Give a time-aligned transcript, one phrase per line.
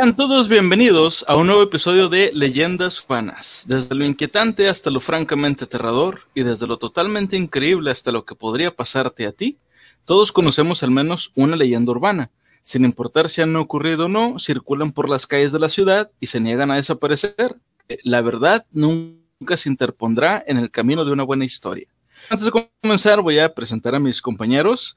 [0.00, 3.64] Sean todos bienvenidos a un nuevo episodio de Leyendas Urbanas.
[3.68, 8.34] Desde lo inquietante hasta lo francamente aterrador y desde lo totalmente increíble hasta lo que
[8.34, 9.58] podría pasarte a ti,
[10.06, 12.30] todos conocemos al menos una leyenda urbana.
[12.64, 16.28] Sin importar si han ocurrido o no, circulan por las calles de la ciudad y
[16.28, 17.56] se niegan a desaparecer.
[18.02, 21.88] La verdad nunca se interpondrá en el camino de una buena historia.
[22.30, 24.96] Antes de comenzar voy a presentar a mis compañeros.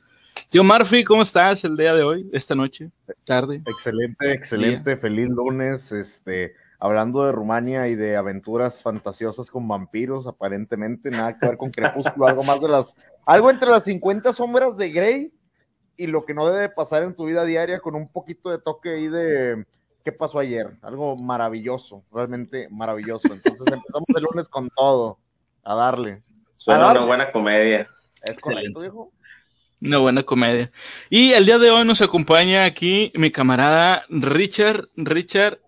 [0.49, 2.91] Tío Murphy, ¿cómo estás el día de hoy, esta noche,
[3.23, 3.61] tarde?
[3.65, 11.09] Excelente, excelente, feliz lunes, este, hablando de Rumania y de aventuras fantasiosas con vampiros, aparentemente,
[11.09, 14.91] nada que ver con Crepúsculo, algo más de las, algo entre las 50 sombras de
[14.91, 15.33] Grey
[15.95, 18.89] y lo que no debe pasar en tu vida diaria con un poquito de toque
[18.89, 19.65] ahí de
[20.03, 23.33] qué pasó ayer, algo maravilloso, realmente maravilloso.
[23.33, 25.19] Entonces empezamos el lunes con todo,
[25.63, 26.21] a darle.
[26.55, 27.87] Suena una buena comedia.
[28.23, 29.12] Es correcto, hijo.
[29.83, 30.71] Una buena comedia.
[31.09, 35.59] Y el día de hoy nos acompaña aquí mi camarada Richard, Richard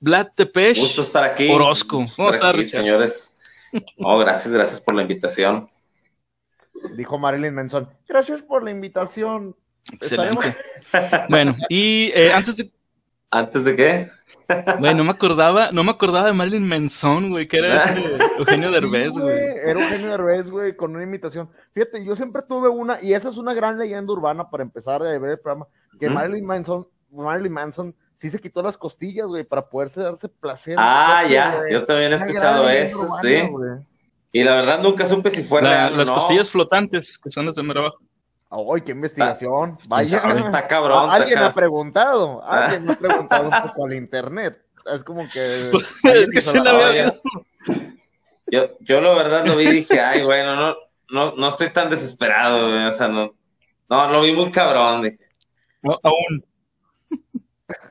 [0.00, 0.80] Vlad Tepesh.
[0.80, 1.48] Gusto estar aquí.
[1.48, 2.04] Orozco.
[2.16, 2.80] ¿Cómo estás, aquí, Richard?
[2.80, 3.36] señores?
[3.98, 5.68] Oh, gracias, gracias por la invitación.
[6.96, 7.88] Dijo Marilyn Manson.
[8.08, 9.56] Gracias por la invitación.
[9.92, 10.56] Excelente.
[11.28, 12.70] bueno, y eh, antes de
[13.36, 14.08] ¿Antes de qué?
[14.78, 18.70] Güey, no me acordaba, no me acordaba de Marilyn Manson, güey, que era este Eugenio
[18.70, 19.36] Derbez, Sí, güey.
[19.66, 21.50] Era Eugenio Derbez, güey, con una imitación.
[21.72, 25.18] Fíjate, yo siempre tuve una, y esa es una gran leyenda urbana para empezar a
[25.18, 25.66] ver el programa,
[25.98, 26.08] que.
[26.08, 30.76] Marilyn Manson, Marilyn Manson sí se quitó las costillas, güey, para poderse darse placer.
[30.78, 31.72] Ah, ya, güey.
[31.72, 33.48] yo también he escuchado eso, urbana, sí.
[33.50, 33.70] güey.
[34.30, 36.14] Y la verdad nunca supe si fue La- real las no.
[36.14, 37.98] costillas flotantes, que son las de mero abajo.
[38.54, 39.78] Ay, qué investigación.
[39.88, 40.18] Vaya.
[40.18, 41.10] Está cabrón.
[41.10, 44.62] Alguien está me ha preguntado, alguien me ha preguntado un poco al internet.
[44.92, 45.70] Es como que.
[46.04, 47.14] es que se la había
[48.46, 50.76] Yo, yo la verdad lo vi y dije, ay, bueno, no,
[51.10, 53.34] no, no estoy tan desesperado, güey, o sea, no,
[53.88, 55.26] no, lo vi muy cabrón, dije,
[55.82, 56.44] No, aún.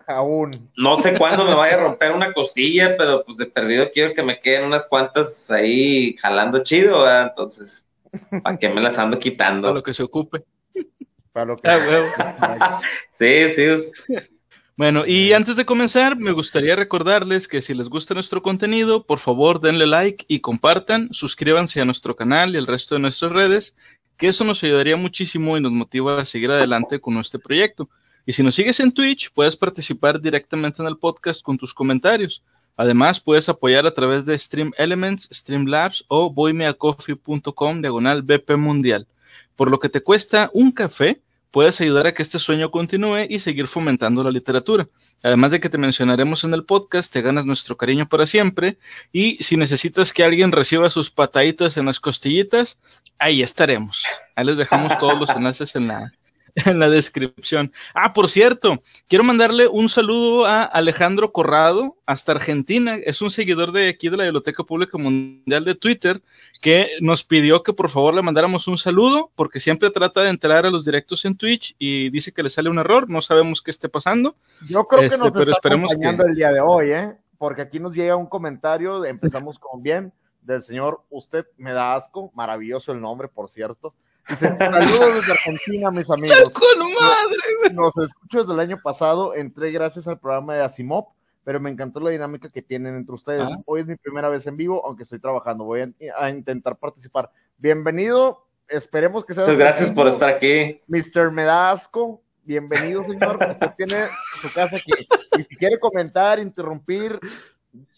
[0.06, 0.52] Aún.
[0.76, 4.22] no sé cuándo me vaya a romper una costilla, pero pues de perdido quiero que
[4.22, 7.30] me queden unas cuantas ahí jalando chido, ¿verdad?
[7.30, 7.90] Entonces,
[8.44, 9.74] ¿para qué me las ando quitando?
[9.74, 10.44] lo que se ocupe.
[11.32, 11.68] Para lo que.
[11.70, 12.08] Ah, huevo.
[13.12, 13.94] Sí, sí, es-
[14.76, 19.20] Bueno, y antes de comenzar, me gustaría recordarles que si les gusta nuestro contenido, por
[19.20, 23.76] favor denle like y compartan, suscríbanse a nuestro canal y al resto de nuestras redes,
[24.18, 27.90] que eso nos ayudaría muchísimo y nos motiva a seguir adelante con este proyecto.
[28.26, 32.44] Y si nos sigues en Twitch, puedes participar directamente en el podcast con tus comentarios.
[32.76, 39.08] Además, puedes apoyar a través de Stream Elements, Streamlabs o boymeacoffee.com diagonal BP Mundial.
[39.56, 43.38] Por lo que te cuesta un café, puedes ayudar a que este sueño continúe y
[43.38, 44.88] seguir fomentando la literatura.
[45.22, 48.80] Además de que te mencionaremos en el podcast, te ganas nuestro cariño para siempre.
[49.12, 52.80] Y si necesitas que alguien reciba sus pataditas en las costillitas,
[53.20, 54.04] ahí estaremos.
[54.36, 56.12] Ahí les dejamos todos los enlaces en la,
[56.66, 57.72] en la descripción.
[57.94, 62.96] Ah, por cierto, quiero mandarle un saludo a Alejandro Corrado, hasta Argentina.
[62.96, 66.22] Es un seguidor de aquí de la Biblioteca Pública Mundial de Twitter,
[66.62, 70.66] que nos pidió que por favor le mandáramos un saludo, porque siempre trata de entrar
[70.66, 73.10] a los directos en Twitch y dice que le sale un error.
[73.10, 74.36] No sabemos qué esté pasando.
[74.68, 77.14] Yo creo Este, que nos pero está acompañando que- el día de hoy, ¿eh?
[77.40, 80.14] Porque aquí nos llega un comentario, empezamos con bien,
[80.44, 83.94] del señor Usted me da asco, maravilloso el nombre, por cierto.
[84.30, 86.50] Dice, saludos desde Argentina, mis amigos.
[86.52, 87.74] ¡Con madre!
[87.74, 91.08] Los escucho desde el año pasado, entré gracias al programa de Asimov,
[91.44, 93.48] pero me encantó la dinámica que tienen entre ustedes.
[93.50, 93.58] Ah.
[93.66, 97.32] Hoy es mi primera vez en vivo, aunque estoy trabajando, voy a, a intentar participar.
[97.58, 100.82] Bienvenido, esperemos que sea muchas gracias por estar aquí.
[100.88, 101.32] Mr.
[101.32, 103.38] Medasco, bienvenido, señor.
[103.50, 104.06] Usted tiene
[104.42, 104.92] su casa aquí.
[105.38, 107.20] Y si quiere comentar, interrumpir,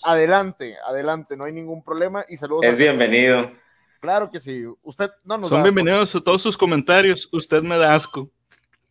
[0.04, 2.26] adelante, adelante, no hay ningún problema.
[2.28, 2.66] Y saludos.
[2.66, 3.52] Es bienvenido.
[4.00, 4.64] Claro que sí.
[4.84, 7.28] Usted no nos Son da- bienvenidos a todos sus comentarios.
[7.32, 8.30] Usted me da asco.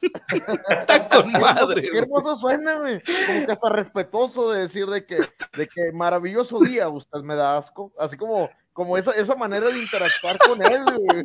[0.00, 1.82] Está con Qué hermoso, madre.
[1.90, 3.00] qué hermoso suena, güey.
[3.26, 5.16] Como que hasta respetuoso de decir de que,
[5.56, 7.92] de que maravilloso día, usted me da asco.
[7.98, 11.24] Así como, como esa, esa manera de interactuar con él, güey.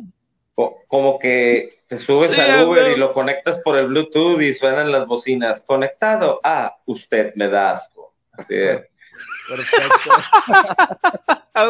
[0.54, 4.54] Co- Como que te subes Sí, al Uber y lo conectas por el Bluetooth y
[4.54, 5.62] suenan las bocinas.
[5.66, 6.40] Conectado.
[6.44, 8.14] Ah, usted me da asco.
[8.32, 8.80] Así es.
[9.48, 10.10] Perfecto.
[11.52, 11.66] Ah,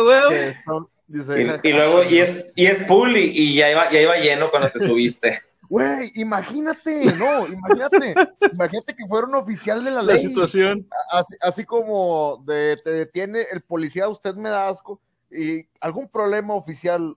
[0.64, 4.00] son- dice, Y, y luego, y es, y es pool y, y ya, iba, ya
[4.00, 5.38] iba lleno cuando te subiste.
[5.70, 8.12] Güey, imagínate, no, imagínate,
[8.52, 10.20] imagínate que fuera un oficial de la La ley.
[10.20, 10.84] situación.
[11.12, 16.54] así, así como de, te detiene el policía, usted me da asco, y algún problema
[16.54, 17.14] oficial,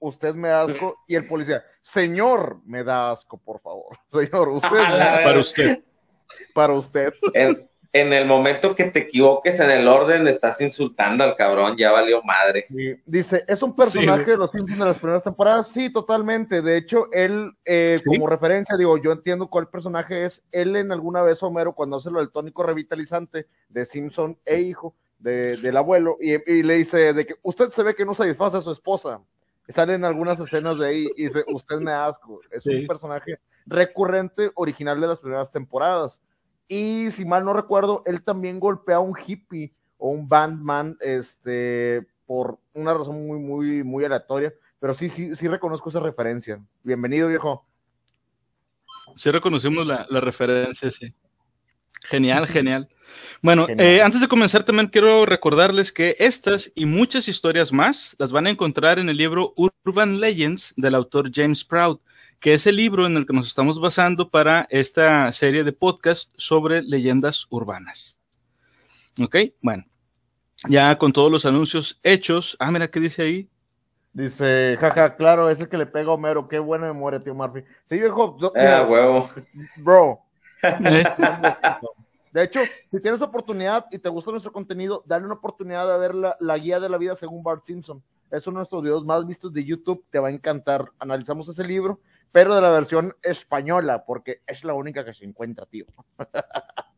[0.00, 3.96] usted me da asco, y el policía, señor, me da asco, por favor.
[4.12, 4.70] Señor, usted,
[5.22, 5.84] Para usted.
[6.52, 7.12] para usted.
[7.32, 11.92] En- en el momento que te equivoques en el orden, estás insultando al cabrón, ya
[11.92, 12.66] valió madre.
[13.06, 15.68] Dice, ¿es un personaje de los Simpsons de las primeras temporadas?
[15.68, 16.60] Sí, totalmente.
[16.60, 20.42] De hecho, él, eh, como referencia, digo, yo entiendo cuál personaje es.
[20.50, 24.96] Él en alguna vez, Homero, cuando hace lo del tónico revitalizante de Simpson e hijo
[25.20, 28.72] del abuelo, y, le dice de que usted se ve que no satisface a su
[28.72, 29.20] esposa.
[29.68, 32.40] Salen algunas escenas de ahí y dice, usted me asco.
[32.50, 36.18] Es un personaje recurrente original de las primeras temporadas
[36.68, 42.06] y si mal no recuerdo, él también golpea a un hippie o un bandman, este,
[42.26, 44.52] por una razón muy, muy, muy aleatoria.
[44.80, 46.60] Pero sí, sí, sí reconozco esa referencia.
[46.82, 47.66] Bienvenido, viejo.
[49.16, 51.14] Sí reconocimos la, referencia, sí.
[52.02, 52.88] Genial, genial.
[53.40, 58.32] Bueno, eh, antes de comenzar también quiero recordarles que estas y muchas historias más las
[58.32, 61.98] van a encontrar en el libro Urban Legends del autor James Proud
[62.40, 66.32] que es el libro en el que nos estamos basando para esta serie de podcast
[66.36, 68.18] sobre leyendas urbanas.
[69.22, 69.36] ¿Ok?
[69.62, 69.84] Bueno,
[70.68, 72.56] ya con todos los anuncios hechos.
[72.58, 73.48] Ah, mira, ¿qué dice ahí?
[74.12, 77.64] Dice, jaja, claro, ese que le pega a Homero, qué buena memoria, tío Murphy.
[77.84, 78.36] Sí, viejo.
[78.56, 79.30] ah, huevo.
[79.76, 80.20] Bro.
[82.32, 82.60] De hecho,
[82.90, 86.58] si tienes oportunidad y te gusta nuestro contenido, dale una oportunidad de ver la, la
[86.58, 88.02] guía de la vida según Bart Simpson.
[88.30, 90.90] Es uno de nuestros videos más vistos de YouTube, te va a encantar.
[90.98, 92.00] Analizamos ese libro
[92.34, 95.86] pero de la versión española, porque es la única que se encuentra, tío.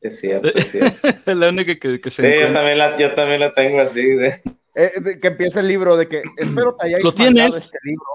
[0.00, 1.08] Es cierto, es cierto.
[1.08, 2.48] es la única que, se sí, encuentra.
[2.48, 4.02] Yo también, la, yo también la tengo así.
[4.02, 4.40] De...
[4.76, 7.54] Eh, que empieza el libro, de que espero que hayáis ¿Lo tienes?
[7.54, 8.06] Este libro.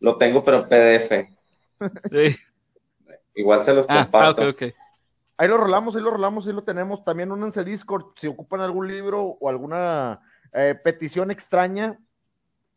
[0.00, 1.28] Lo tengo, pero PDF.
[2.10, 2.36] Sí.
[3.36, 4.42] Igual se los ah, comparto.
[4.42, 4.74] Ah, okay,
[5.36, 7.04] Ahí lo rolamos, ahí lo rolamos, ahí lo tenemos.
[7.04, 10.20] También únanse Discord si ocupan algún libro o alguna
[10.52, 11.96] eh, petición extraña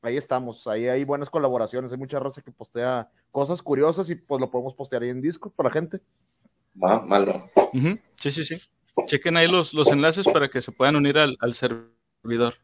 [0.08, 4.42] ahí estamos, ahí hay buenas colaboraciones, hay mucha raza que postea cosas curiosas y pues
[4.42, 6.02] lo podemos postear ahí en disco para la gente.
[6.82, 7.50] Va, malo.
[8.16, 8.62] Sí, sí, sí.
[9.06, 12.56] Chequen ahí los, los enlaces para que se puedan unir al, servidor.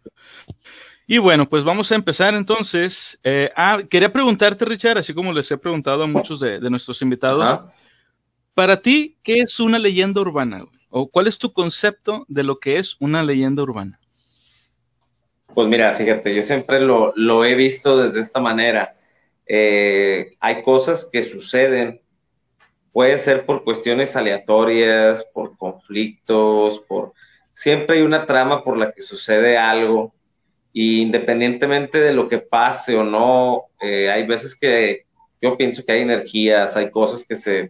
[1.06, 3.20] Y bueno, pues vamos a empezar entonces.
[3.24, 7.62] Eh, ah, quería preguntarte, Richard, así como les he preguntado a muchos de, nuestros invitados,
[8.54, 10.64] para ti, ¿qué es una leyenda urbana?
[10.90, 14.00] ¿O cuál es tu concepto de lo que es una leyenda urbana?
[15.54, 18.96] Pues mira, fíjate, yo siempre lo, lo he visto desde esta manera.
[19.46, 22.02] Eh, hay cosas que suceden,
[22.92, 27.14] puede ser por cuestiones aleatorias, por conflictos, por
[27.54, 30.14] siempre hay una trama por la que sucede algo,
[30.72, 35.06] y independientemente de lo que pase o no, eh, hay veces que
[35.40, 37.70] yo pienso que hay energías, hay cosas que se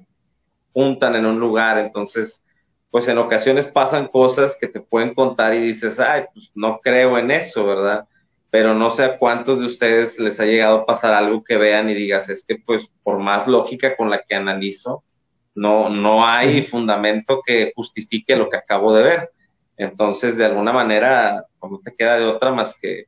[0.71, 2.45] juntan en un lugar, entonces
[2.93, 7.17] pues en ocasiones pasan cosas que te pueden contar y dices, ay, pues no creo
[7.17, 8.07] en eso, ¿verdad?
[8.51, 11.89] Pero no sé a cuántos de ustedes les ha llegado a pasar algo que vean
[11.89, 15.03] y digas, es que pues por más lógica con la que analizo,
[15.55, 19.31] no, no hay fundamento que justifique lo que acabo de ver.
[19.75, 23.05] Entonces, de alguna manera, pues, no te queda de otra más que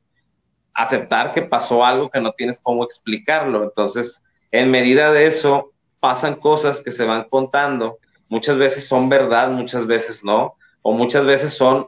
[0.74, 3.62] aceptar que pasó algo que no tienes cómo explicarlo.
[3.62, 9.50] Entonces, en medida de eso, pasan cosas que se van contando muchas veces son verdad,
[9.50, 11.86] muchas veces no, o muchas veces son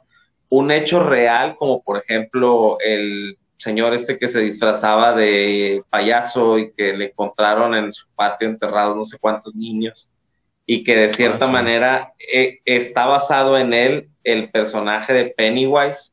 [0.48, 6.72] un hecho real, como por ejemplo el señor este que se disfrazaba de payaso y
[6.72, 10.08] que le encontraron en su patio enterrado no sé cuántos niños
[10.70, 16.12] y que de cierta ah, manera eh, está basado en él el personaje de Pennywise.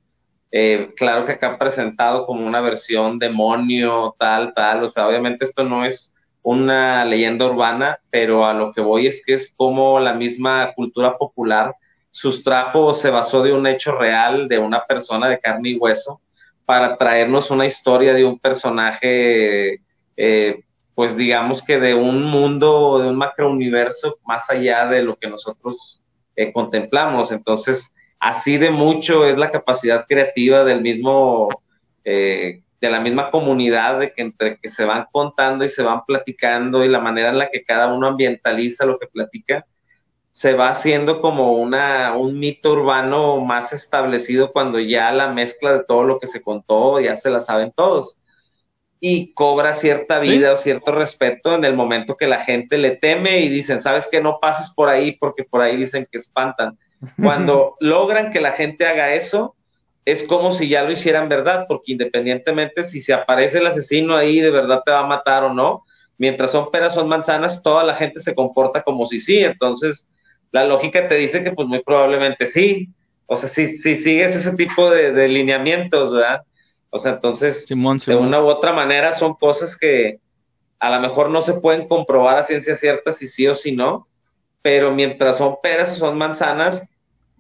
[0.50, 5.66] Eh, claro que acá presentado como una versión demonio, tal, tal, o sea, obviamente esto
[5.66, 6.15] no es
[6.46, 11.18] una leyenda urbana, pero a lo que voy es que es como la misma cultura
[11.18, 11.74] popular
[12.12, 16.22] sustrajo o se basó de un hecho real de una persona de carne y hueso
[16.64, 19.82] para traernos una historia de un personaje,
[20.16, 20.60] eh,
[20.94, 26.04] pues digamos que de un mundo, de un macrouniverso más allá de lo que nosotros
[26.36, 27.32] eh, contemplamos.
[27.32, 31.50] Entonces, así de mucho es la capacidad creativa del mismo
[32.04, 36.06] eh, de la misma comunidad, de que entre que se van contando y se van
[36.06, 39.66] platicando y la manera en la que cada uno ambientaliza lo que platica,
[40.32, 45.86] se va haciendo como una, un mito urbano más establecido cuando ya la mezcla de
[45.86, 48.22] todo lo que se contó ya se la saben todos.
[49.00, 53.40] Y cobra cierta vida o cierto respeto en el momento que la gente le teme
[53.40, 56.78] y dicen, sabes que no pases por ahí porque por ahí dicen que espantan.
[57.24, 59.56] Cuando logran que la gente haga eso,
[60.06, 64.40] es como si ya lo hicieran verdad, porque independientemente si se aparece el asesino ahí,
[64.40, 65.84] de verdad te va a matar o no,
[66.18, 70.08] mientras son peras, son manzanas, toda la gente se comporta como si sí, entonces
[70.52, 72.90] la lógica te dice que pues muy probablemente sí,
[73.26, 76.44] o sea, si, si sigues ese tipo de, lineamientos, ¿verdad?
[76.92, 80.20] O sea, entonces, de una u otra manera son cosas que
[80.80, 84.08] a lo mejor no se pueden comprobar a ciencia cierta si sí o si no,
[84.62, 86.88] pero mientras son peras o son manzanas,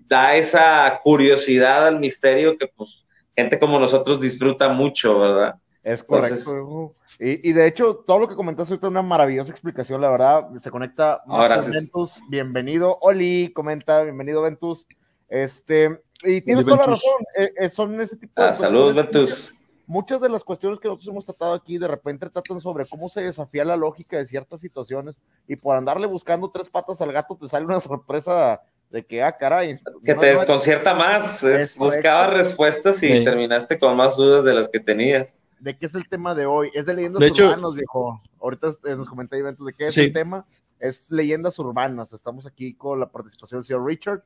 [0.07, 5.55] da esa curiosidad al misterio que pues gente como nosotros disfruta mucho, ¿verdad?
[5.83, 6.95] Es correcto.
[7.19, 10.49] y, de hecho, todo lo que comentaste ahorita es una maravillosa explicación, la verdad.
[10.59, 12.19] Se conecta Ahora Ventus.
[12.27, 12.97] Bienvenido.
[13.01, 14.87] Oli, comenta, bienvenido, Ventus.
[15.29, 17.13] Este, y tienes toda la razón.
[17.37, 18.47] Eh, eh, son ese tipo de.
[18.47, 19.53] Ah, saludos, Ventus.
[19.85, 23.21] Muchas de las cuestiones que nosotros hemos tratado aquí de repente tratan sobre cómo se
[23.21, 27.47] desafía la lógica de ciertas situaciones y por andarle buscando tres patas al gato te
[27.47, 28.63] sale una sorpresa
[28.95, 29.79] de que, ah, caray.
[30.03, 31.45] Que te desconcierta más.
[31.77, 36.07] buscaba respuestas y terminaste con más dudas de las que tenías de qué es el
[36.07, 36.69] tema de hoy.
[36.73, 38.21] Es de leyendas urbanas, viejo.
[38.39, 40.45] Ahorita eh, nos comenté eventos de qué es el tema.
[40.79, 42.13] Es leyendas urbanas.
[42.13, 44.23] Estamos aquí con la participación del señor Richard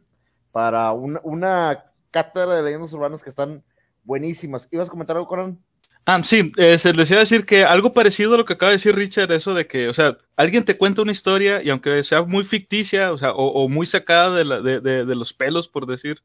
[0.52, 3.64] para una cátedra de leyendas urbanas que están
[4.04, 4.68] buenísimas.
[4.72, 5.60] ¿Ibas a comentar algo, Conan?
[6.12, 8.72] Ah, sí, eh, se les iba a decir que algo parecido a lo que acaba
[8.72, 12.04] de decir Richard, eso de que, o sea, alguien te cuenta una historia y aunque
[12.04, 16.24] sea muy ficticia, o sea, o, muy sacada de, de, los pelos, por decir,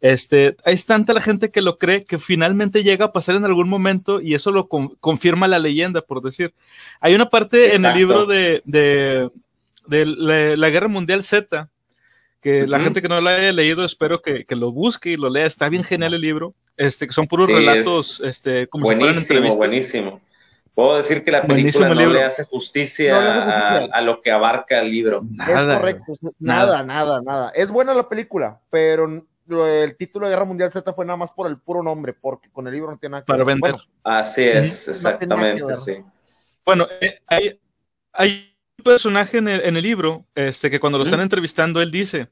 [0.00, 3.68] este, hay tanta la gente que lo cree que finalmente llega a pasar en algún
[3.68, 6.52] momento y eso lo confirma la leyenda, por decir.
[6.98, 9.30] Hay una parte en el libro de, de,
[10.56, 11.70] la, Guerra Mundial Z,
[12.42, 15.46] que la gente que no lo haya leído, espero que, lo busque y lo lea.
[15.46, 16.54] Está bien genial el libro.
[16.76, 20.20] Este, que son puros relatos, este, como buenísimo, si fueran Buenísimo.
[20.74, 25.22] Puedo decir que la película no le hace justicia, A, lo que abarca el libro.
[25.36, 26.14] Nada, es correcto.
[26.38, 27.52] Nada, nada, nada.
[27.54, 31.46] Es buena la película, pero el título de Guerra Mundial Z fue nada más por
[31.46, 33.76] el puro nombre, porque con el libro no tiene nada que Para vender.
[34.02, 35.98] así es, exactamente, sí.
[36.64, 37.60] Bueno, eh, hay,
[38.12, 38.51] hay,
[38.82, 42.28] personaje en el, libro este, que cuando lo están entrevistando, él dice,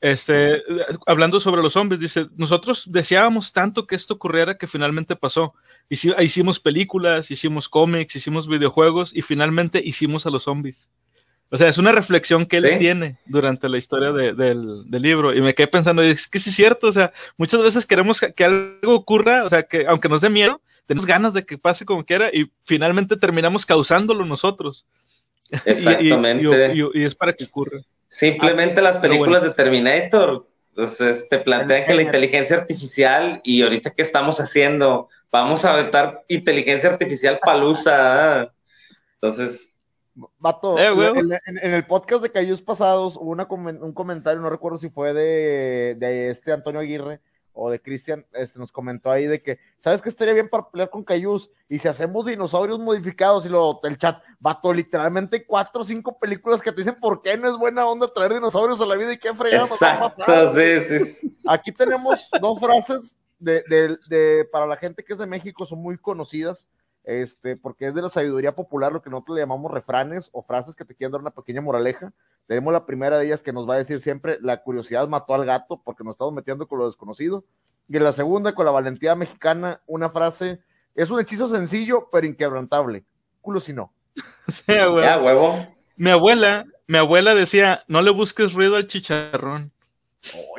[0.00, 0.62] este,
[1.06, 5.54] hablando sobre los zombies, dice, nosotros deseábamos tanto que esto ocurriera que finalmente pasó.
[5.88, 10.90] Hicimos películas, hicimos cómics, hicimos videojuegos y finalmente hicimos a los zombies.
[11.52, 15.34] O sea, es una reflexión que él tiene durante la historia del, libro.
[15.34, 18.44] Y me quedé pensando, es que sí es cierto, o sea, muchas veces queremos que,
[18.44, 22.04] algo ocurra, o sea, que aunque nos dé miedo, tenemos ganas de que pase como
[22.04, 24.86] quiera y finalmente terminamos causándolo nosotros.
[25.64, 26.74] Exactamente.
[26.74, 27.80] y, es para que ocurra.
[28.08, 34.02] Simplemente las películas de Terminator entonces, te plantean que la inteligencia artificial y ahorita qué
[34.02, 38.52] estamos haciendo, vamos a aventar inteligencia artificial palusa.
[39.14, 39.76] Entonces,
[40.38, 45.12] Vato, eh, en, el podcast de Cayús pasados hubo un comentario, no recuerdo si fue
[45.12, 47.20] de, este Antonio Aguirre
[47.52, 50.90] o de Cristian, este, nos comentó ahí de que, ¿sabes qué estaría bien para pelear
[50.90, 51.50] con Cayús?
[51.68, 56.62] Y si hacemos dinosaurios modificados y lo, el chat, vato, literalmente cuatro o cinco películas
[56.62, 59.18] que te dicen por qué no es buena onda traer dinosaurios a la vida y
[59.18, 61.36] qué fregamos Exacto, sí, sí.
[61.46, 65.98] Aquí tenemos dos frases de, de, para la gente que es de México, son muy
[65.98, 66.66] conocidas
[67.10, 70.76] este, porque es de la sabiduría popular lo que nosotros le llamamos refranes o frases
[70.76, 72.12] que te quieren dar una pequeña moraleja.
[72.46, 75.44] Tenemos la primera de ellas que nos va a decir siempre, la curiosidad mató al
[75.44, 77.44] gato porque nos estamos metiendo con lo desconocido.
[77.88, 80.60] Y en la segunda, con la valentía mexicana, una frase,
[80.94, 83.04] es un hechizo sencillo pero inquebrantable.
[83.40, 83.92] Culo si no.
[84.68, 85.66] huevo.
[85.96, 89.72] Mi abuela, mi abuela decía, no le busques ruido al chicharrón.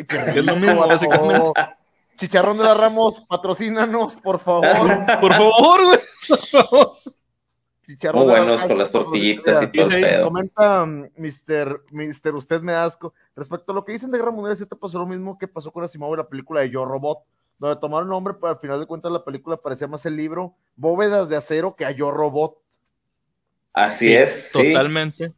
[0.10, 1.54] es lo mismo, básicamente.
[2.22, 4.68] Chicharrón de la Ramos, patrocínanos, por favor.
[5.20, 5.98] por favor, güey.
[8.14, 10.26] Muy buenos con las tortillitas y todo el pedo.
[10.26, 10.86] Comenta
[11.16, 13.16] Mister, Mister, usted me asco.
[13.36, 15.72] Respecto a lo que dicen de Guerra Mundial, ¿sí te pasó lo mismo que pasó
[15.72, 17.24] con Asimov y la película de Yo Robot?
[17.58, 21.28] Donde tomaron nombre, pero al final de cuentas la película parecía más el libro Bóvedas
[21.28, 22.56] de Acero que a Yo Robot.
[23.74, 24.52] Así es.
[24.52, 25.34] Totalmente.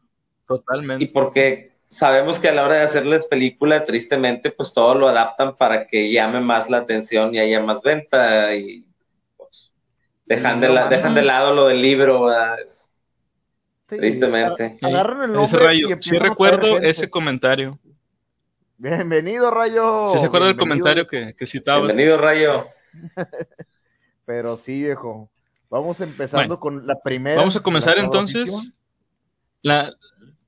[0.45, 1.05] Totalmente.
[1.05, 5.55] Y porque sabemos que a la hora de hacerles película, tristemente, pues todo lo adaptan
[5.55, 8.88] para que llame más la atención y haya más venta y
[9.38, 9.71] pues
[10.25, 12.29] dejan, de, la, dejan de lado lo del libro,
[13.85, 14.79] tristemente.
[14.81, 17.79] Agarran el ese rayo, sí recuerdo ese comentario.
[18.77, 20.07] Bienvenido, Rayo.
[20.07, 21.88] Sí se acuerda del comentario que, que citabas.
[21.88, 22.67] Bienvenido, Rayo.
[24.25, 25.29] Pero sí, viejo.
[25.69, 27.38] Vamos empezando con la primera.
[27.38, 28.73] Vamos a comenzar entonces.
[29.62, 29.93] La,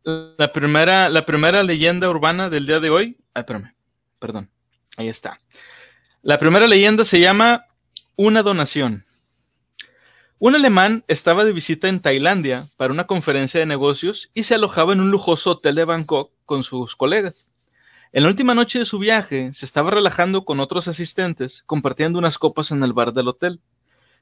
[0.06, 3.18] la primera, la primera leyenda urbana del día de hoy.
[3.34, 3.76] Ay, espérame,
[4.20, 4.50] perdón.
[4.98, 5.42] Ahí está.
[6.22, 7.66] La primera leyenda se llama
[8.16, 9.06] Una donación.
[10.38, 14.94] Un alemán estaba de visita en Tailandia para una conferencia de negocios y se alojaba
[14.94, 17.50] en un lujoso hotel de Bangkok con sus colegas.
[18.12, 22.38] En la última noche de su viaje, se estaba relajando con otros asistentes, compartiendo unas
[22.38, 23.60] copas en el bar del hotel.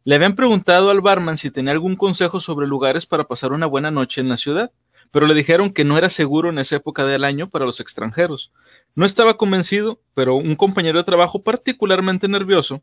[0.03, 3.91] Le habían preguntado al barman si tenía algún consejo sobre lugares para pasar una buena
[3.91, 4.71] noche en la ciudad
[5.13, 8.51] pero le dijeron que no era seguro en esa época del año para los extranjeros.
[8.95, 12.81] No estaba convencido, pero un compañero de trabajo particularmente nervioso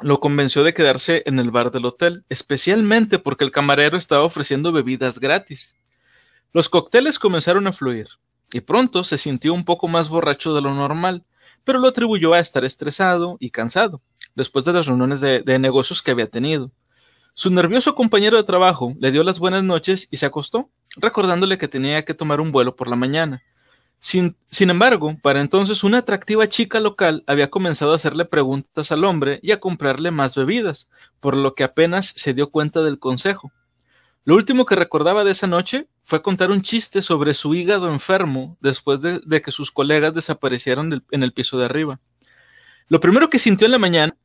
[0.00, 4.72] lo convenció de quedarse en el bar del hotel, especialmente porque el camarero estaba ofreciendo
[4.72, 5.76] bebidas gratis.
[6.52, 8.08] Los cócteles comenzaron a fluir.
[8.52, 11.24] y pronto se sintió un poco más borracho de lo normal,
[11.62, 14.02] pero lo atribuyó a estar estresado y cansado,
[14.34, 16.72] después de las reuniones de, negocios que había tenido.
[17.34, 21.68] Su nervioso compañero de trabajo le dio las buenas noches y se acostó, recordándole que
[21.68, 23.42] tenía que tomar un vuelo por la mañana.
[23.98, 29.04] Sin, sin, embargo, para entonces una atractiva chica local había comenzado a hacerle preguntas al
[29.04, 30.88] hombre y a comprarle más bebidas,
[31.20, 33.52] por lo que apenas se dio cuenta del consejo.
[34.24, 38.56] Lo último que recordaba de esa noche fue contar un chiste sobre su hígado enfermo
[38.60, 42.00] después de, que sus colegas desaparecieron en el piso de arriba.
[42.88, 44.16] Lo primero que sintió en la mañana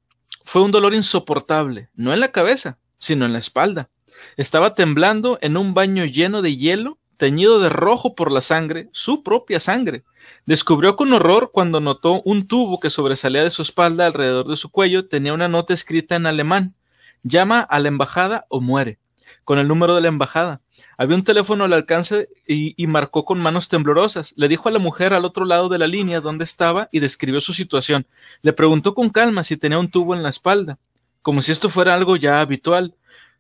[0.44, 3.90] fue un dolor insoportable, no en la cabeza, sino en la espalda.
[4.36, 9.24] Estaba temblando en un baño lleno de hielo, teñido de rojo por la sangre, su
[9.24, 10.04] propia sangre.
[10.46, 14.70] Descubrió con horror cuando notó un tubo que sobresalía de su espalda alrededor de su
[14.70, 16.76] cuello, tenía una nota escrita en alemán.
[17.24, 19.00] Llama a la embajada o muere
[19.44, 20.62] con el número de la embajada.
[20.98, 24.34] Había un teléfono al alcance y, marcó con manos temblorosas.
[24.36, 27.40] Le dijo a la mujer al otro lado de la línea dónde estaba y describió
[27.40, 28.08] su situación.
[28.42, 30.80] Le preguntó con calma si tenía un tubo en la espalda,
[31.22, 32.96] como si esto fuera algo ya habitual.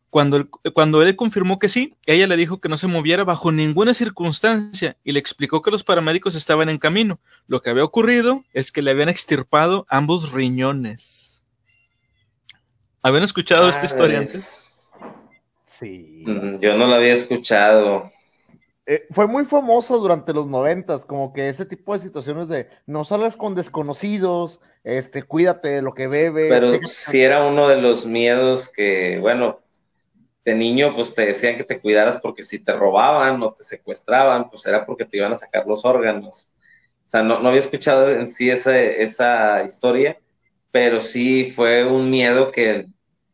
[0.10, 3.52] Cuando él, cuando él confirmó que sí, ella le dijo que no se moviera bajo
[3.52, 7.20] ninguna circunstancia y le explicó que los paramédicos estaban en camino.
[7.48, 11.46] Lo que había ocurrido es que le habían extirpado ambos riñones.
[13.02, 14.78] ¿Habían escuchado esta historia antes?
[15.64, 16.24] Sí.
[16.26, 18.12] Yo no la había escuchado.
[18.86, 23.04] Eh, fue muy famoso durante los noventas, como que ese tipo de situaciones de no
[23.04, 26.48] salgas con desconocidos, este, cuídate de lo que bebe.
[26.48, 29.60] Pero si era uno de los miedos que, bueno,
[30.48, 34.50] de niño pues te decían que te cuidaras porque si te robaban o te secuestraban,
[34.50, 36.54] pues era porque te iban a sacar los órganos.
[37.06, 40.18] O sea, no, no había escuchado en sí esa, esa historia,
[40.72, 42.88] pero sí fue un miedo que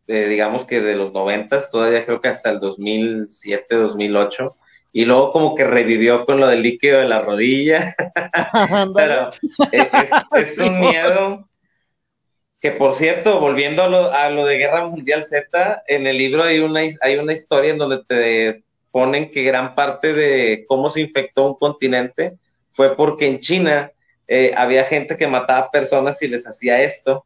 [0.08, 4.58] digamos que de los noventas, todavía creo que hasta el 2007, 2008,
[4.92, 7.96] y luego como que revivió con lo del líquido de la rodilla,
[8.96, 9.30] pero
[9.72, 11.48] es, un miedo
[12.64, 16.44] que por cierto, volviendo a lo, a lo, de Guerra Mundial Z, en el libro
[16.44, 21.02] hay una, hay una historia en donde te ponen que gran parte de cómo se
[21.02, 22.38] infectó un continente
[22.70, 23.92] fue porque en China
[24.30, 27.26] eh, había gente que mataba personas y les hacía esto,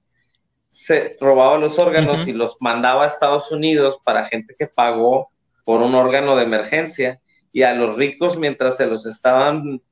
[0.69, 5.29] se robaba los órganos y los mandaba a Estados Unidos para gente que pagó
[5.65, 7.21] por un órgano de emergencia.
[7.53, 9.83] Y a los ricos mientras se los estaban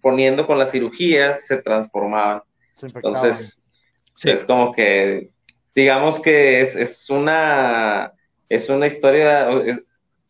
[0.00, 2.42] poniendo con las cirugías se transformaban.
[2.80, 3.63] Entonces,
[4.22, 5.30] es como que,
[5.74, 8.12] digamos que es, es, una,
[8.48, 9.48] es una historia,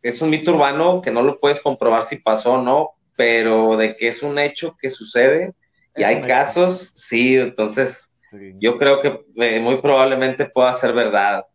[0.01, 3.95] es, un mito urbano que no lo puedes comprobar si pasó o no, pero de
[3.95, 5.53] que es un hecho que sucede
[5.95, 8.11] y hay casos, sí, entonces
[8.59, 11.45] yo creo que eh, muy probablemente pueda ser verdad.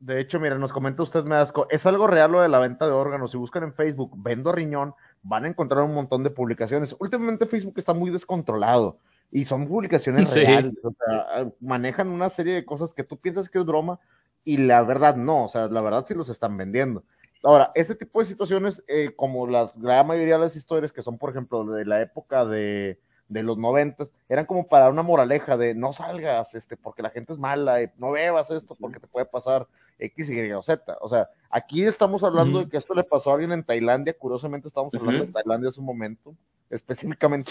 [0.00, 2.86] De hecho, mira, nos comenta usted, me asco, es algo real lo de la venta
[2.86, 3.30] de órganos.
[3.30, 6.96] Si buscan en Facebook, vendo riñón, van a encontrar un montón de publicaciones.
[6.98, 8.98] Últimamente Facebook está muy descontrolado
[9.32, 10.74] y son publicaciones reales.
[10.84, 13.98] O sea, manejan una serie de cosas que tú piensas que es broma
[14.44, 15.44] y la verdad no.
[15.44, 17.02] O sea, la verdad sí los están vendiendo.
[17.42, 21.18] Ahora, ese tipo de situaciones, eh, como la gran mayoría de las historias que son,
[21.18, 25.74] por ejemplo, de la época de, de los noventas, eran como para una moraleja de
[25.74, 29.66] no salgas, este, porque la gente es mala, no bebas esto porque te puede pasar
[29.98, 30.98] X, Y o Z.
[31.00, 34.68] O sea, aquí estamos hablando de que esto le pasó a alguien en Tailandia, curiosamente
[34.68, 36.36] estamos hablando de Tailandia hace un momento,
[36.72, 37.50] específicamente.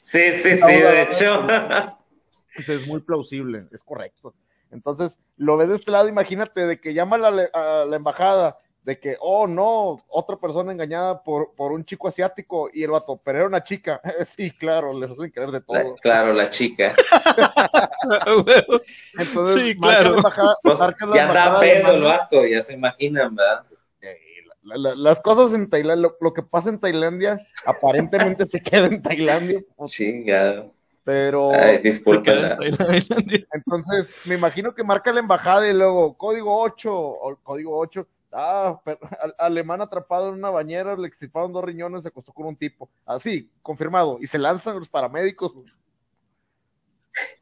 [0.00, 1.46] Sí, sí, sí, de hecho.
[2.54, 4.34] Pues es muy plausible, es correcto.
[4.70, 8.58] Entonces, lo ves de este lado, imagínate, de que llama a la, a la embajada,
[8.82, 13.20] de que, oh no, otra persona engañada por, por un chico asiático y el vato,
[13.22, 14.00] pero era una chica.
[14.24, 15.96] sí, claro, les hacen creer de todo.
[15.96, 16.94] claro, la chica.
[19.18, 20.22] Entonces, sí, claro.
[20.62, 20.78] Pues,
[21.14, 23.64] ya da pedo el vato, ya se imaginan, ¿verdad?
[24.74, 29.60] Las cosas en Tailandia, lo, que pasa en Tailandia, aparentemente se queda en Tailandia.
[29.86, 30.66] Sí, ya.
[31.04, 31.52] Pero.
[31.52, 31.80] Ay.
[33.52, 38.06] Entonces, me imagino que marca la embajada y luego código 8 o código 8
[38.38, 38.78] Ah,
[39.38, 42.90] alemán atrapado en una bañera, le extirparon dos riñones, se acostó con un tipo.
[43.06, 44.18] Así, confirmado.
[44.20, 45.54] Y se lanzan los paramédicos.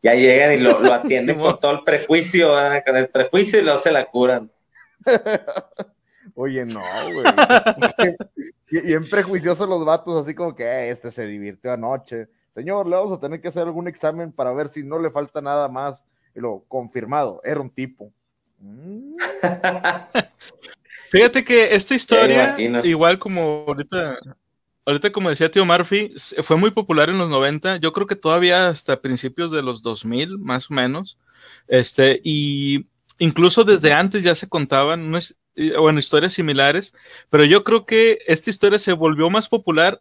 [0.01, 2.53] Ya llegan y lo, atienden con todo el prejuicio,
[2.87, 4.53] con el prejuicio y luego se la curan.
[6.35, 6.81] Oye, no,
[7.13, 7.25] güey.
[8.85, 12.29] Bien prejuiciosos los vatos, así como que eh, este se divirtió anoche.
[12.51, 15.41] Señor, le vamos a tener que hacer algún examen para ver si no le falta
[15.41, 16.05] nada más.
[16.35, 18.13] Y lo confirmado, era un tipo.
[18.59, 19.17] Mm.
[21.11, 24.19] Fíjate que esta historia, igual como ahorita,
[24.85, 26.11] ahorita como decía Tío Murphy,
[26.43, 30.39] fue muy popular en los 90, yo creo que todavía hasta principios de los 2000,
[30.39, 31.17] más o menos,
[31.69, 32.87] este, y
[33.19, 35.09] incluso desde antes ya se contaban,
[35.79, 36.95] bueno, historias similares,
[37.31, 40.01] pero yo creo que esta historia se volvió más popular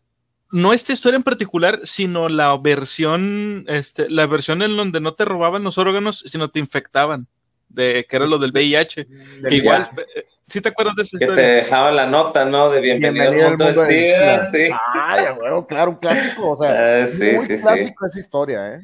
[0.51, 5.25] no esta historia en particular, sino la versión, este, la versión en donde no te
[5.25, 7.27] robaban los órganos, sino te infectaban,
[7.69, 9.07] de que era lo del VIH.
[9.47, 11.35] que igual, eh, ¿sí te acuerdas de esa que historia?
[11.35, 12.69] te dejaba la nota, ¿no?
[12.69, 14.51] De bienvenido, Bienvenido al mundo al mundo SIDA, SIDA.
[14.51, 14.69] sí.
[14.93, 17.63] Ay, a huevo, claro, un clásico, o sea, Ah, sí, muy sí, sí.
[17.63, 18.79] clásico esa historia, ¿eh?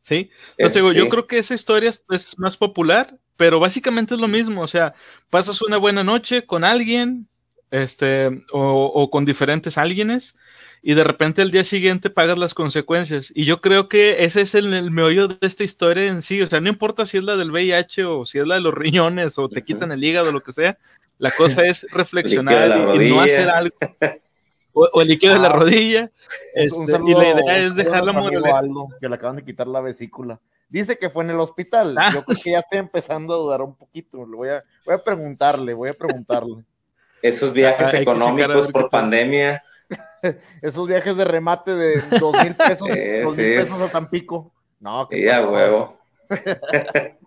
[0.00, 1.08] Sí, Entonces, digo, yo sí.
[1.08, 4.94] creo que esa historia es más popular, pero básicamente es lo mismo, o sea,
[5.30, 7.28] pasas una buena noche con alguien,
[7.70, 10.36] este, o, o con diferentes alguienes,
[10.82, 13.32] y de repente el día siguiente pagas las consecuencias.
[13.34, 16.46] Y yo creo que ese es el, el meollo de esta historia en sí, o
[16.46, 19.38] sea, no importa si es la del VIH o si es la de los riñones
[19.38, 20.76] o te quitan el hígado, lo que sea,
[21.18, 23.74] la cosa es reflexionar y- y, no hacer algo.
[24.74, 26.10] O, o el líquido de la Ah, rodilla.
[26.54, 28.58] Este, saludo- y la idea es un dejar la saludo a nuestro amigo moraleja.
[28.58, 30.40] Aldo, que le acaban de quitar la vesícula.
[30.72, 31.94] Dice que fue en el hospital.
[31.98, 32.10] Ah.
[32.14, 34.26] Yo creo que ya estoy empezando a dudar un poquito.
[34.26, 36.64] Le voy a, voy a preguntarle, voy a preguntarle.
[37.22, 39.62] Esos viajes Ah, que económicos por pandemia.
[40.62, 43.92] Esos viajes de remate de dos mil pesos, Eh, dos sí, mil es- pesos a
[43.92, 44.50] Tampico.
[44.80, 45.50] No, ¿qué Y a pasó?
[45.52, 45.98] huevo.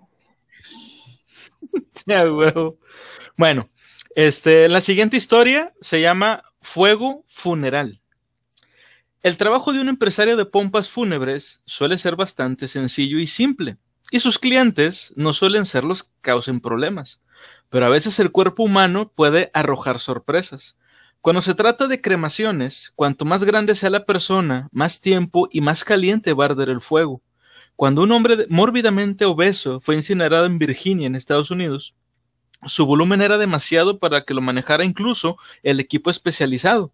[2.05, 2.77] Ya, huevo.
[3.38, 3.69] Bueno,
[4.15, 8.01] este, la siguiente historia se llama Fuego Funeral.
[9.26, 13.78] El trabajo de un empresario de pompas fúnebres suele ser bastante sencillo y simple,
[14.12, 17.22] y sus clientes no suelen ser los que causen problemas,
[17.72, 20.78] pero a veces el cuerpo humano puede arrojar sorpresas.
[21.22, 25.84] Cuando se trata de cremaciones, cuanto más grande sea la persona, más tiempo y más
[25.84, 27.24] caliente va a arder el fuego.
[27.76, 31.96] Cuando un hombre mórbidamente obeso fue incinerado en Virginia, en Estados Unidos,
[32.65, 36.91] su volumen era demasiado para que lo manejara incluso el equipo especializado.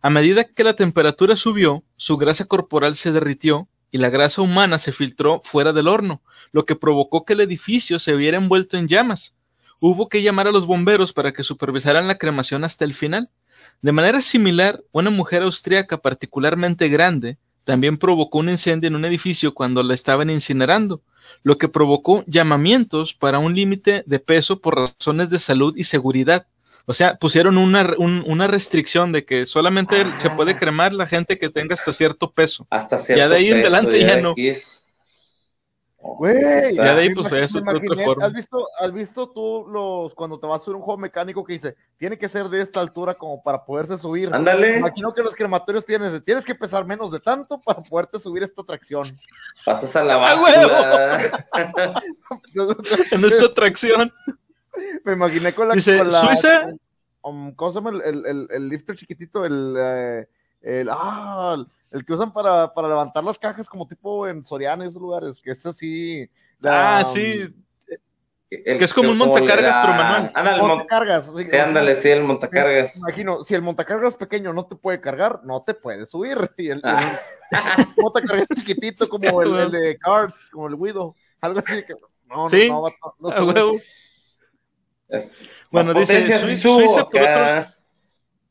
[0.00, 4.78] A medida que la temperatura subió, su grasa corporal se derritió y la grasa humana
[4.78, 8.88] se filtró fuera del horno, lo que provocó que el edificio se viera envuelto en
[8.88, 9.36] llamas.
[9.80, 13.30] Hubo que llamar a los bomberos para que supervisaran la cremación hasta el final.
[13.80, 19.54] De manera similar, una mujer austríaca particularmente grande también provocó un incendio en un edificio
[19.54, 21.02] cuando la estaban incinerando,
[21.42, 26.46] lo que provocó llamamientos para un límite de peso por razones de salud y seguridad.
[26.86, 30.14] O sea, pusieron una, un- una restricción de que solamente Ah.
[30.16, 32.66] se puede cremar la gente que tenga hasta cierto peso.
[32.70, 34.32] Hasta cierto Ya de ahí en peso, adelante ya no.
[34.36, 34.86] es-
[36.16, 36.74] Güey.
[36.74, 37.60] Ya de ahí, pues, fue eso.
[38.20, 41.52] ¿Has visto, ¿Has visto tú los cuando te vas a subir un juego mecánico que
[41.54, 44.30] dice tiene que ser de esta altura como para poderse subir?
[44.30, 48.18] Me Ándale, imagino que los crematorios tienes, tienes que pesar menos de tanto para poderte
[48.18, 49.06] subir esta atracción.
[49.64, 52.02] pasas a la ¡Ah, báscula.
[53.12, 54.12] En esta atracción.
[55.04, 56.76] Me imaginé con la, Dice, con la- Suiza-
[57.22, 59.44] um, ¿cómo se llama el, el, el- el lifter chiquitito?
[59.44, 60.28] El, eh,
[60.62, 61.56] el, ah,
[61.90, 65.40] el- que usan para, para levantar las cajas como tipo en Soriana y esos lugares,
[65.42, 66.28] que es así.
[66.64, 67.54] Ah, la- sí.
[68.50, 70.32] El- Que es como un montacargas, la- pero manual.
[70.34, 71.28] Ándale, montacargas.
[71.28, 72.96] así, sí, ándale, sí, el montacargas.
[72.96, 76.38] Me imagino, si el montacargas pequeño no te puede cargar, no te puede subir.
[76.56, 77.20] Y el, Ah.
[77.50, 77.50] el
[78.02, 81.92] montacargas chiquitito como el, el de Cars, como el Widow, algo así que
[82.26, 83.54] no, Sí, no, no, no a subes.
[83.54, 83.80] huevo.
[85.08, 85.38] Es-
[85.70, 87.74] Bueno, dice, potencia Sui- sí subo Suiza, por acá.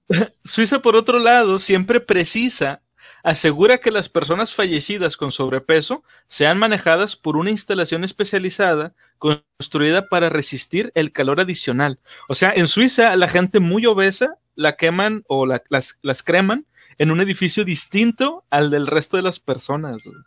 [0.43, 2.81] Suiza, por otro lado, siempre precisa,
[3.29, 10.29] asegura que las personas fallecidas con sobrepeso sean manejadas por una instalación especializada construida para
[10.29, 11.99] resistir el calor adicional.
[12.29, 16.65] O sea, en Suiza, la gente muy obesa la queman o la- las, las creman
[16.97, 20.05] en un edificio distinto al del resto de las personas.
[20.05, 20.17] güey.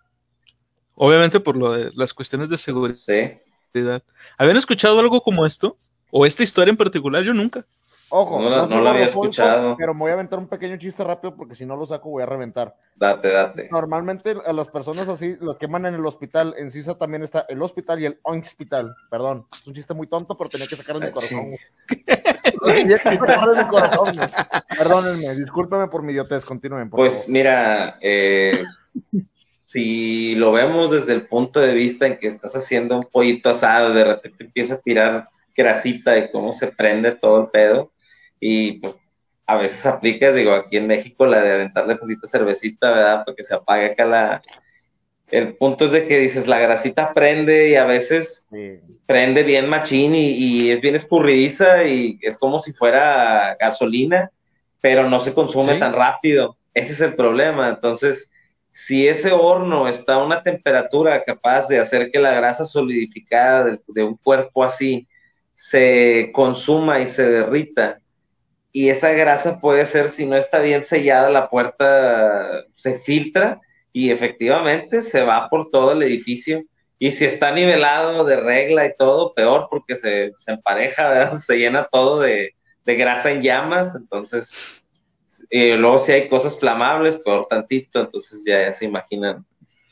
[0.94, 2.96] Obviamente por lo de las cuestiones de seguridad.
[2.96, 3.38] Sí.
[4.36, 5.76] ¿Habían escuchado algo como esto?
[6.10, 7.22] ¿O esta historia en particular?
[7.24, 7.64] Yo nunca.
[8.10, 9.76] Ojo, No la- soy no la había escuchado.
[9.78, 12.22] Pero me voy a aventar un pequeño chiste rápido porque si no lo saco voy
[12.22, 12.74] a reventar.
[12.96, 13.68] Date, date.
[13.70, 16.54] Normalmente a las personas así las queman en el hospital.
[16.58, 18.94] En Suiza también está el hospital y el hospital.
[19.10, 21.46] Perdón, es un chiste muy tonto, pero tenía que sacar de mi Ah, corazón.
[22.64, 24.08] Tenía que sacar de mi corazón.
[24.14, 24.28] güey.
[24.76, 26.44] Perdónenme, discúlpeme por mi idiotez.
[26.44, 27.30] Continúen, por Pues favor.
[27.32, 28.62] mira, eh,
[29.64, 33.92] si lo vemos desde el punto de vista en que estás haciendo un pollito asado,
[33.94, 37.92] de repente empieza a tirar grasita de cómo se prende todo el pedo,
[38.40, 38.96] y pues
[39.46, 43.24] a veces aplica, digo, aquí en México la de aventarle poquita cervecita, ¿verdad?
[43.24, 44.40] Para que se apague acá la...
[45.30, 48.80] El punto es de que dices, la grasita prende y a veces Sí.
[49.06, 54.30] prende bien machín y, y es bien escurridiza y es como si fuera gasolina,
[54.80, 55.78] pero no se consume Sí.
[55.80, 56.56] tan rápido.
[56.74, 57.68] Ese es el problema.
[57.68, 58.30] Entonces,
[58.72, 63.80] si ese horno está a una temperatura capaz de hacer que la grasa solidificada de,
[63.88, 65.06] de un cuerpo así
[65.54, 68.00] se consuma y se derrita,
[68.72, 73.60] y esa grasa puede ser, si no está bien sellada, la puerta se filtra
[73.92, 76.64] y efectivamente se va por todo el edificio.
[76.98, 81.88] Y si está nivelado de regla y todo, peor porque se, se empareja, se llena
[81.90, 82.54] todo de,
[82.84, 83.94] de grasa en llamas.
[83.96, 84.54] Entonces,
[85.50, 89.44] Eh, luego si hay cosas flamables, peor tantito, entonces ya, se imaginan.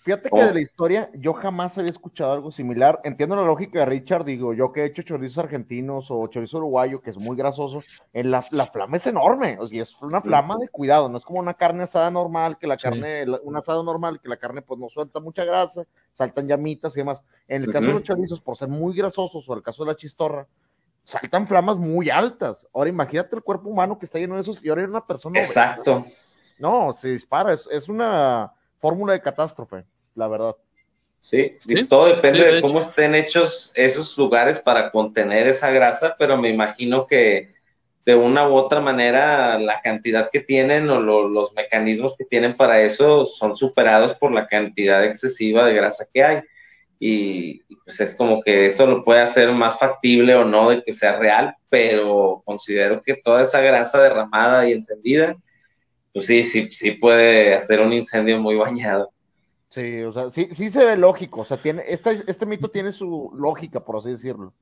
[0.09, 2.99] Fíjate que de la historia yo jamás había escuchado algo similar.
[3.05, 7.03] Entiendo la lógica de Richard, digo, yo que he hecho chorizos argentinos o chorizo uruguayo,
[7.03, 7.83] que es muy grasoso,
[8.15, 11.27] en la, la flama es enorme, o sea, es una flama de cuidado, no es
[11.27, 14.81] como una carne asada normal, que la carne, un asado normal, que la carne pues
[14.81, 17.23] no suelta mucha grasa, saltan llamitas y demás.
[17.47, 19.97] En el caso de los chorizos, por ser muy grasosos, o el caso de la
[19.97, 20.49] chistorra,
[21.05, 22.67] saltan flamas muy altas.
[22.73, 25.39] Ahora imagínate el cuerpo humano que está lleno de esos y ahora hay una persona.
[25.39, 26.07] Exacto.
[26.59, 29.85] No, se dispara, es, es una fórmula de catástrofe,
[30.19, 30.57] la verdad.
[31.19, 36.37] Sí, y todo depende de, cómo estén hechos esos lugares para contener esa grasa, pero
[36.37, 37.55] me imagino que
[38.05, 42.81] de una u otra manera la cantidad que tienen o los mecanismos que tienen para
[42.83, 46.43] eso son superados por la cantidad excesiva de grasa que hay
[47.01, 50.93] y, pues es como que eso lo puede hacer más factible o no de que
[50.93, 55.37] sea real, pero considero que toda esa grasa derramada y encendida,
[56.13, 59.13] pues sí, sí, sí puede hacer un incendio muy bañado.
[59.71, 62.93] Sí, o sea, sí, sí se ve lógico, o sea, tiene, este, este mito tiene
[62.93, 64.55] su lógica, por así decirlo.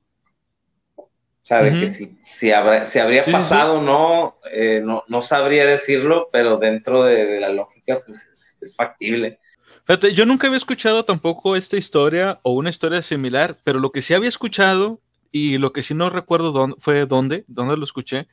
[1.49, 7.03] De que si, si, habría pasado o no, eh, no, no sabría decirlo, pero dentro
[7.05, 9.39] de, la lógica, pues es, es factible.
[9.85, 14.01] Fíjate, yo nunca había escuchado tampoco esta historia o una historia similar, pero lo que
[14.01, 14.99] sí había escuchado
[15.31, 18.27] y lo que sí no recuerdo dónde, fue dónde, dónde lo escuché,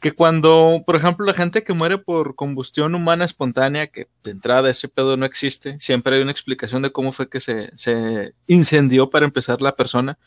[0.00, 4.70] que cuando, por ejemplo, la gente que muere por combustión humana espontánea, que de entrada
[4.70, 9.10] ese pedo no existe, siempre hay una explicación de cómo fue que se, se incendió
[9.10, 10.18] para empezar la persona.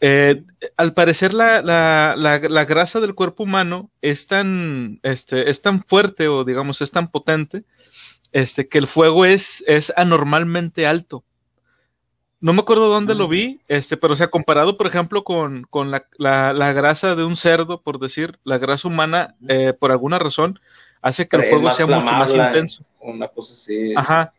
[0.00, 0.44] Eh,
[0.76, 5.82] al parecer la, la, la, la, grasa del cuerpo humano es tan, este, es tan
[5.84, 7.64] fuerte o digamos es tan potente
[8.32, 11.24] este, que el fuego es, es anormalmente alto.
[12.46, 15.90] No me acuerdo dónde lo vi, este, pero o sea, comparado, por ejemplo, con, con
[15.90, 20.60] la, la, grasa de un cerdo, por decir, la grasa humana, eh, por alguna razón,
[21.02, 22.84] hace que el fuego sea mucho más intenso.
[23.00, 23.92] Una cosa así.
[23.96, 24.32] Ajá.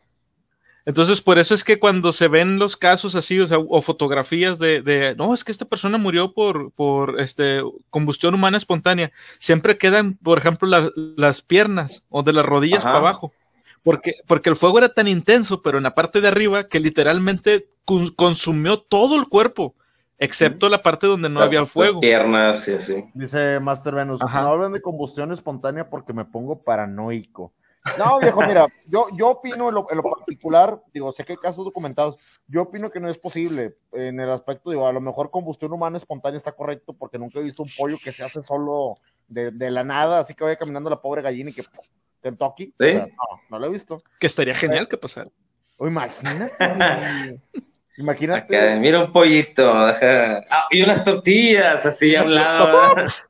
[0.85, 4.57] Entonces, por eso es que cuando se ven los casos así, o, sea, o fotografías
[4.57, 9.77] de, de, no, es que esta persona murió por, por este, combustión humana espontánea, siempre
[9.77, 13.33] quedan, por ejemplo, las piernas o de las rodillas para abajo.
[13.83, 17.67] Porque, porque el fuego era tan intenso, pero en la parte de arriba, que literalmente
[18.15, 19.75] consumió todo el cuerpo,
[20.17, 21.99] excepto la parte donde no había fuego.
[21.99, 23.05] piernas y así.
[23.13, 27.53] Dice Master Venus, no hablan de combustión espontánea porque me pongo paranoico.
[27.97, 32.17] No, viejo, mira, yo, yo opino en lo, particular, digo, sé que hay casos documentados,
[32.47, 35.95] yo opino que no es posible en el aspecto, digo, a lo mejor combustión humana
[35.95, 38.95] espontánea está correcto porque nunca he visto un pollo que se hace solo
[39.27, 41.63] de, de la nada, así que vaya caminando la pobre gallina y que
[42.21, 42.73] Kentucky.
[42.79, 42.93] ¿Sí?
[42.93, 44.01] no, no lo he visto.
[44.19, 45.29] Que estaría genial que pasara.
[45.77, 46.51] O imagínate.
[47.97, 48.79] imagínate.
[48.79, 49.71] mira un pollito.
[49.71, 52.95] Ah, y unas tortillas así a un lado.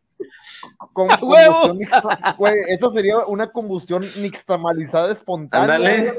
[0.94, 1.80] Con combustión
[2.68, 6.14] eso sería una combustión nixtamalizada espontánea.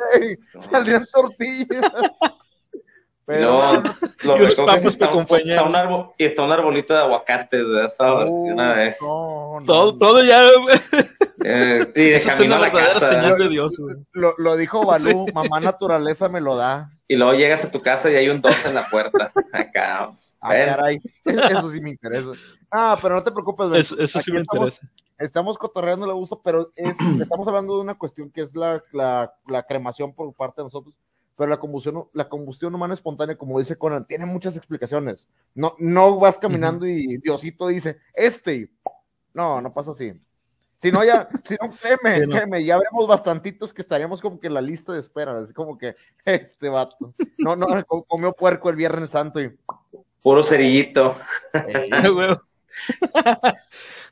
[0.70, 1.92] Saldrían tortillas.
[3.26, 3.58] Pero
[4.24, 5.66] no, y unos pasos que acompañan.
[5.68, 8.96] un árbol, y está un arbolito de aguacates, de esa una vez.
[9.02, 10.48] No, todo, todo ya,
[11.44, 13.76] eh, sí, Eso es una verdadera señal de Dios,
[14.12, 16.90] Lo, lo, dijo Balú, mamá naturaleza me lo da.
[17.08, 19.32] Y luego llegas a tu casa y hay un 2 en la puerta.
[19.52, 20.12] Acá.
[20.40, 21.00] Ah, caray.
[21.24, 22.32] Eso sí me interesa.
[22.70, 23.92] Ah, pero no te preocupes.
[23.98, 24.86] Eso, sí me interesa.
[25.18, 29.32] Estamos cotorreando a gusto, pero es, estamos hablando de una cuestión que es la, la,
[29.46, 30.94] la cremación por parte de nosotros
[31.38, 35.28] pero la combustión, la combustión humana espontánea, como dice Conan, tiene muchas explicaciones.
[35.54, 38.72] No, no vas caminando y Diosito dice, este,
[39.32, 40.20] no, no pasa así.
[40.80, 44.60] Si no, ya, si no, créeme, ya veremos bastantitos que estaríamos como que en la
[44.60, 47.14] lista de espera, así como que este vato.
[47.36, 47.66] No, no,
[48.06, 49.56] comió puerco el Viernes Santo y.
[50.22, 51.16] Puro cerillito.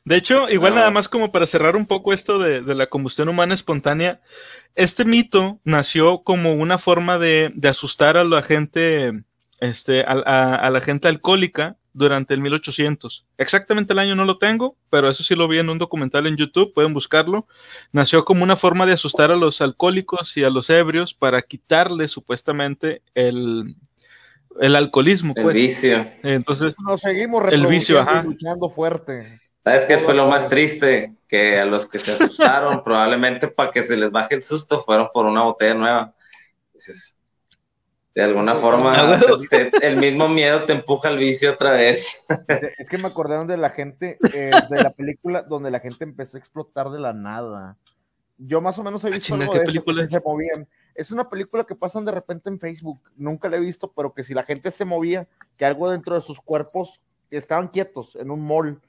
[0.03, 3.53] De hecho, igual nada más como para cerrar un poco esto de, la combustión humana
[3.53, 4.21] espontánea,
[4.75, 9.23] este mito nació como una forma de, asustar a la gente,
[9.59, 13.25] este, a, la gente alcohólica durante el 1800.
[13.37, 16.37] Exactamente el año no lo tengo, pero eso sí lo vi en un documental en
[16.37, 17.47] YouTube, pueden buscarlo.
[17.91, 22.07] Nació como una forma de asustar a los alcohólicos y a los ebrios para quitarle
[22.07, 23.75] supuestamente el,
[24.59, 25.33] el alcoholismo.
[25.35, 25.55] El pues.
[25.55, 26.07] vicio.
[26.23, 29.41] Entonces, nos seguimos el vicio, luchando fuerte.
[29.63, 31.15] ¿Sabes qué fue lo más triste?
[31.27, 35.09] Que a los que se asustaron, probablemente para que se les baje el susto, fueron
[35.11, 36.13] por una botella nueva.
[38.17, 39.19] De alguna forma, ah,
[39.83, 42.25] el mismo miedo te empuja al vicio otra vez.
[42.79, 46.35] Es que me acordaron de la gente, eh, de la película donde la gente empezó
[46.35, 47.77] a explotar de la nada.
[48.39, 50.67] Yo más o menos he ah, visto algo de eso, se movían.
[50.95, 54.23] Es una película que pasan de repente en Facebook, nunca la he visto, pero que
[54.23, 56.99] si la gente se movía, que algo dentro de sus cuerpos
[57.29, 58.81] estaban quietos en un mall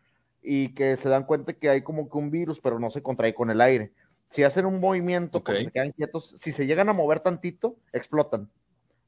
[0.42, 3.34] y que se dan cuenta que hay como que un virus, pero no se contrae
[3.34, 3.92] con el aire.
[4.30, 8.48] Si hacen un movimiento, porque se quedan quietos, si se llegan a mover tantito, explotan.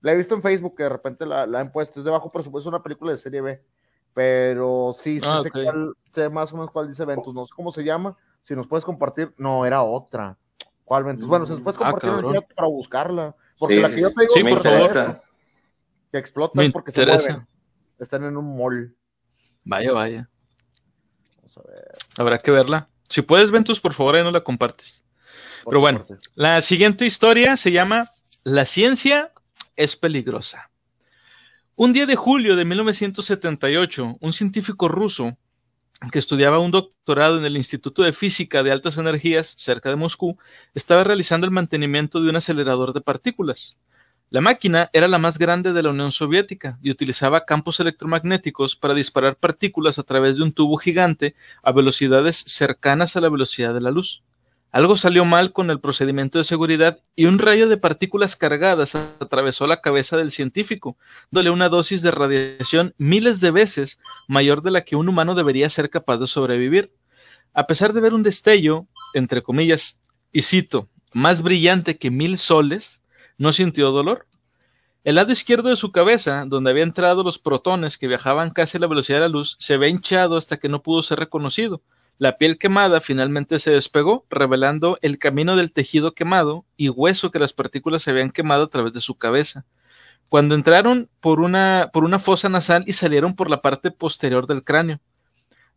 [0.01, 2.69] La he visto en Facebook que de repente la, han puesto, es de bajo presupuesto,
[2.69, 3.63] es una película de serie B,
[4.15, 5.43] pero sí, sí ah,
[6.11, 8.85] sé, más o menos cuál dice Ventus, no sé cómo se llama, si nos puedes
[8.85, 10.39] compartir, no, era otra.
[10.85, 11.29] ¿Cuál Ventus?
[11.29, 14.23] Bueno, si nos puedes ah, compartir el chat para buscarla, porque la que yo te
[14.23, 15.23] digo sí, me interesa.
[16.11, 17.47] que explotan porque se mueven,
[17.99, 18.97] están en un mall.
[19.65, 20.31] Vaya, vaya.
[21.37, 21.93] Vamos a ver.
[22.19, 22.89] Habrá que verla.
[23.09, 25.05] Si puedes, Ventus, por favor, ahí no la compartes.
[25.65, 28.11] Pero bueno, la siguiente historia se llama
[28.45, 29.33] La ciencia
[29.81, 30.71] es peligrosa.
[31.75, 35.39] Un día de julio de 1978, un científico ruso
[36.13, 40.37] que estudiaba un doctorado en el Instituto de Física de Altas Energías cerca de Moscú,
[40.75, 43.79] estaba realizando el mantenimiento de un acelerador de partículas.
[44.29, 48.93] La máquina era la más grande de la Unión Soviética y utilizaba campos electromagnéticos para
[48.93, 53.81] disparar partículas a través de un tubo gigante a velocidades cercanas a la velocidad de
[53.81, 54.23] la luz.
[54.73, 59.67] Algo salió mal con el procedimiento de seguridad y un rayo de partículas cargadas atravesó
[59.67, 60.97] la cabeza del científico,
[61.31, 65.69] dándole una dosis de radiación miles de veces mayor de la que un humano debería
[65.69, 66.93] ser capaz de sobrevivir.
[67.53, 69.99] A pesar de ver un destello, entre comillas,
[70.33, 73.03] y cito, más brillante que mil soles,
[73.39, 74.29] no sintió dolor.
[75.03, 78.81] El lado izquierdo de su cabeza, donde había entrado los protones que viajaban casi a
[78.81, 81.83] la velocidad de la luz, se ve hinchado hasta que no pudo ser reconocido
[82.21, 87.39] la piel quemada finalmente se despegó, revelando el camino del tejido quemado y hueso que
[87.39, 89.65] las partículas se habían quemado a través de su cabeza.
[90.29, 94.63] Cuando entraron por una, por una fosa nasal y salieron por la parte posterior del
[94.63, 95.01] cráneo.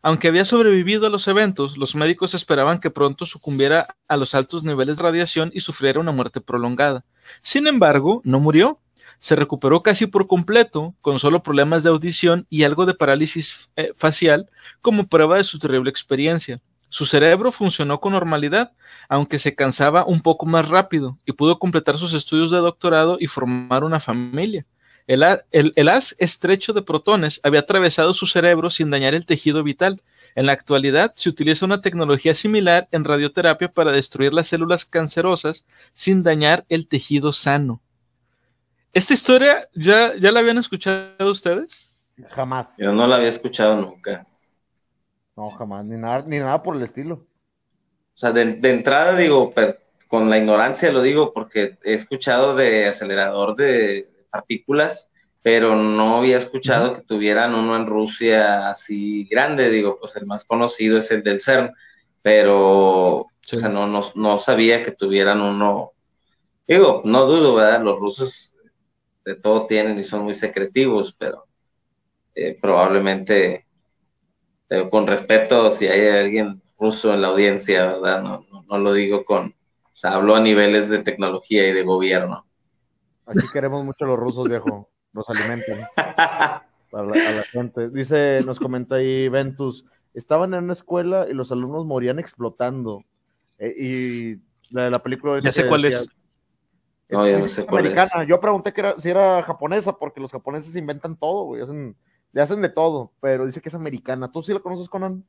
[0.02, 4.66] Aunque había sobrevivido a los eventos, los médicos esperaban que pronto sucumbiera a los altos
[4.66, 7.06] niveles de radiación y sufriera una muerte prolongada.
[7.42, 8.82] Sin embargo, no murió,
[9.24, 13.94] se recuperó casi por completo, con solo problemas de audición y algo de parálisis eh,
[13.96, 14.50] facial,
[14.82, 16.60] como prueba de su terrible experiencia.
[16.90, 18.74] Su cerebro funcionó con normalidad,
[19.08, 23.28] aunque se cansaba un poco más rápido, y pudo completar sus estudios de doctorado y
[23.28, 24.66] formar una familia.
[25.08, 30.02] El, el, haz estrecho de protones había atravesado su cerebro sin dañar el tejido vital.
[30.36, 35.66] En la actualidad se utiliza una tecnología similar en radioterapia para destruir las células cancerosas
[35.94, 37.82] sin dañar el tejido sano.
[38.94, 41.92] ¿Esta historia ya, ya la habían escuchado ustedes?
[42.30, 42.76] Jamás.
[42.78, 44.28] Yo no la había escuchado nunca.
[45.36, 47.16] No, jamás, ni nada, ni nada por el estilo.
[47.16, 49.52] O sea, de, entrada digo,
[50.08, 55.10] con la ignorancia lo digo porque he escuchado de acelerador de partículas,
[55.42, 60.44] pero no había escuchado que tuvieran uno en Rusia así grande, digo, pues el más
[60.44, 61.74] conocido es el del CERN,
[62.22, 65.94] pero o sea, no, no, no sabía que tuvieran uno,
[66.68, 67.82] digo, no dudo, ¿verdad?
[67.82, 68.53] Los rusos
[69.26, 71.46] de todo tienen y son muy secretivos, pero
[72.36, 73.66] eh, probablemente,
[74.70, 78.22] eh, con respeto, si hay alguien ruso en la audiencia, ¿verdad?
[78.22, 82.46] No, no, lo digo con, o sea, hablo a niveles de tecnología y de gobierno.
[83.26, 85.88] Aquí queremos mucho a los rusos, viejo, los alimentan.
[85.96, 86.64] a
[87.04, 87.90] la gente.
[87.90, 93.04] Dice, nos comenta ahí Ventus, estaban en una escuela y los alumnos morían explotando.
[93.58, 95.40] Eh, y la de la película...
[95.40, 96.08] Ya sé cuál es
[97.14, 98.24] es, americana.
[98.28, 101.62] Yo pregunté que era, si era japonesa, porque los japoneses inventan todo, güey.
[101.62, 101.96] Hacen,
[102.32, 104.30] le hacen de todo, pero dice que es americana.
[104.30, 105.24] ¿Tú sí la conoces, Conan?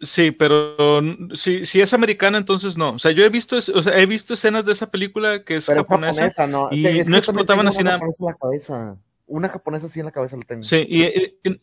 [0.00, 1.00] Sí, pero
[1.34, 2.92] si, si es americana, entonces no.
[2.92, 5.66] O sea, yo he visto, o sea, he visto escenas de esa película que es
[5.66, 6.68] japonesa, no.
[6.70, 8.00] y no explotaban así nada.
[8.20, 8.96] La cabeza.
[9.26, 10.64] Una japonesa así en la cabeza la tengo.
[10.64, 11.04] Sí, y,
[11.48, 11.60] y,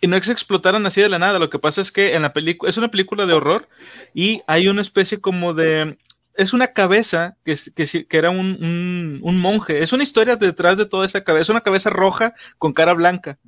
[0.00, 1.38] y no es que explotaran así de la nada.
[1.38, 3.68] Lo que pasa es que en la película es una película de horror
[4.14, 5.98] y hay una especie como de
[6.34, 9.82] es una cabeza que, que, que era un, un, monje.
[9.82, 11.42] Es una historia detrás de toda esa cabeza.
[11.42, 13.38] Es una cabeza roja con cara blanca.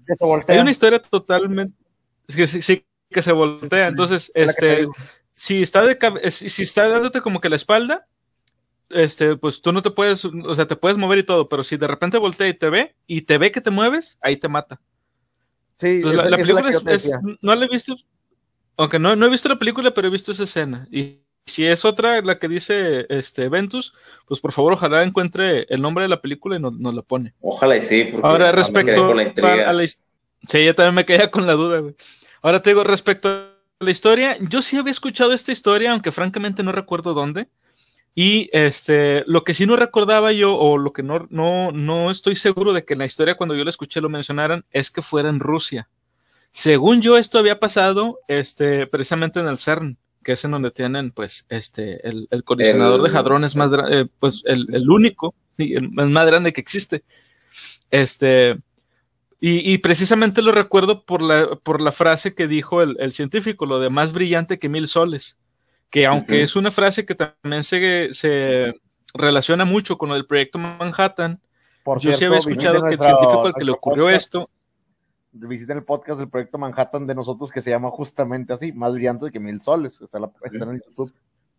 [0.49, 1.77] Hay una historia totalmente.
[2.27, 3.89] Que sí, que se voltea.
[3.89, 4.89] Entonces, este,
[5.35, 8.07] si está, de, si está dándote como que la espalda,
[8.91, 11.77] este, pues tú no te puedes, o sea, te puedes mover y todo, pero si
[11.77, 14.81] de repente voltea y te ve, y te ve que te mueves, ahí te mata.
[15.77, 17.97] Sí, Entonces, la, película es, no la he visto,
[18.77, 20.87] aunque no, no he visto la película, pero he visto esa escena.
[20.91, 23.93] Y si es otra la que dice este Ventus,
[24.27, 27.35] pues por favor ojalá encuentre el nombre de la película y nos, la pone.
[27.41, 28.11] Ojalá y sí.
[28.23, 29.87] Ahora respecto a la
[30.49, 31.95] Sí, yo también me quedé con la duda, güey.
[32.43, 36.65] Ahora te digo, respecto a la historia, yo sí había escuchado esta historia, aunque francamente
[36.65, 37.49] no recuerdo dónde.
[38.15, 42.35] Y este, lo que sí no recordaba yo, o lo que no, no, no estoy
[42.35, 45.29] seguro de que en la historia cuando yo la escuché lo mencionaran, es que fuera
[45.29, 45.89] en Rusia.
[46.51, 51.11] Según yo, esto había pasado este, precisamente en el CERN que es en donde tienen,
[51.11, 55.75] pues, este, el, el colisionador de hadrones más grande, eh, pues, el, el, único y
[55.75, 57.05] el, más grande que existe.
[57.91, 58.59] Este,
[59.41, 63.91] Y, precisamente lo recuerdo por la, por la frase que dijo el, científico, lo de
[63.91, 65.37] más brillante que mil soles,
[65.91, 68.73] que aunque es una frase que también se, se
[69.15, 71.41] relaciona mucho con el proyecto Manhattan,
[71.99, 74.49] yo sí había escuchado que el científico al que le ocurrió esto...
[75.33, 79.31] Visiten el podcast del proyecto Manhattan de nosotros que se llama justamente así, más brillante
[79.31, 81.13] que mil soles, está, está en YouTube.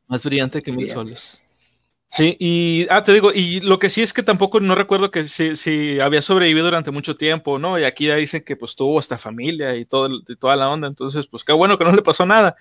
[0.08, 1.42] Más brillante que mil soles.
[2.16, 5.24] Sí, y, ah, te digo, y lo que sí es que tampoco no recuerdo que
[5.24, 7.80] si, había sobrevivido durante mucho tiempo, ¿no?
[7.80, 11.26] Y aquí ya dicen que pues tuvo hasta familia y, todo, toda la onda, entonces,
[11.26, 12.56] pues qué bueno que no le pasó nada.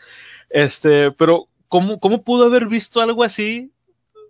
[0.49, 3.71] Este, pero, ¿cómo, cómo pudo haber visto algo así?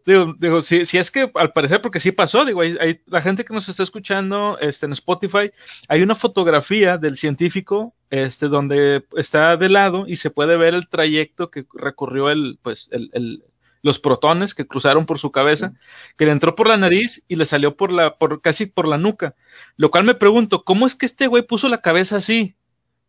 [0.05, 3.45] Digo, digo si, si, es que al parecer, porque sí pasó, digo, hay, la gente
[3.45, 5.51] que nos está escuchando este, en Spotify,
[5.89, 10.89] hay una fotografía del científico, este, donde está de lado y se puede ver el
[10.89, 13.43] trayecto que recorrió el, pues, el, el
[13.83, 15.75] los protones que cruzaron por su cabeza,
[16.17, 18.97] que le entró por la nariz y le salió por la, por casi por la
[18.97, 19.35] nuca.
[19.77, 22.55] Lo cual me pregunto, ¿cómo es que este güey puso la cabeza así?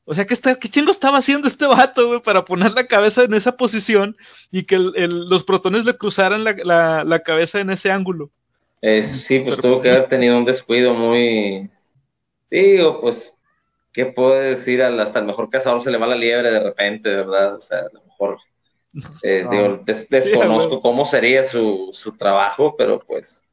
[0.05, 3.23] O sea, ¿qué, está, qué chingo estaba haciendo este vato, güey, para poner la cabeza
[3.23, 4.17] en esa posición
[4.51, 8.29] y que los protones le cruzaran la, cabeza en ese ángulo?
[9.01, 11.69] sí, pues tuvo que haber tenido un descuido muy.
[12.51, 13.33] Digo, pues,
[13.93, 14.83] ¿qué puede decir?
[14.83, 17.55] Hasta el mejor cazador se le va la liebre de repente, ¿verdad?
[17.55, 18.39] O sea, a lo mejor
[19.23, 19.45] eh,
[20.09, 23.45] desconozco cómo sería su, su, trabajo, pero pues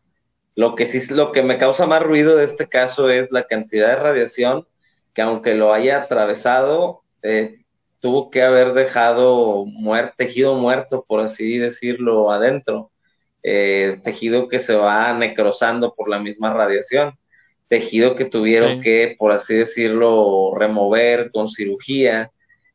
[0.56, 3.88] lo que sí, lo que me causa más ruido de este caso es la cantidad
[3.88, 4.66] de radiación
[5.14, 7.60] que aunque lo haya atravesado, eh,
[8.00, 9.66] tuvo que haber dejado
[10.16, 12.90] tejido muerto, por así decirlo, adentro.
[13.42, 17.18] Eh, tejido que se va necrosando por la misma radiación.
[17.68, 22.30] Tejido que tuvieron que, por así decirlo, remover con cirugía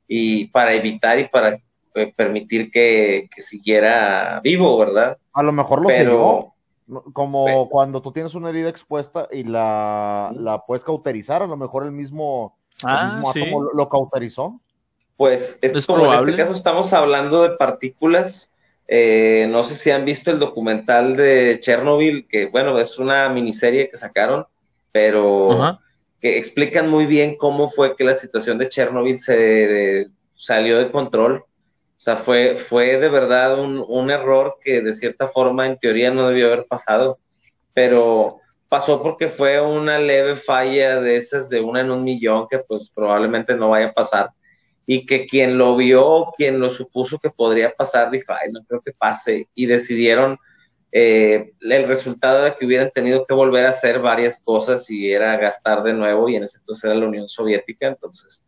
[0.08, 1.60] y para evitar y para
[1.96, 5.18] eh, permitir que, siguiera vivo, ¿verdad?
[5.34, 6.55] A lo mejor lo Pero,
[7.14, 11.84] Como cuando tú tienes una herida expuesta y la, la puedes cauterizar, a lo mejor
[11.84, 13.24] el mismo, ah,
[13.74, 14.62] lo, cauterizó.
[15.18, 18.52] Pues es, como en este caso estamos hablando de partículas.
[18.88, 23.90] Eh, no sé si han visto el documental de Chernobyl, que bueno, es una miniserie
[23.90, 24.46] que sacaron,
[24.92, 25.80] pero
[26.22, 31.46] que explican muy bien cómo fue que la situación de Chernobyl se salió de control
[31.98, 36.12] o sea, fue, fue de verdad un, un error que de cierta forma en teoría
[36.12, 37.20] no debió haber pasado,
[37.74, 42.60] pero pasó porque fue una leve falla de esas de una en un millón que
[42.60, 44.30] pues probablemente no vaya a pasar
[44.86, 48.82] y que quien lo vio, quien lo supuso que podría pasar, dijo, ay, no creo
[48.82, 50.38] que pase y decidieron
[50.92, 55.38] eh, el resultado de que hubieran tenido que volver a hacer varias cosas y era
[55.38, 58.44] gastar de nuevo y en ese entonces era la Unión Soviética, entonces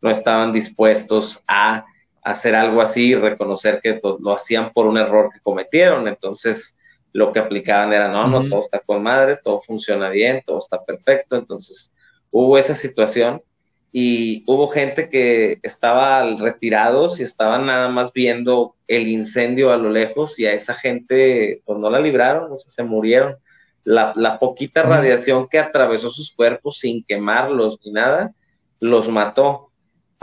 [0.00, 1.84] no estaban dispuestos a
[2.22, 6.06] hacer algo así y reconocer que lo hacían por un error que cometieron.
[6.06, 6.78] Entonces,
[7.12, 10.82] lo que aplicaban era, no, no, todo está con madre, todo funciona bien, todo está
[10.84, 11.36] perfecto.
[11.36, 11.94] Entonces,
[12.30, 13.42] hubo esa situación
[13.90, 19.90] y hubo gente que estaba retirados y estaban nada más viendo el incendio a lo
[19.90, 23.36] lejos y a esa gente, pues no la libraron, o sea, se murieron.
[23.84, 28.32] La, la poquita radiación que atravesó sus cuerpos sin quemarlos ni nada,
[28.78, 29.71] los mató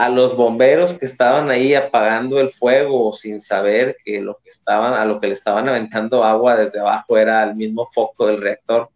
[0.00, 4.94] a los bomberos que estaban ahí apagando el fuego sin saber que lo que estaban,
[4.94, 8.88] a lo que le estaban aventando agua desde abajo era el mismo foco del reactor.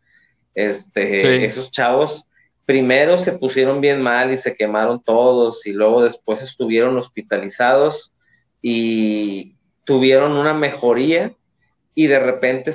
[0.55, 2.27] Este, esos chavos
[2.65, 8.15] primero se pusieron bien mal y se quemaron todos y luego después estuvieron hospitalizados
[8.63, 11.35] y tuvieron una mejoría
[11.95, 12.73] y de repente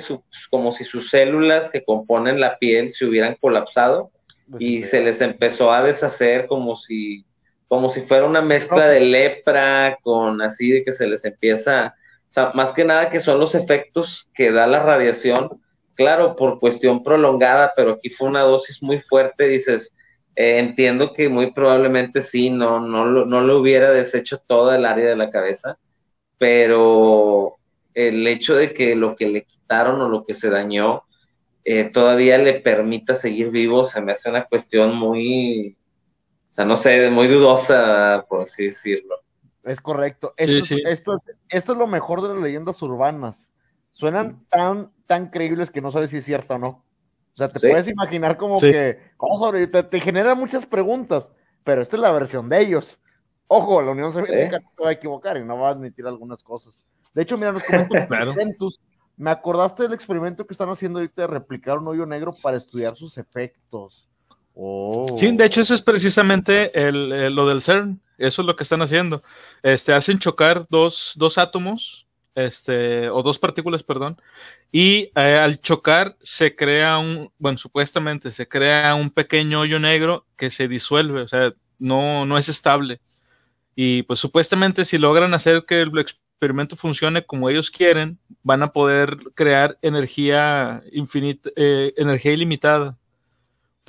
[0.50, 4.12] como si sus células que componen la piel se hubieran colapsado
[4.60, 7.24] y se les empezó a deshacer como si
[7.70, 12.24] como si fuera una mezcla de lepra con así de que se les empieza, o
[12.26, 15.62] sea, más que nada que son los efectos que da la radiación,
[15.94, 19.96] claro, por cuestión prolongada, pero aquí fue una dosis muy fuerte, dices,
[20.34, 25.08] eh, entiendo que muy probablemente sí, no, no, no le hubiera deshecho toda el área
[25.08, 25.78] de la cabeza,
[26.38, 27.54] pero
[27.94, 31.04] el hecho de que lo que le quitaron o lo que se dañó
[31.64, 35.78] eh, todavía le permita seguir vivo, se me hace una cuestión muy,
[36.50, 39.14] o sea, no sé, muy dudosa, por así decirlo.
[39.62, 40.34] Es correcto.
[40.36, 43.52] Esto, Esto, esto, es lo mejor de las leyendas urbanas.
[43.92, 46.68] Suenan tan, tan creíbles que no sabes si es cierto o no.
[46.68, 51.30] O sea, te puedes imaginar como que, ¿cómo sobre, te, genera muchas preguntas,
[51.62, 52.98] pero esta es la versión de ellos.
[53.46, 56.42] Ojo, la Unión Soviética no se va a equivocar y no va a admitir algunas
[56.42, 56.74] cosas.
[57.14, 58.08] De hecho, mira, nos comentan
[59.16, 62.96] Me acordaste del experimento que están haciendo ahorita de replicar un hoyo negro para estudiar
[62.96, 64.10] sus efectos.
[64.54, 65.06] Oh.
[65.16, 68.82] Sí, de hecho eso es precisamente el, lo del CERN, eso es lo que están
[68.82, 69.22] haciendo.
[69.62, 74.20] Este, hacen chocar dos, dos átomos, este, o dos partículas, perdón,
[74.70, 80.26] y eh, al chocar se crea un, bueno, supuestamente se crea un pequeño hoyo negro
[80.36, 83.00] que se disuelve, o sea, no, no es estable.
[83.74, 88.72] Y pues supuestamente si logran hacer que el experimento funcione como ellos quieren, van a
[88.72, 92.98] poder crear energía infinita, eh, energía ilimitada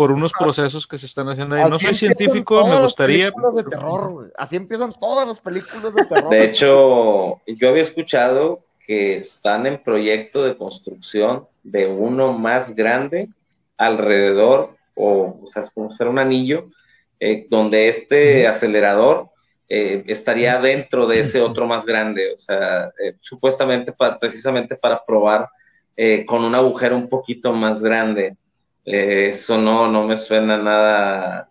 [0.02, 1.64] por unos procesos que se están haciendo ahí.
[1.70, 3.26] No soy científico, me gustaría.
[3.26, 6.30] De terror, Así empiezan todas las películas de terror.
[6.32, 13.30] De hecho, yo había escuchado que están en proyecto de construcción de uno más grande
[13.78, 16.72] alrededor, o, o sea, es como ser un anillo,
[17.20, 19.30] eh, donde este acelerador
[19.70, 25.06] eh, estaría dentro de ese otro más grande, o sea, eh, supuestamente para, precisamente para
[25.06, 25.47] probar
[26.26, 28.36] con un agujero un poquito más grande.
[28.86, 31.50] Eso no, no me suena nada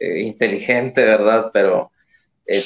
[0.00, 1.50] inteligente, ¿verdad?
[1.52, 1.90] Pero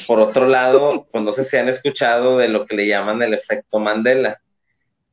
[0.07, 3.79] por otro lado, cuando se se han escuchado de lo que le llaman el efecto
[3.79, 4.41] Mandela,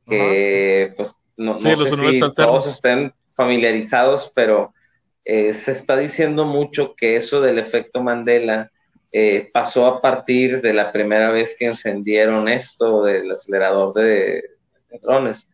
[0.07, 4.73] que pues no, sé si todos estén familiarizados, pero
[5.25, 8.71] eh, se está diciendo mucho que eso del efecto Mandela
[9.11, 14.43] eh, pasó a partir de la primera vez que encendieron esto del acelerador de,
[15.01, 15.49] drones.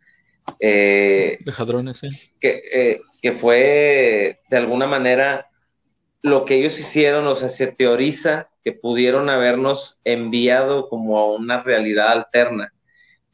[0.59, 2.07] Eh, de hadrones, sí.
[2.39, 5.49] Que, que fue de alguna manera
[6.21, 11.61] lo que ellos hicieron, o sea, se teoriza que pudieron habernos enviado como a una
[11.61, 12.71] realidad alterna.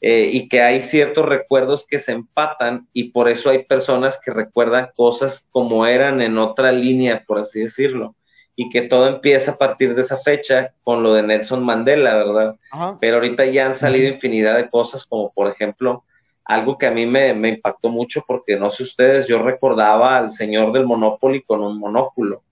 [0.02, 4.32] Eh, y que hay ciertos recuerdos que se empatan y por eso hay personas que
[4.32, 8.16] recuerdan cosas como eran en otra línea, por así decirlo,
[8.56, 12.56] y que todo empieza a partir de esa fecha con lo de Nelson Mandela, ¿verdad?
[13.00, 16.04] Pero ahorita ya han salido infinidad de cosas, como por ejemplo,
[16.46, 20.30] algo que a mí me, me impactó mucho, porque no sé ustedes, yo recordaba al
[20.30, 22.44] señor del Monopoly con un monóculo,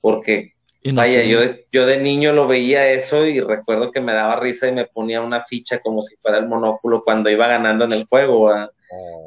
[0.00, 0.52] porque
[0.84, 1.38] Vaya, yo,
[1.70, 5.20] yo de niño lo veía eso y recuerdo que me daba risa y me ponía
[5.20, 8.50] una ficha como si fuera el monóculo cuando iba ganando en el juego.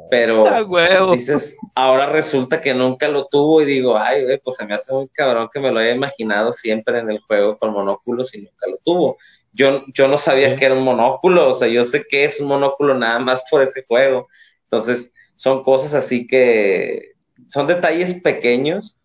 [0.08, 0.64] Pero ah,
[1.12, 5.08] dices, ahora resulta que nunca lo tuvo y digo, ay, pues se me hace muy
[5.08, 8.78] cabrón que me lo haya imaginado siempre en el juego con monóculos y nunca lo
[8.84, 9.18] tuvo.
[9.52, 12.48] Yo, yo no sabía que era un monóculo, o sea, yo sé que es un
[12.48, 14.28] monóculo nada más por ese juego.
[14.64, 17.12] Entonces, son cosas así que
[17.48, 18.96] son detalles pequeños,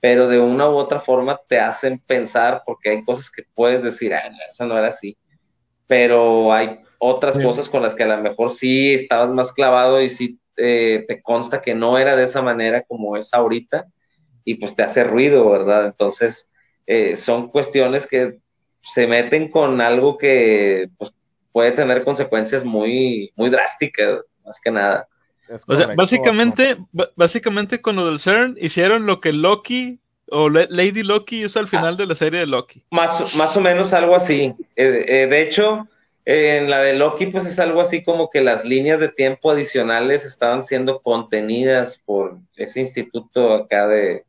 [0.00, 4.14] pero de una u otra forma te hacen pensar porque hay cosas que puedes decir,
[4.14, 5.16] ah, eso no era así,
[5.86, 10.10] pero hay otras cosas con las que a lo mejor sí estabas más clavado y
[10.10, 13.86] sí eh, te consta que no era de esa manera como es ahorita
[14.44, 15.86] y pues te hace ruido, ¿verdad?
[15.86, 16.50] Entonces,
[16.86, 18.38] eh, son cuestiones que
[18.80, 21.12] se meten con algo que pues,
[21.52, 25.08] puede tener consecuencias muy, muy drásticas, más que nada.
[25.66, 26.76] O sea, básicamente,
[27.14, 31.94] básicamente con lo del CERN hicieron lo que Loki o Lady Loki hizo al final
[31.94, 31.96] ah.
[31.96, 32.82] de la serie de Loki.
[32.90, 34.54] Más, más o menos algo así.
[34.74, 35.88] Eh, eh, de hecho,
[36.26, 40.24] en la de Loki, pues es algo así como que las líneas de tiempo adicionales
[40.24, 44.24] estaban siendo contenidas por ese instituto acá de...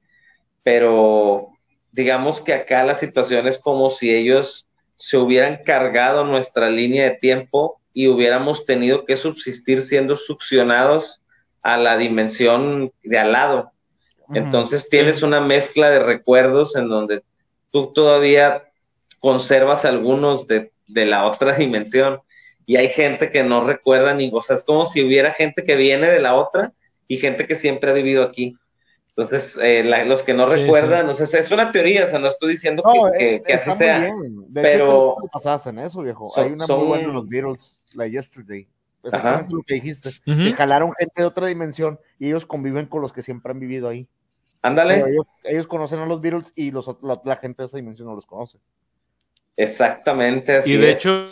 [0.62, 1.50] Pero
[1.91, 4.68] digamos que acá la situación es como si ellos
[4.98, 11.24] se hubieran cargado nuestra línea de tiempo y hubiéramos tenido que subsistir siendo succionados
[11.64, 13.72] a la dimensión de al lado.
[14.34, 17.24] Entonces tienes una mezcla de recuerdos en donde
[17.72, 18.70] tú todavía
[19.20, 22.20] conservas algunos de, la otra dimensión
[22.66, 25.76] y hay gente que no recuerda ni, o sea, es como si hubiera gente que
[25.76, 26.74] viene de la otra
[27.08, 28.58] y gente que siempre ha vivido aquí.
[29.10, 31.24] Entonces, eh, los que no recuerdan, sí.
[31.24, 32.84] es una teoría, o sea, no estoy diciendo
[33.18, 34.12] que, que, así sea,
[34.54, 35.16] pero...
[35.32, 36.32] pasadas en eso, viejo.
[36.38, 38.68] Hay una muy buena los Beatles, la Yesterday.
[39.04, 40.12] Exactamente lo que dijiste.
[40.26, 43.88] Que jalaron gente de otra dimensión y ellos conviven con los que siempre han vivido
[43.88, 44.08] ahí.
[44.62, 45.04] Ándale.
[45.44, 48.60] Ellos, conocen a los Beatles y los, la, gente de esa dimensión no los conoce.
[49.58, 50.74] Exactamente así.
[50.74, 51.26] Y de hecho,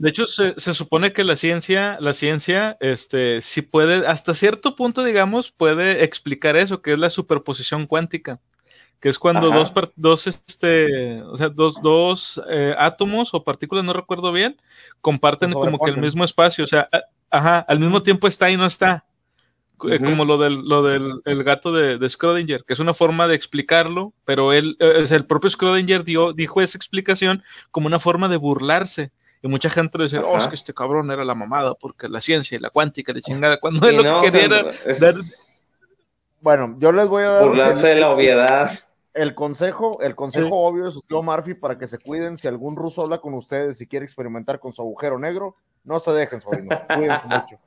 [0.00, 5.04] de hecho, se, supone que la ciencia, la ciencia, este, sí puede, hasta cierto punto,
[5.04, 8.40] digamos, puede explicar eso, que es la superposición cuántica,
[8.98, 13.92] que es cuando dos, dos, este, o sea, dos, dos eh, átomos o partículas, no
[13.92, 14.56] recuerdo bien,
[15.02, 16.88] comparten como que el mismo espacio, o sea,
[17.30, 19.04] ajá, al mismo tiempo está y no está.
[19.88, 23.28] Eh, como lo del, lo del el gato de, de, Schrödinger, que es una forma
[23.28, 28.28] de explicarlo, pero él, eh, el propio Schrödinger dio, dijo esa explicación como una forma
[28.28, 29.10] de burlarse.
[29.42, 32.20] Y mucha gente le decía, oh, es que este cabrón era la mamada, porque la
[32.20, 34.70] ciencia y la cuántica de chingada, cuando él lo que quería era
[36.42, 37.48] Bueno, yo les voy a dar...
[37.48, 38.78] Burlarse de la obviedad.
[39.14, 42.76] El consejo, el consejo obvio de su tío Murphy para que se cuiden, si algún
[42.76, 46.78] ruso habla con ustedes y quiere experimentar con su agujero negro, no se dejen, sobrinos,
[46.94, 47.58] cuídense mucho.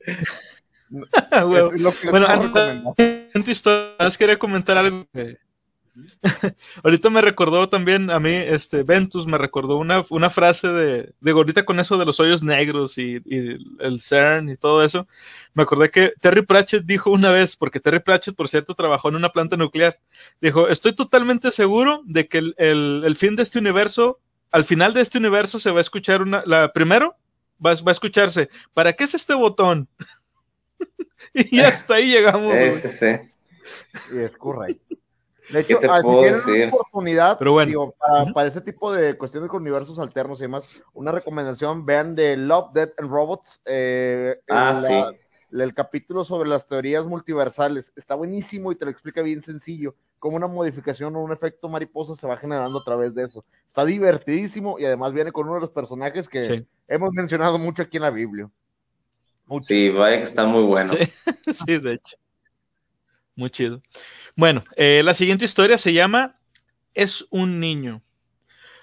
[2.10, 3.64] bueno, antes,
[3.98, 5.38] antes quería comentar algo que
[6.82, 11.32] Ahorita me recordó también a mí, este, Ventus me recordó una, una frase de, de
[11.32, 13.20] gordita con eso de los hoyos negros y,
[13.78, 15.06] el CERN y todo eso.
[15.54, 19.16] Me acordé que Terry Pratchett dijo una vez, porque Terry Pratchett, por cierto, trabajó en
[19.16, 19.98] una planta nuclear,
[20.40, 24.20] dijo, estoy totalmente seguro de que el, el, fin de este universo,
[24.50, 27.16] al final de este universo se va a escuchar una, la primero,
[27.64, 29.88] va, va a escucharse, ¿para qué es este botón?
[31.34, 32.54] y hasta ahí llegamos.
[32.54, 34.14] Ese, sí.
[34.14, 34.96] Y es correcto.
[35.52, 37.38] De hecho, ah, si tienen una oportunidad
[38.32, 42.72] para, ese tipo de cuestiones con universos alternos y demás, una recomendación, vean de Love,
[42.72, 45.10] Death and Robots, eh, ah,
[45.50, 47.92] el, capítulo sobre las teorías multiversales.
[47.96, 52.14] Está buenísimo y te lo explica bien sencillo, cómo una modificación o un efecto mariposa
[52.14, 53.44] se va generando a través de eso.
[53.66, 57.96] Está divertidísimo y además viene con uno de los personajes que hemos mencionado mucho aquí
[57.96, 58.48] en la Biblia.
[59.62, 60.92] Sí, vaya que está muy bueno.
[61.52, 62.16] sí de hecho.
[63.34, 63.82] Muy chido.
[64.36, 66.38] Bueno, eh, la siguiente historia se llama
[66.94, 68.02] Es un niño.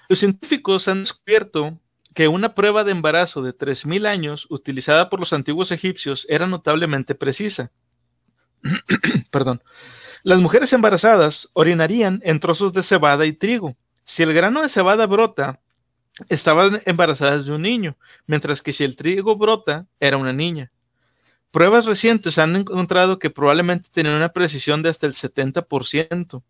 [0.08, 1.78] Los científicos han descubierto
[2.14, 7.14] que una prueba de embarazo de 3.000 años utilizada por los antiguos egipcios era notablemente
[7.14, 7.70] precisa.
[9.30, 9.62] Perdón.
[10.24, 13.76] Las mujeres embarazadas orinarían en trozos de cebada y trigo.
[14.04, 15.60] Si el grano de cebada brota,
[16.28, 17.96] estaban embarazadas de un niño,
[18.26, 20.70] mientras que si el trigo brota, era una niña.
[21.50, 26.42] Pruebas recientes han encontrado que probablemente tenían una precisión de hasta el 70%.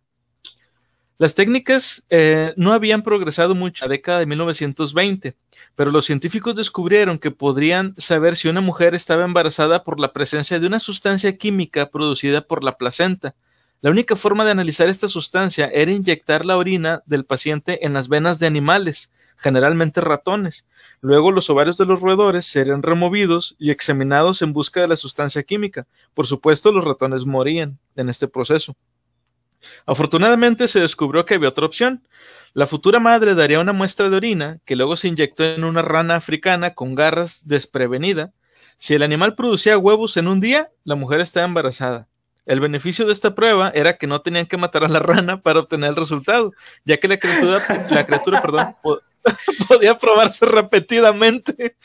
[1.19, 5.37] Las técnicas eh, no habían progresado mucho en la década de 1920,
[5.75, 10.61] pero los científicos descubrieron que podrían saber si una mujer estaba embarazada por la presencia
[10.61, 13.35] de una sustancia química producida por la placenta.
[13.81, 18.09] La única forma de analizar esta sustancia era inyectar la orina del paciente en las
[18.09, 20.66] venas de animales, generalmente ratones.
[21.01, 25.43] Luego los ovarios de los roedores serían removidos y examinados en busca de la sustancia
[25.45, 25.86] química.
[26.12, 28.76] Por supuesto, los ratones morían en este proceso.
[29.86, 32.07] Afortunadamente se descubrió que había otra opción.
[32.53, 36.16] La futura madre daría una muestra de orina que luego se inyectó en una rana
[36.16, 38.32] africana con garras desprevenida.
[38.76, 42.07] Si el animal producía huevos en un día, la mujer estaba embarazada.
[42.49, 45.61] El beneficio de esta prueba era que no tenían que matar a la rana para
[45.61, 48.74] obtener el resultado, ya que la criatura, la criatura perdón,
[49.68, 51.76] podía probarse repetidamente.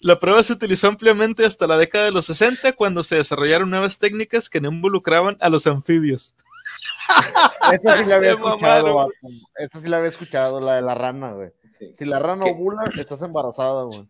[0.00, 4.00] La prueba se utilizó ampliamente hasta la década de los 60 cuando se desarrollaron nuevas
[4.00, 6.34] técnicas que no involucraban a los anfibios.
[7.72, 9.10] Esa sí la había escuchado,
[9.56, 11.50] Esa sí la había escuchado, la de la rana, güey.
[11.96, 14.04] Si la rana ovula, estás embarazada, güey.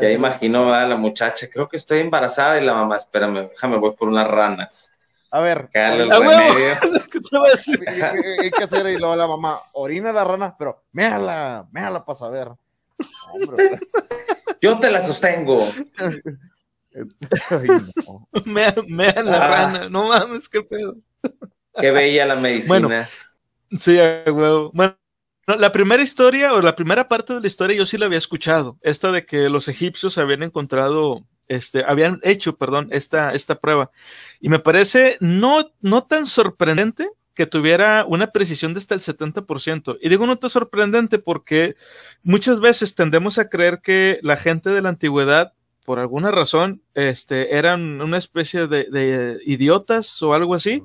[0.00, 3.96] Ya imagino a la muchacha, creo que estoy embarazada y la mamá, espérame, déjame, voy
[3.96, 4.91] por unas ranas.
[5.32, 5.68] A ver.
[5.72, 6.78] Cale el remedio.
[7.10, 7.82] ¿Qué te voy a decir?
[7.88, 12.48] Hay que hacer y luego la mamá, orina la rana, pero méala, méala para saber.
[13.32, 13.80] Hombre,
[14.60, 15.66] Yo te la sostengo.
[18.44, 18.74] Mea,
[19.22, 19.48] la ah.
[19.48, 20.96] rana, no mames, qué pedo.
[21.80, 22.80] Qué bella la medicina.
[22.80, 23.06] Bueno,
[23.80, 24.70] sí, huevo.
[24.74, 24.98] Bueno,
[25.46, 28.76] la primera historia o la primera parte de la historia yo sí la había escuchado.
[28.82, 33.90] Esta de que los egipcios habían encontrado este, habían hecho, perdón, esta, esta prueba.
[34.40, 39.98] Y me parece no, no tan sorprendente que tuviera una precisión de hasta el 70%.
[40.00, 41.76] Y digo no tan sorprendente porque
[42.22, 47.56] muchas veces tendemos a creer que la gente de la antigüedad, por alguna razón, este,
[47.56, 50.82] eran una especie de, de idiotas o algo así.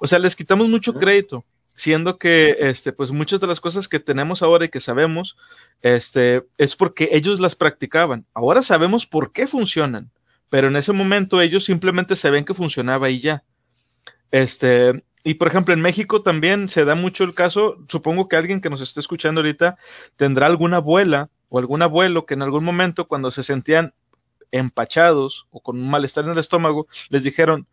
[0.00, 1.44] O sea, les quitamos mucho crédito
[1.74, 5.36] siendo que este, pues muchas de las cosas que tenemos ahora y que sabemos,
[5.82, 8.26] este, es porque ellos las practicaban.
[8.32, 10.10] Ahora sabemos por qué funcionan,
[10.50, 13.44] pero en ese momento ellos simplemente sabían que funcionaba y ya.
[14.30, 18.60] Este, y por ejemplo, en México también se da mucho el caso, supongo que alguien
[18.60, 19.76] que nos esté escuchando ahorita
[20.16, 23.94] tendrá alguna abuela o algún abuelo que en algún momento cuando se sentían
[24.52, 27.66] empachados o con un malestar en el estómago, les dijeron,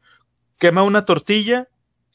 [0.57, 1.67] quema una tortilla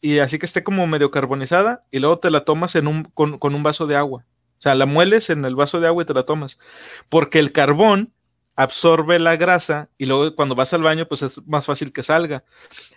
[0.07, 3.39] y así que esté como medio carbonizada y luego te la tomas en un, con,
[3.43, 4.25] un vaso de agua.
[4.57, 6.61] O sea, la mueles en el vaso de agua y te la tomas.
[7.09, 8.13] Porque el carbón
[8.55, 12.45] absorbe la grasa y luego cuando vas al baño pues es más fácil que salga.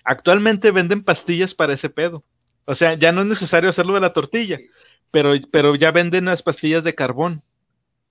[0.03, 2.23] Actualmente venden pastillas para ese pedo.
[2.65, 4.59] O sea, ya no es necesario hacerlo de la tortilla,
[5.09, 7.41] pero, pero ya venden las pastillas de carbón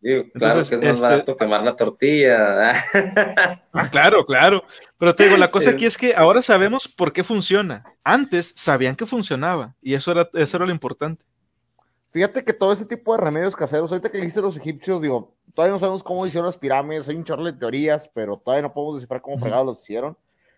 [0.00, 2.72] claro que es más este barato quemar la tortilla.
[3.72, 4.64] ah, claro, claro.
[4.96, 7.84] Pero te digo, la cosa aquí es que ahora sabemos por qué funciona.
[8.04, 11.24] Antes sabían que funcionaba y eso era, eso era lo importante.
[12.10, 15.74] Fíjate que todo ese tipo de remedios caseros, ahorita que dijiste los egipcios, digo, todavía
[15.74, 18.96] no sabemos cómo hicieron las pirámides, hay un chorro de teorías, pero todavía no podemos
[18.96, 20.16] descifrar cómo fregados los hicieron.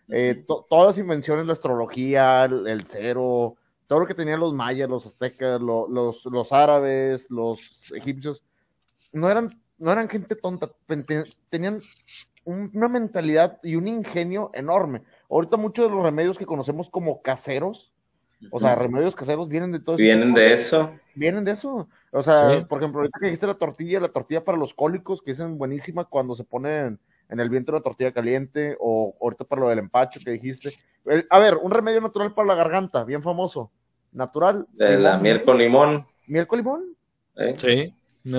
[0.09, 3.57] Eh, todas las invenciones, la astrología, el, cero,
[3.89, 8.45] todo lo que tenían los mayas, los aztecas, los, los árabes, los egipcios,
[9.13, 10.69] no eran, no eran gente tonta,
[11.49, 11.81] tenían
[12.45, 15.03] una mentalidad y un ingenio enorme.
[15.29, 17.93] Ahorita muchos de los remedios que conocemos como caseros
[18.51, 20.03] O sea, remedios caseros vienen de todo eso.
[20.03, 20.91] Vienen de eso.
[21.15, 21.89] Vienen de eso.
[22.11, 25.33] O sea, por ejemplo, ahorita que dijiste la tortilla, la tortilla para los cólicos, que
[25.33, 26.99] dicen buenísima cuando se ponen
[27.29, 30.73] en el viento la tortilla caliente, o ahorita para lo del empacho que dijiste.
[31.29, 33.71] a ver, un remedio natural para la garganta, bien famoso.
[34.13, 34.67] Natural.
[34.73, 36.07] De la miel con limón.
[36.27, 36.97] ¿Miel con limón?
[37.57, 37.95] Sí,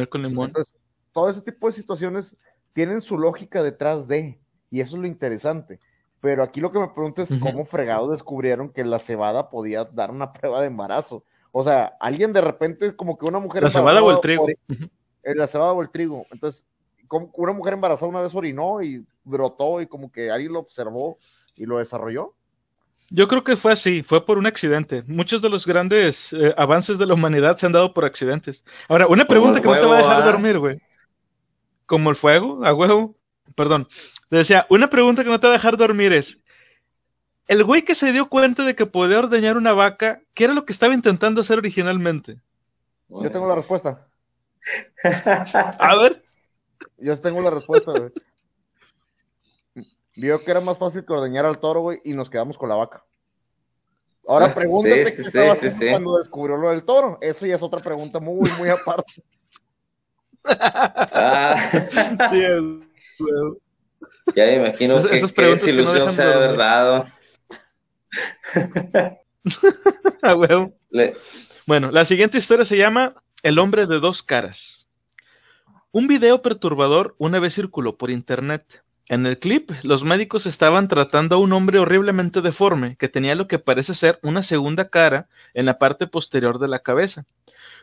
[0.10, 0.48] con limón.
[0.48, 0.76] Entonces,
[1.12, 2.36] todo ese tipo de situaciones
[2.74, 5.80] tienen su lógica detrás de, y eso es lo interesante.
[6.22, 10.12] Pero aquí lo que me pregunto es cómo fregados descubrieron que la cebada podía dar
[10.12, 11.24] una prueba de embarazo.
[11.52, 13.64] O sea, alguien de repente, como que una mujer.
[13.64, 14.48] La cebada o el trigo.
[14.48, 16.26] Eh, la cebada o el trigo.
[16.32, 16.64] Entonces,
[17.08, 21.18] como una mujer embarazada una vez orinó y brotó y como que alguien lo observó
[21.58, 22.36] y lo desarrolló.
[23.14, 25.04] Yo creo que fue así, fue por un accidente.
[25.06, 28.64] Muchos de los grandes eh, avances de la humanidad se han dado por accidentes.
[28.88, 30.26] Ahora, una pregunta que no te va a dejar ¿ah?
[30.26, 30.82] dormir, güey.
[31.86, 33.18] Como el fuego, a huevo.
[33.54, 33.90] Perdón.
[34.30, 36.42] Te decía, una pregunta que no te va a dejar dormir es,
[37.50, 40.64] el güey que se dio cuenta de que podía ordeñar una vaca, ¿qué era lo
[40.64, 42.40] que estaba intentando hacer originalmente?
[43.10, 44.08] Yo tengo la respuesta.
[45.80, 46.24] A ver.
[46.98, 48.12] Yo tengo la respuesta, güey.
[50.16, 52.76] Vio que era más fácil que ordeñar al toro, güey, y nos quedamos con la
[52.76, 53.04] vaca.
[54.28, 57.18] Ahora ah, pregúntate qué estaba haciendo cuando descubrió lo del toro.
[57.22, 59.24] Eso ya es otra pregunta muy, muy aparte.
[60.44, 61.70] Ah.
[62.32, 62.42] sí,
[64.36, 67.08] Ya me imagino que, esas preguntas que ilusión se ha verdad.
[71.68, 74.88] Bueno, la siguiente historia se llama El hombre de dos caras.
[75.92, 78.84] Un video perturbador una vez circuló por internet.
[79.12, 83.46] En el clip, los médicos estaban tratando a un hombre horriblemente deforme que tenía lo
[83.46, 87.26] que parece ser una segunda cara en la parte posterior de la cabeza,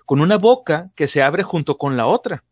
[0.07, 2.45] con una boca que se abre junto con la otra,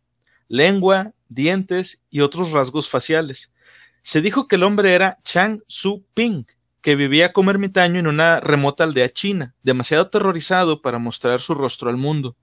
[0.47, 3.51] lengua, dientes y otros rasgos faciales.
[4.03, 6.45] Se dijo que el hombre era Chang Su Ping,
[6.83, 11.89] que vivía como ermitaño en una remota aldea china, demasiado aterrorizado para mostrar su rostro
[11.89, 12.37] al mundo.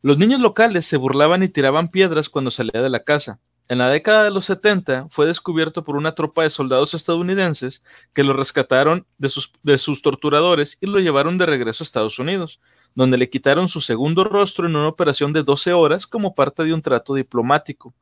[0.00, 3.88] Los niños locales se burlaban y tiraban piedras cuando salía de la casa, en la
[3.88, 9.06] década de los 70 fue descubierto por una tropa de soldados estadounidenses que lo rescataron
[9.18, 12.60] de sus, de sus, torturadores y lo llevaron de regreso a Estados Unidos,
[12.94, 16.74] donde le quitaron su segundo rostro en una operación de 12 horas como parte de
[16.74, 17.92] un trato diplomático.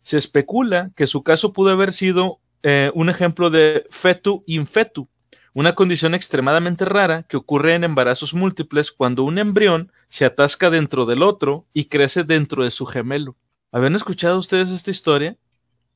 [0.00, 5.08] Se especula que su caso pudo haber sido eh, un ejemplo de fetu infetu,
[5.52, 11.04] una condición extremadamente rara que ocurre en embarazos múltiples cuando un embrión se atasca dentro
[11.04, 13.36] del otro y crece dentro de su gemelo.
[13.74, 15.36] ¿Habían escuchado ustedes esta historia?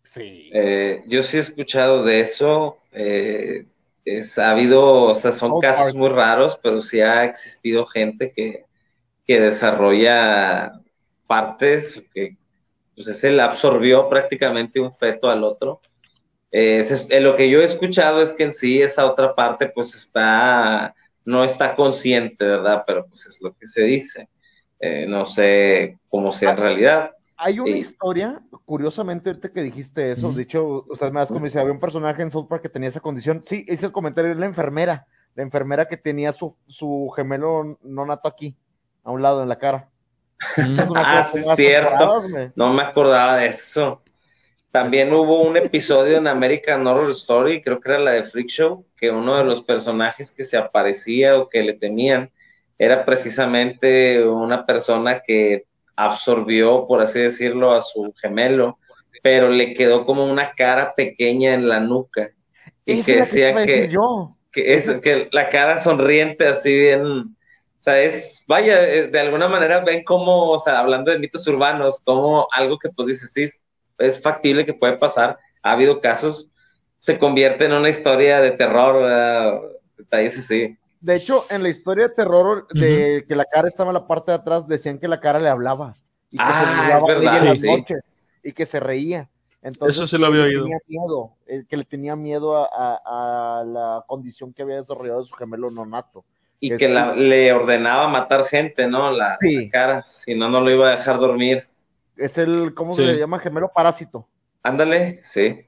[0.03, 0.51] Sí.
[0.53, 2.79] Eh, yo sí he escuchado de eso.
[2.91, 3.67] Eh,
[4.05, 8.65] es, ha habido, o sea, son casos muy raros, pero sí ha existido gente que,
[9.25, 10.73] que desarrolla
[11.29, 12.37] partes que
[12.97, 15.81] pues ese le absorbió prácticamente un feto al otro.
[16.51, 16.83] Eh,
[17.21, 21.45] lo que yo he escuchado es que en sí esa otra parte pues está, no
[21.45, 22.83] está consciente, ¿verdad?
[22.85, 24.29] Pero pues es lo que se dice.
[25.07, 27.13] no sé cómo sea en realidad.
[27.41, 31.45] Hay una historia, curiosamente, ahorita que dijiste eso, de hecho, o sea, me das como
[31.45, 33.45] dice, había un personaje en South Park que tenía esa condición.
[33.47, 38.05] Sí, hice el comentario, es la enfermera, la enfermera que tenía su, su gemelo no
[38.05, 38.57] nato aquí,
[39.05, 39.89] a un lado en la cara.
[40.97, 42.25] ah, sí, es cierto.
[42.57, 44.03] No me acordaba de eso.
[44.73, 48.85] También hubo un episodio en American Horror Story, creo que era la de Freak Show,
[48.97, 52.31] que uno de los personajes que se aparecía o que le temían
[52.77, 55.67] era precisamente una persona que
[55.99, 58.79] absorbió, por así decirlo, a su gemelo,
[59.21, 62.31] pero le quedó como una cara pequeña en la nuca.
[62.85, 63.91] Y que decía que,
[64.53, 67.35] que, es, que la cara sonriente así bien, o
[67.81, 72.47] sea, es, vaya, de alguna manera ven como, o sea, hablando de mitos urbanos, como
[72.53, 73.49] algo que pues dice, sí,
[73.99, 76.53] es factible que puede pasar, ha habido casos,
[76.99, 80.79] se convierte en una historia de terror, detalles así.
[81.01, 84.33] De hecho, en la historia de terror de que la cara estaba en la parte
[84.33, 85.95] de atrás, decían que la cara le hablaba.
[86.31, 88.01] Y que ah, se verdad, las noches,
[88.43, 89.31] y que se reía.
[89.63, 90.67] Entonces, Eso se lo había oído.
[90.89, 91.37] miedo,
[91.69, 96.25] que le tenía miedo a, la condición que había desarrollado su gemelo nonato.
[96.61, 99.13] Y que le ordenaba matar gente, ¿no?
[99.13, 99.37] La,
[99.71, 101.69] cara, si no, no lo iba a dejar dormir.
[102.17, 103.39] Es el, ¿cómo se le llama?
[103.39, 104.29] Gemelo parásito.
[104.65, 105.65] Ándale, sí.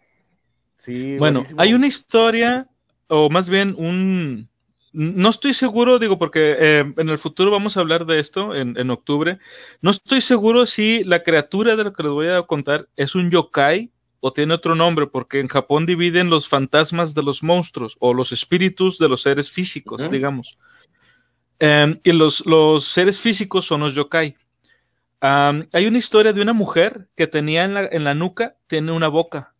[0.74, 1.16] Sí.
[1.18, 2.66] Bueno, hay una historia,
[3.06, 4.49] o más bien un,
[4.92, 8.90] no estoy seguro, digo, porque eh, en el futuro vamos a hablar de esto en,
[8.90, 9.38] octubre.
[9.80, 13.30] No estoy seguro si la criatura de la que les voy a contar es un
[13.30, 18.12] yokai o tiene otro nombre, porque en Japón dividen los fantasmas de los monstruos o
[18.12, 20.58] los espíritus de los seres físicos, digamos.
[21.58, 24.34] Em, y los, los, seres físicos son los yokai.
[25.20, 29.08] hay una historia de una mujer que tenía en la, en la nuca, tiene una
[29.08, 29.54] boca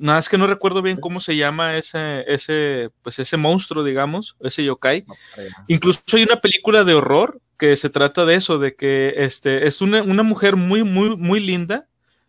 [0.00, 4.34] Nada es que no recuerdo bien cómo se llama ese, ese, pues ese monstruo, digamos,
[4.40, 5.04] ese yokai.
[5.68, 9.82] Incluso hay una película de horror que se trata de eso, de que este, es
[9.82, 11.86] una, una mujer muy, muy, muy linda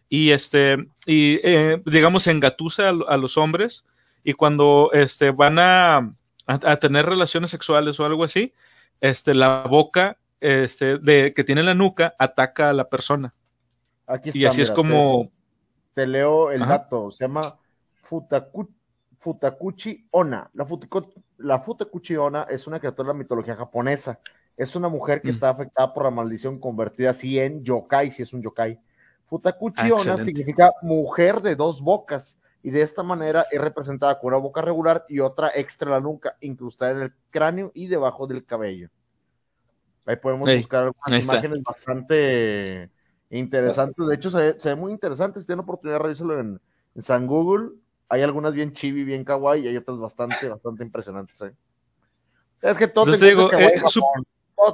[0.09, 3.85] y este, y eh, digamos, engatusa a, los hombres
[4.21, 6.13] y cuando este, van a,
[6.47, 8.53] a, tener relaciones sexuales o algo así,
[8.99, 13.33] este, la boca este, de, que tiene la nuca ataca a la persona.
[14.07, 15.31] Aquí y así es como...
[15.93, 17.60] Te, leo el dato, se llama
[19.19, 20.49] Futakuchi Ona.
[20.53, 20.67] La,
[21.37, 24.19] la Futakuchi Ona es una criatura de la mitología japonesa.
[24.57, 25.31] Es una mujer que mm.
[25.31, 28.79] está afectada por la maldición convertida así en yokai, si es un yokai.
[29.27, 34.33] Futakuchi ah, Ona significa mujer de dos bocas y de esta manera es representada con
[34.33, 38.45] una boca regular y otra extra la nuca, incrustada en el cráneo y debajo del
[38.45, 38.89] cabello.
[40.05, 42.89] Ahí podemos buscar algunas imágenes bastante
[43.29, 44.05] interesantes.
[44.05, 45.39] De hecho, se, ve muy interesante.
[45.39, 46.61] Si tienen oportunidad de revisarlo en,
[46.99, 47.69] San Google,
[48.11, 51.39] hay algunas bien chibi, bien kawaii, y hay otras bastante, bastante impresionantes.
[51.41, 51.53] ¿eh?
[52.61, 53.81] Es que todo te digo, eh,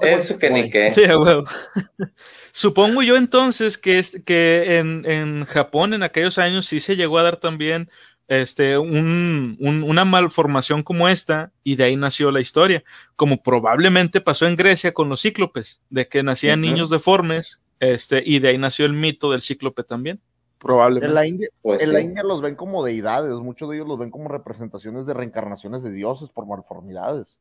[0.02, 0.92] Eso que ni qué.
[0.92, 1.04] Sí,
[2.52, 7.20] Supongo yo entonces que, es, que en, en Japón en aquellos años sí se llegó
[7.20, 7.92] a dar también
[8.28, 12.84] este, un, una malformación como esta y de ahí nació la historia,
[13.16, 18.40] como probablemente pasó en Grecia con los cíclopes, de que nacían niños deformes este, y
[18.40, 20.20] de ahí nació el mito del cíclope también.
[20.60, 21.08] Probablemente.
[21.08, 24.00] En la, India, pues en la India los ven como deidades, muchos de ellos los
[24.00, 27.38] ven como representaciones de reencarnaciones de dioses por malformidades.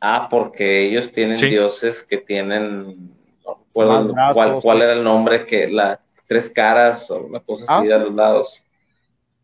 [0.00, 3.10] Ah, porque ellos tienen dioses que tienen,
[3.72, 4.12] cuál,
[4.62, 8.14] cuál, era el nombre, que la tres caras o una cosa así ah, a los
[8.14, 8.64] lados.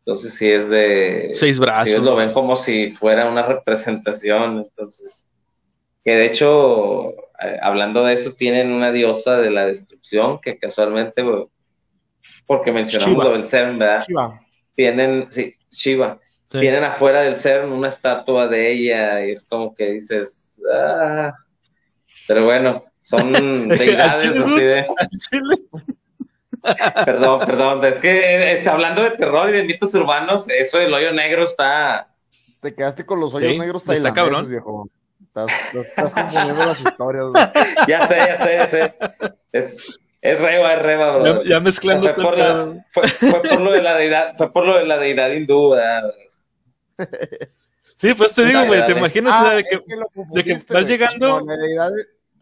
[0.01, 1.31] Entonces, si es de.
[1.35, 1.89] Seis brazos.
[1.89, 4.59] ellos lo ven como si fuera una representación.
[4.59, 5.29] Entonces,
[6.03, 11.23] que de hecho, eh, hablando de eso, tienen una diosa de la destrucción que casualmente,
[12.47, 14.05] porque mencionamos lo del CERN, ¿verdad?
[14.07, 14.41] Shiva.
[14.74, 16.18] Tienen, sí, Shiva.
[16.49, 21.33] Tienen afuera del CERN una estatua de ella y es como que dices, ah.
[22.26, 23.33] Pero bueno, son
[23.68, 24.87] deidades así de.
[27.07, 31.11] Perdón, perdón, es que está hablando de terror y de mitos urbanos, eso del hoyo
[31.12, 32.11] negro está.
[32.61, 34.49] Te quedaste con los hoyos negros está cabrón.
[34.49, 34.89] viejo.
[35.22, 37.26] Estás, estás, componiendo las historias.
[37.89, 38.95] Ya sé, ya sé, ya sé.
[39.53, 41.45] Es, es reba, es reba, bro.
[41.45, 42.12] Ya, mezclando.
[42.14, 43.03] Fue por, la, fue,
[43.49, 46.12] por, lo de la deidad, fue por lo de la deidad hindú, ¿verdad?
[47.97, 49.79] Sí, pues te digo, güey, te imaginas ah, de, que,
[50.31, 51.41] de que vas llegando.
[51.41, 51.91] la deidad,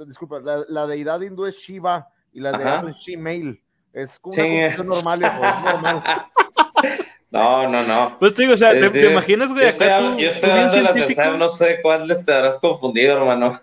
[0.07, 3.61] disculpa, la, la, deidad hindú es Shiva y la deidad es Shemail.
[3.93, 4.83] Es una sí.
[4.85, 6.03] normal, hijo, es normal.
[7.31, 8.17] No, no, no.
[8.19, 11.37] Pues te digo, o sea, te, imaginas, güey, acá tú, yo estoy dando la tercera,
[11.37, 13.61] no sé cuál les te habrás confundido, hermano.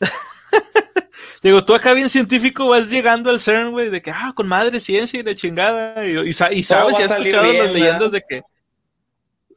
[1.42, 4.80] digo, tú acá bien científico vas llegando al CERN, güey, de que, ah, con madre
[4.80, 8.42] ciencia y la chingada, y, y, sabes, y has escuchado las leyendas de que...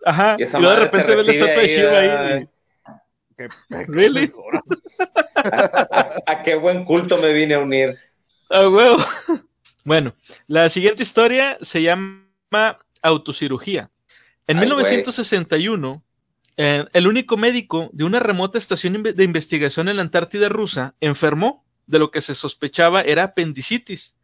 [0.03, 2.47] Ajá, y, y de repente ves la estatua de Shiva ahí.
[3.38, 3.49] ¿Qué
[3.88, 4.31] ¿Really?
[5.36, 7.97] a, qué buen culto me vine a unir.
[8.49, 9.03] Ah, huevo.
[9.83, 10.15] Bueno,
[10.47, 13.91] la siguiente historia se llama autocirugía.
[14.47, 16.03] En 1961,
[16.57, 21.64] eh, el único médico de una remota estación de investigación en la Antártida rusa enfermó
[21.88, 24.15] de lo que se sospechaba era apendicitis.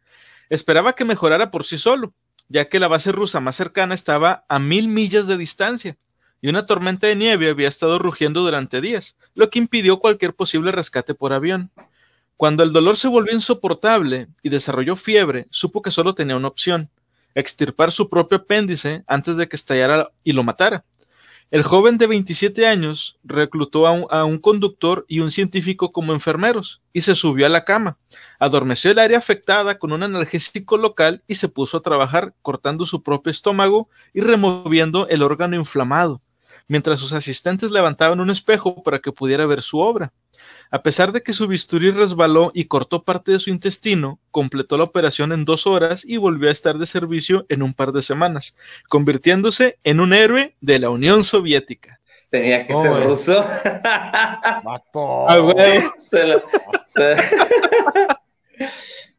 [0.48, 2.14] Esperaba que mejorara por sí solo,
[2.48, 5.96] ya que la base rusa más cercana estaba a mil millas de distancia
[6.42, 10.72] y una tormenta de nieve había estado rugiendo durante días, lo que impidió cualquier posible
[10.72, 11.70] rescate por avión.
[12.36, 16.90] Cuando el dolor se volvió insoportable y desarrolló fiebre, supo que solo tenía una opción,
[17.36, 20.84] extirpar su propio apéndice antes de que estallara y lo matara.
[21.52, 27.02] El joven de 27 años reclutó a un, conductor y un científico como enfermeros y
[27.02, 27.98] se subió a la cama.
[28.38, 33.02] Adormeció el área afectada con un analgésico local y se puso a trabajar cortando su
[33.02, 36.22] propio estómago y removiendo el órgano inflamado,
[36.68, 40.12] mientras sus asistentes levantaban un espejo para que pudiera ver su obra.
[40.70, 44.84] A pesar de que su bisturí resbaló y cortó parte de su intestino, completó la
[44.84, 48.56] operación en dos horas y volvió a estar de servicio en un par de semanas,
[48.88, 52.00] convirtiéndose en un héroe de la Unión Soviética.
[52.30, 53.44] Tenía que ser ruso.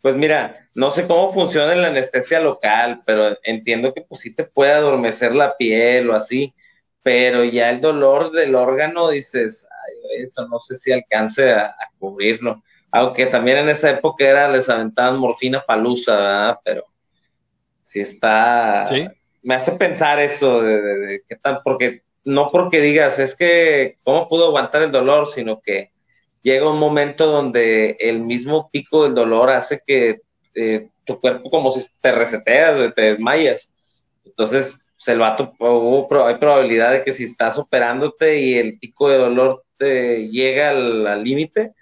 [0.02, 4.44] pues mira, no sé cómo funciona la anestesia local, pero entiendo que pues sí te
[4.44, 6.56] puede adormecer la piel o así
[7.04, 12.64] pero ya el dolor del órgano, dices, ay, eso no sé si alcance a, cubrirlo.
[12.92, 16.60] Aunque también en esa época era, les aventaban morfina palusa, ¿verdad?
[16.64, 16.84] Pero
[17.82, 18.86] sí está.
[18.86, 19.08] ¿Sí?
[19.42, 24.48] Me hace pensar eso de, qué tal, porque no porque digas, es que, ¿cómo pudo
[24.48, 25.28] aguantar el dolor?
[25.28, 25.92] Sino que
[26.42, 30.22] llega un momento donde el mismo pico del dolor hace que
[30.56, 33.74] eh, tu cuerpo como si te reseteas, te desmayas.
[34.24, 39.10] Entonces, pues el vato, hubo, hay probabilidad de que si estás operándote y el pico
[39.10, 41.74] de dolor te llega al límite,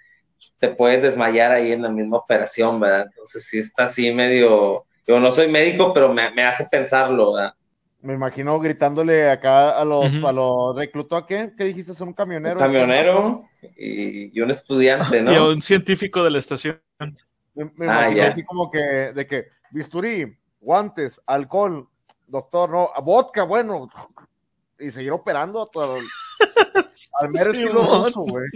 [0.58, 3.06] te puedes desmayar ahí en la misma operación, ¿verdad?
[3.06, 7.54] Entonces sí está así medio, yo no soy médico, pero me, me hace pensarlo, ¿verdad?
[8.00, 11.94] Me imagino gritándole acá a los, a los reclutó a qué, ¿qué dijiste?
[11.94, 12.56] ¿Son un camionero?
[12.56, 13.44] Un camionero
[13.76, 15.32] y, un estudiante, ¿no?
[15.32, 16.80] Y un científico de la estación.
[17.54, 21.88] Me, ah, imagino así como que, de que, bisturí, guantes, alcohol,
[22.32, 23.88] doctor, no, vodka, bueno,
[24.78, 25.96] y seguir operando todo
[27.20, 28.48] al mero estilo güey.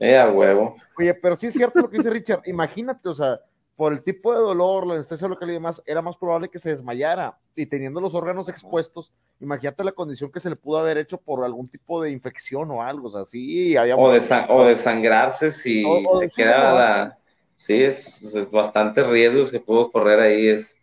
[0.00, 0.76] Eh, a huevo.
[0.98, 3.38] Oye, pero sí es cierto lo que dice Richard, imagínate, o sea,
[3.76, 6.70] por el tipo de dolor, la anestesia local y demás, era más probable que se
[6.70, 7.38] desmayara.
[7.54, 11.44] Y teniendo los órganos expuestos, imagínate la condición que se le pudo haber hecho por
[11.44, 13.08] algún tipo de infección o algo.
[13.08, 13.94] O sea, sí, había.
[13.94, 15.84] O, de, o desangrarse si
[16.18, 17.18] se queda la.
[17.54, 18.20] Sí, es,
[18.50, 20.48] bastante riesgos que pudo correr ahí.
[20.48, 20.77] Es,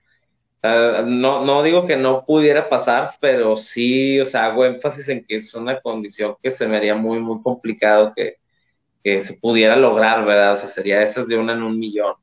[1.06, 5.36] no, no digo que no pudiera pasar, pero sí, o sea, hago énfasis en que
[5.38, 8.38] es una condición que se me haría muy, muy complicado que,
[9.04, 10.54] que se pudiera lograr, ¿verdad?
[10.54, 12.16] O sea, sería esas de una en un millón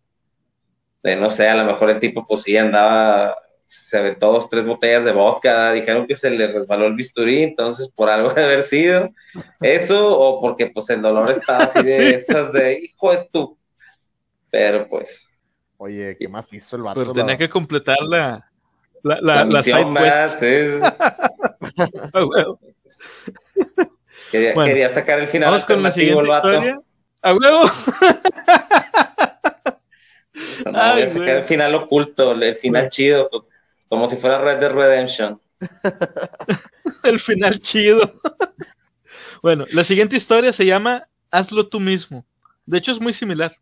[1.02, 4.64] de no sé, a lo mejor el tipo pues sí andaba, se ve todos tres
[4.64, 8.62] botellas de vodka, dijeron que se le resbaló el bisturí, entonces por algo de haber
[8.62, 9.10] sido
[9.60, 13.58] eso, o porque pues el dolor estaba así de esas de hijo de tu,
[14.50, 15.28] pero pues.
[15.84, 17.02] Oye, ¿qué más hizo el vato?
[17.02, 18.48] Pues tenía que completar la,
[19.02, 20.40] la, la, la, side quest.
[20.40, 20.80] Es...
[22.14, 22.60] oh,
[24.30, 25.48] quería, quería, sacar el final.
[25.48, 26.80] Vamos con la siguiente historia.
[27.22, 27.64] ¡A huevo!
[30.66, 33.28] No, voy a sacar el final oculto, el final chido,
[33.88, 35.40] como si fuera Red Dead Redemption.
[37.02, 38.08] el final chido.
[39.42, 42.24] bueno, la siguiente historia se llama Hazlo tú mismo.
[42.66, 43.56] De hecho, es muy similar.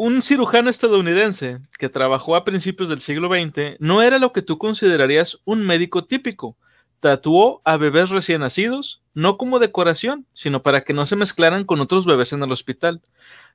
[0.00, 4.56] Un cirujano estadounidense que trabajó a principios del siglo XX no era lo que tú
[4.56, 6.56] considerarías un médico típico.
[7.00, 11.80] Tatuó a bebés recién nacidos, no como decoración, sino para que no se mezclaran con
[11.80, 13.02] otros bebés en el hospital.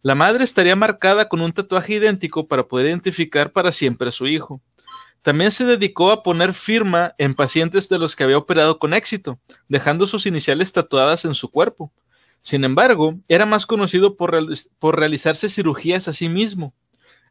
[0.01, 4.27] La madre estaría marcada con un tatuaje idéntico para poder identificar para siempre a su
[4.27, 4.61] hijo.
[5.21, 9.39] También se dedicó a poner firma en pacientes de los que había operado con éxito,
[9.69, 11.93] dejando sus iniciales tatuadas en su cuerpo.
[12.43, 14.33] Sin embargo, era más conocido por,
[14.95, 16.73] realizarse cirugías a sí mismo.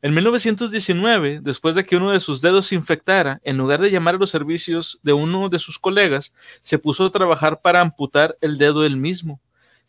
[0.01, 4.15] En 1919, después de que uno de sus dedos se infectara, en lugar de llamar
[4.15, 6.33] a los servicios de uno de sus colegas,
[6.63, 9.39] se puso a trabajar para amputar el dedo él mismo.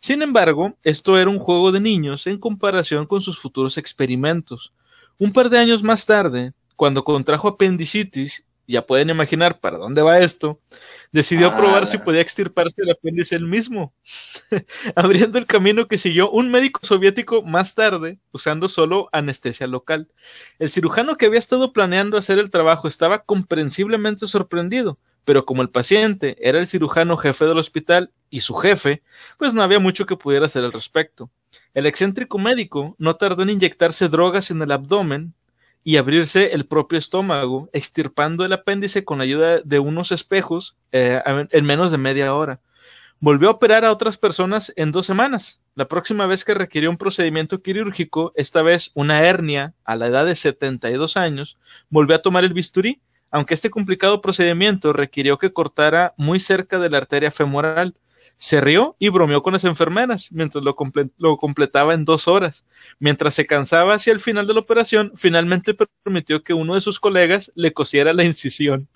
[0.01, 4.73] Sin embargo, esto era un juego de niños en comparación con sus futuros experimentos.
[5.17, 10.19] Un par de años más tarde, cuando contrajo apendicitis, ya pueden imaginar para dónde va
[10.19, 10.59] esto,
[11.11, 13.93] decidió ah, probar si podía extirparse el apéndice él mismo,
[14.95, 20.09] abriendo el camino que siguió un médico soviético más tarde, usando solo anestesia local.
[20.59, 25.69] El cirujano que había estado planeando hacer el trabajo estaba comprensiblemente sorprendido, pero como el
[25.69, 29.03] paciente era el cirujano jefe del hospital y su jefe,
[29.37, 31.29] pues no había mucho que pudiera hacer al respecto.
[31.73, 35.33] El excéntrico médico no tardó en inyectarse drogas en el abdomen
[35.83, 41.65] y abrirse el propio estómago, extirpando el apéndice con ayuda de unos espejos eh, en
[41.65, 42.61] menos de media hora.
[43.19, 45.61] Volvió a operar a otras personas en dos semanas.
[45.75, 50.25] La próxima vez que requirió un procedimiento quirúrgico, esta vez una hernia a la edad
[50.25, 51.57] de 72 años,
[51.89, 53.01] volvió a tomar el bisturí
[53.33, 57.95] aunque este complicado procedimiento requirió que cortara muy cerca de la arteria femoral.
[58.35, 60.75] Se rió y bromeó con las enfermeras mientras lo,
[61.37, 62.65] completaba en dos horas.
[62.99, 66.99] Mientras se cansaba hacia el final de la operación, finalmente permitió que uno de sus
[66.99, 68.87] colegas le cosiera la incisión.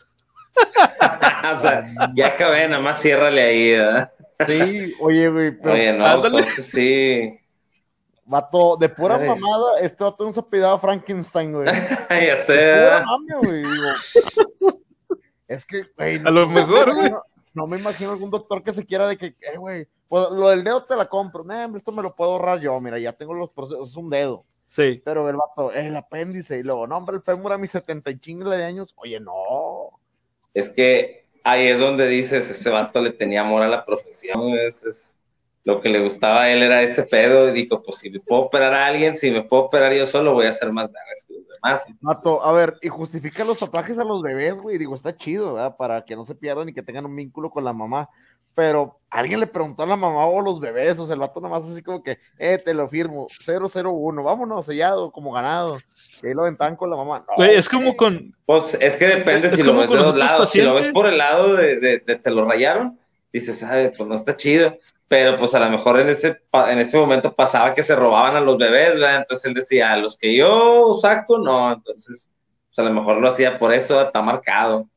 [1.52, 4.08] o sea, ya acabé, nada más ciérrale ahí,
[4.46, 5.58] Sí, oye, güey.
[5.64, 7.40] Oye, no, sí.
[8.26, 11.66] Vato, de pura mamada, este vato no se pidaba Frankenstein, güey.
[12.10, 12.76] ya sé.
[12.76, 13.04] Pura
[13.42, 13.64] güey.
[15.48, 16.22] es que, güey.
[16.24, 17.10] a lo mejor, güey.
[17.10, 17.24] No,
[17.66, 20.84] me imagino algún doctor que se quiera de que, eh, güey, pues lo del dedo
[20.86, 21.44] te la compro.
[21.44, 22.80] No, esto me lo puedo ahorrar yo.
[22.80, 24.46] Mira, ya tengo los procesos, es un dedo.
[24.66, 25.02] Sí.
[25.04, 28.20] Pero el vato, el apéndice, y luego, no, hombre, el fémur a mis 70 y
[28.20, 28.94] chingle de años.
[28.98, 30.00] Oye, no.
[30.54, 34.50] Es que ahí es donde dices, ese vato le tenía amor a la profesión.
[34.60, 35.17] Es, es
[35.68, 38.44] lo que le gustaba a él era ese pedo y dijo, pues si me puedo
[38.44, 41.34] operar a alguien, si me puedo operar yo solo, voy a hacer más ganas que
[41.34, 41.86] los demás.
[42.00, 45.76] Mato, a ver, y justifica los tatuajes a los bebés, güey, digo, está chido, ¿verdad?
[45.76, 48.08] Para que no se pierdan y que tengan un vínculo con la mamá.
[48.56, 51.42] Pero alguien le preguntó a la mamá o a los bebés, o sea, el vato
[51.42, 55.80] nomás así como que, eh, te lo firmo, 001, vámonos, sellado, como ganado.
[56.24, 57.26] Y ahí lo aventaban con la mamá.
[57.36, 58.34] güey, es como con.
[58.46, 60.50] Pues es que depende si lo ves de dos lados.
[60.50, 62.98] Si lo ves por el lado de, de, de te lo rayaron,
[63.34, 64.74] dices, ay, pues no está chido
[65.08, 68.42] pero pues a lo mejor en ese, en ese momento pasaba que se robaban a
[68.42, 69.18] los bebés, ¿verdad?
[69.18, 72.36] Entonces él decía, los que yo saco, no, entonces
[72.68, 74.90] pues a lo mejor lo hacía por eso, está marcado.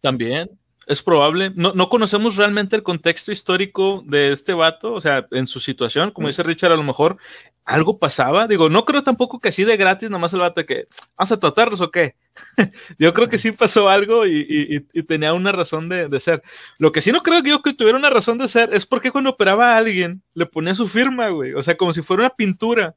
[0.00, 0.50] También.
[0.86, 1.52] Es probable.
[1.56, 6.12] No, no conocemos realmente el contexto histórico de este vato, o sea, en su situación,
[6.12, 7.16] como dice Richard, a lo mejor
[7.64, 8.46] algo pasaba.
[8.46, 10.86] Digo, no creo tampoco que así de gratis, nomás el vato que,
[11.18, 12.14] ¿vamos a tratarlos o qué?
[12.98, 16.40] yo creo que sí pasó algo y, tenía una razón de, ser.
[16.78, 19.10] Lo que sí no creo que yo que tuviera una razón de ser es porque
[19.10, 21.52] cuando operaba a alguien le ponía su firma, güey.
[21.54, 22.94] O sea, como si fuera una pintura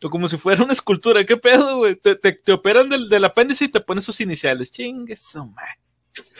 [0.00, 1.24] o como si fuera una escultura.
[1.24, 1.96] ¿Qué pedo, güey?
[1.96, 4.70] Te, te, operan del, del apéndice y te pones sus iniciales.
[4.70, 5.81] Chingue su madre.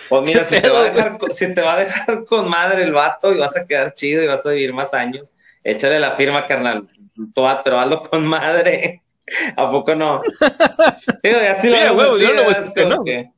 [0.09, 2.93] Pues mira, si te, va a dejar, si te va a dejar con madre el
[2.93, 6.47] vato y vas a quedar chido y vas a vivir más años, échale la firma,
[6.47, 6.89] carnal.
[7.35, 9.03] Tú, pero hazlo con madre.
[9.57, 10.23] ¿A poco no?
[11.23, 13.33] Digo, así sí, lo yo no lo que no.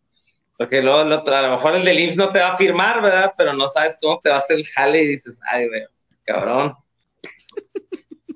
[0.57, 3.35] porque luego, a lo mejor el del IMSS no te va a firmar, ¿verdad?
[3.37, 5.83] Pero no sabes cómo te va a hacer el jale y dices, ay, güey,
[6.25, 6.75] cabrón.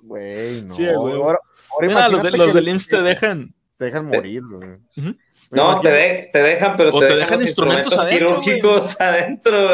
[0.03, 0.75] Güey, no.
[0.75, 1.15] Sí, güey.
[1.15, 1.39] Ahora,
[1.81, 3.55] Mira, los, de, los del IMSS te dejan.
[3.77, 4.79] Te dejan morir, güey.
[5.51, 9.71] No, te, te, dejan, pero te, dejan, instrumentos, quirúrgicos adentro.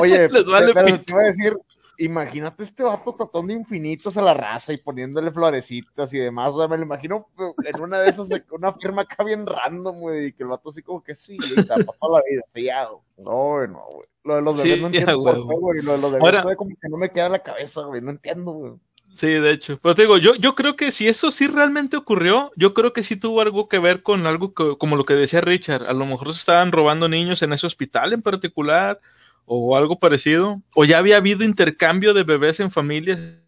[0.00, 1.56] Oye, Les vale pero te voy a decir,
[1.98, 6.52] imagínate este vato tratando infinitos a la raza y poniéndole florecitas y demás.
[6.54, 10.26] O sea, me lo imagino en una de esas, una firma acá bien random, güey,
[10.26, 13.02] y que el vato así como que sí, y está para toda la vida, sellado.
[13.18, 14.06] No, no, güey.
[14.22, 15.82] Lo de los bebés no entiendo por qué, güey.
[15.82, 18.00] Lo de los bebés Ahora, como que no me queda en la cabeza, güey.
[18.00, 18.72] No entiendo, güey.
[19.14, 19.78] Sí, de hecho.
[19.82, 23.02] Pero te digo, yo, yo creo que si eso sí realmente ocurrió, yo creo que
[23.02, 25.86] sí tuvo algo que ver con algo como lo que decía Richard.
[25.86, 29.00] A lo mejor se estaban robando niños en ese hospital en particular
[29.44, 30.62] o algo parecido.
[30.74, 33.40] O ya había habido intercambio de bebés en familias.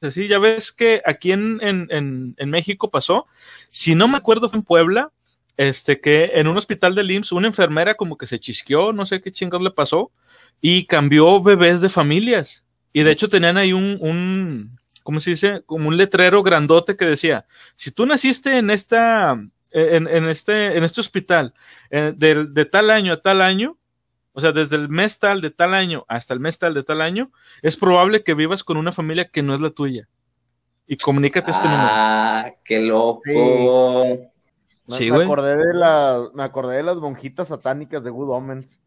[0.00, 3.26] Así, ya ves que aquí en, en, en, México pasó.
[3.70, 5.12] Si no me acuerdo, fue en Puebla.
[5.56, 9.20] Este que en un hospital de IMSS una enfermera como que se chisqueó, no sé
[9.20, 10.10] qué chingados le pasó,
[10.60, 12.66] y cambió bebés de familias.
[12.92, 15.62] Y de hecho tenían ahí un, un ¿cómo se dice?
[15.66, 17.46] Como un letrero grandote que decía,
[17.76, 19.32] si tú naciste en esta,
[19.70, 21.54] en, en este, en este hospital,
[21.90, 23.78] eh, de, de, tal año a tal año,
[24.32, 27.00] o sea, desde el mes tal de tal año hasta el mes tal de tal
[27.00, 27.30] año,
[27.62, 30.08] es probable que vivas con una familia que no es la tuya.
[30.86, 31.88] Y comunícate este número.
[31.88, 33.22] Ah, qué loco.
[34.88, 35.10] Sí.
[35.10, 38.80] me, acordé de la, me acordé de las monjitas satánicas de Good Omens.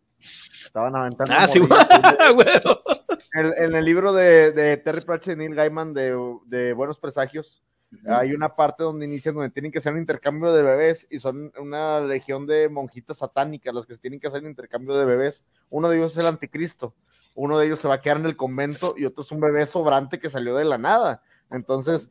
[0.66, 1.34] Estaban aventando.
[1.36, 1.60] Ah, sí,
[3.34, 7.64] en, el libro de, Terry Pratchett y Neil Gaiman de, Buenos Presagios,
[8.06, 11.54] hay una parte donde inician donde tienen que hacer un intercambio de bebés y son
[11.58, 15.44] una legión de monjitas satánicas las que tienen que hacer el intercambio de bebés.
[15.70, 16.96] Uno de ellos es el anticristo,
[17.36, 19.66] uno de ellos se va a quedar en el convento y otro es un bebé
[19.66, 21.22] sobrante que salió de la nada.
[21.50, 22.10] Entonces,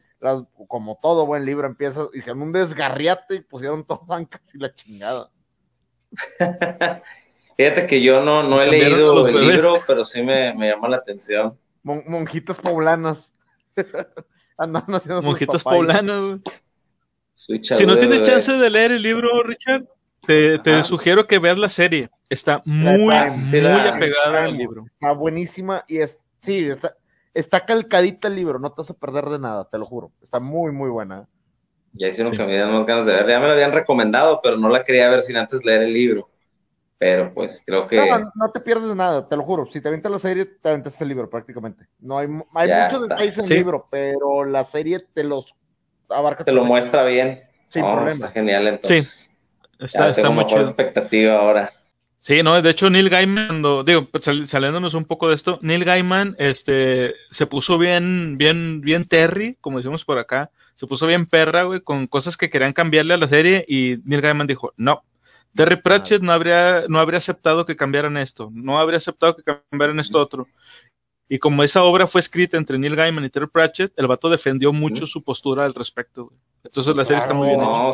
[0.69, 5.31] como todo buen libro empieza, hicieron un desgarriate y pusieron todo bancas y la chingada.
[7.57, 10.97] Fíjate que yo no, no he leído el libro, pero sí me, me llama la
[10.99, 11.59] atención.
[11.83, 13.33] monjitas poblanas.
[15.23, 16.41] Monjitas poblanas,
[17.35, 19.85] Si no tienes chance de leer el libro, Richard,
[20.27, 22.11] te, te sugiero que veas la serie.
[22.29, 24.85] Está muy, muy apegada al libro.
[24.87, 26.97] Está buenísima y es, sí, está,
[27.35, 30.11] está calcadita el libro, no te vas a perder de nada, te lo juro.
[30.23, 31.29] Está muy, muy buena.
[31.93, 33.29] Ya hicieron que me dieran más ganas de ver.
[33.29, 36.29] Ya me lo habían recomendado, pero no la quería ver sin antes leer el libro.
[36.99, 37.97] Pero pues creo que.
[37.97, 39.67] No, no, te pierdes nada, te lo juro.
[39.67, 41.87] Si te avientas la serie, te avientas el libro prácticamente.
[41.99, 45.55] No hay, hay muchos detalles en el libro, pero la serie te los
[46.09, 46.45] abarca.
[46.45, 47.43] Te lo muestra bien.
[47.69, 48.13] Sin problema.
[48.13, 49.09] Está genial entonces.
[49.09, 49.31] Sí.
[49.79, 50.63] Está, está muy chido.
[50.63, 51.73] expectativa ahora.
[52.19, 56.35] Sí, no, de hecho Neil Gaiman, digo, pues, saliéndonos un poco de esto, Neil Gaiman,
[56.39, 61.65] este, se puso bien, bien, bien Terry, como decimos por acá, se puso bien perra,
[61.65, 65.05] güey, con cosas que querían cambiarle a la serie y Neil Gaiman dijo, no,
[65.57, 69.99] Terry Pratchett no habría, no habría aceptado que cambiaran esto, no habría aceptado que cambiaran
[69.99, 70.47] esto otro.
[71.29, 74.73] Y como esa obra fue escrita entre Neil Gaiman y Terry Pratchett, el vato defendió
[74.73, 76.31] mucho su postura al respecto.
[76.63, 77.91] Entonces la serie está muy bien hecha.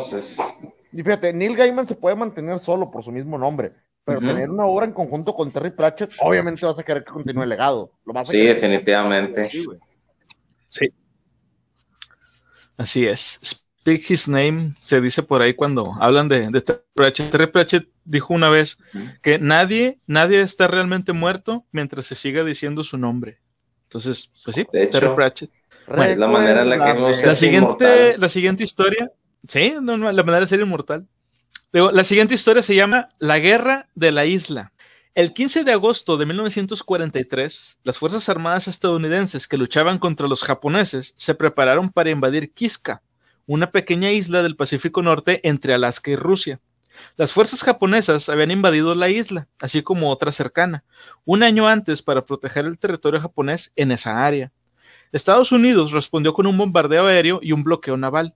[0.91, 3.73] Y fíjate, Neil Gaiman se puede mantener solo por su mismo nombre,
[4.03, 7.43] pero tener una obra en conjunto con Terry Pratchett, obviamente vas a querer que continúe
[7.43, 7.91] el legado.
[8.25, 9.49] sí, definitivamente.
[10.69, 10.93] Sí.
[12.77, 13.62] Así es.
[13.83, 17.29] Speak His Name se dice por ahí cuando hablan de, de Terry Pratchett.
[17.29, 18.77] Terry Pratchett dijo una vez
[19.21, 23.39] que nadie, nadie está realmente muerto mientras se siga diciendo su nombre.
[23.83, 25.51] Entonces, pues sí, Terry Pratchett.
[25.97, 29.11] es la manera en la que la siguiente, la siguiente historia,
[29.49, 31.05] sí, la manera de ser inmortal.
[31.73, 34.71] la siguiente historia se llama La Guerra de la Isla.
[35.13, 41.13] El 15 de agosto de 1943, las Fuerzas Armadas estadounidenses que luchaban contra los japoneses
[41.17, 43.03] se prepararon para invadir Kiska,
[43.45, 46.59] una pequeña isla del Pacífico Norte entre Alaska y Rusia.
[47.17, 50.83] Las fuerzas japonesas habían invadido la isla, así como otra cercana,
[51.25, 54.51] un año antes para proteger el territorio japonés en esa área.
[55.11, 58.35] Estados Unidos respondió con un bombardeo aéreo y un bloqueo naval.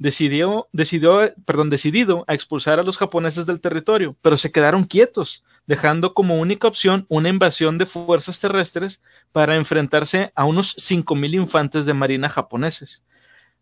[0.00, 5.42] decidió, decidió, perdón, decidido a expulsar a los japoneses del territorio, pero se quedaron quietos,
[5.66, 9.02] dejando como única opción una invasión de fuerzas terrestres
[9.32, 13.02] para enfrentarse a unos 5.000 infantes de marina japoneses.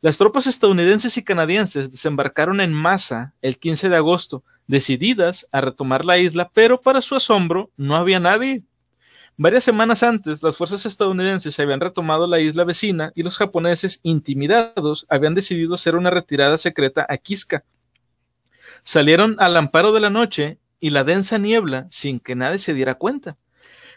[0.02, 6.04] Las tropas estadounidenses y canadienses desembarcaron en masa el 15 de agosto, decididas a retomar
[6.04, 8.62] la isla, pero para su asombro no había nadie.
[9.38, 15.06] Varias semanas antes, las fuerzas estadounidenses habían retomado la isla vecina y los japoneses, intimidados,
[15.08, 17.64] habían decidido hacer una retirada secreta a Kiska.
[18.82, 22.94] Salieron al amparo de la noche y la densa niebla sin que nadie se diera
[22.94, 23.36] cuenta.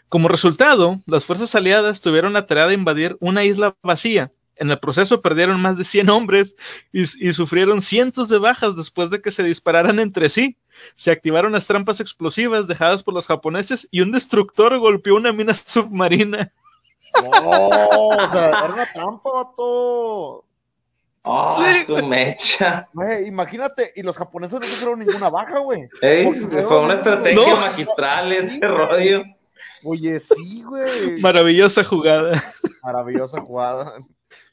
[0.08, 4.78] Como resultado, las fuerzas aliadas tuvieron la tarea de invadir una isla vacía, en el
[4.78, 6.54] proceso perdieron más de 100 hombres
[6.92, 10.56] y, sufrieron cientos de bajas después de que se dispararan entre sí.
[10.94, 15.54] Se activaron las trampas explosivas dejadas por los japoneses y un destructor golpeó una mina
[15.66, 16.48] submarina.
[17.14, 18.14] ¡Oh!
[18.14, 20.44] o sea, era una trampa, vato.
[21.22, 21.84] Oh, sí.
[21.84, 22.88] su mecha.
[23.26, 25.88] imagínate, y los japoneses no sufrieron ninguna baja, güey.
[26.00, 29.22] Fue una estrategia magistral ese rollo.
[29.84, 31.18] Oye, sí, güey.
[31.20, 32.42] Maravillosa jugada.
[32.82, 33.94] Maravillosa jugada.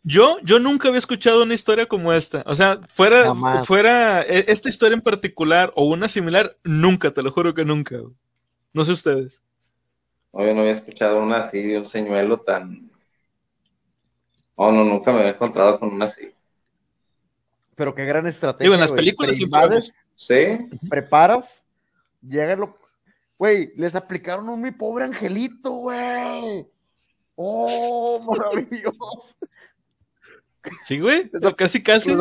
[0.04, 2.44] Yo, yo nunca había escuchado una historia como esta.
[2.46, 3.34] O sea, fuera,
[3.66, 7.98] fuera e, esta historia en particular o una similar, nunca, te lo juro que nunca.
[8.74, 9.42] No sé ustedes.
[10.34, 12.90] yo no había escuchado una así de un señuelo tan.
[14.56, 16.32] Oh, no, nunca me había encontrado con una así.
[17.76, 18.64] Pero qué gran estrategia.
[18.64, 19.82] Digo, en las películas siempre.
[20.16, 20.70] Sí.
[20.90, 21.64] Preparas,
[22.28, 22.76] llega lo.
[23.38, 26.68] Güey, les aplicaron un mi pobre angelito, güey.
[27.36, 29.36] Oh, maravilloso.
[30.84, 32.12] Sí, güey, casi casi.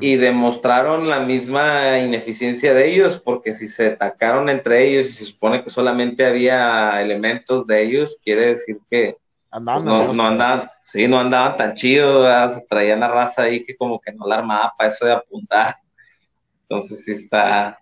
[0.00, 5.24] y, demostraron la misma ineficiencia de ellos, porque si se atacaron entre ellos y se
[5.24, 9.16] supone que solamente había elementos de ellos, quiere decir que
[9.50, 13.76] pues, no, no, andaban, sí, no andaban tan chidos, se traían la raza ahí que
[13.76, 15.76] como que no la armaba para eso de apuntar.
[16.62, 17.78] Entonces sí está.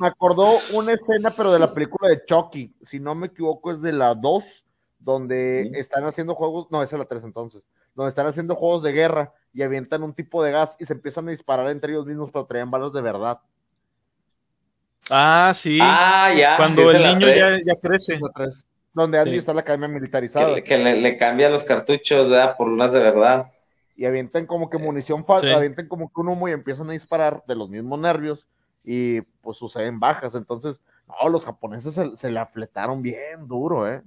[0.00, 3.82] Me, acordó una escena, pero de la película de Chucky, si no me equivoco, es
[3.82, 4.64] de la 2
[5.00, 7.62] donde están haciendo juegos, no, esa es la 3 entonces,
[7.94, 11.26] donde están haciendo juegos de guerra y avientan un tipo de gas y se empiezan
[11.26, 13.40] a disparar entre ellos mismos, pero traían balas de verdad.
[15.08, 15.78] Ah, sí.
[15.82, 16.56] Ah, ya.
[16.56, 18.20] Cuando el niño ya, ya, crece.
[18.92, 20.60] Donde Andy está en la academia militarizada.
[20.62, 22.56] Que, le, le, cambia los cartuchos ¿verdad?
[22.56, 23.50] por unas de verdad.
[23.96, 27.42] Y avientan como que munición falsa, avientan como que un humo y empiezan a disparar
[27.46, 28.46] de los mismos nervios
[28.84, 30.34] y pues suceden bajas.
[30.34, 34.02] Entonces, no, los japoneses se, se la fletaron bien duro, ¿eh?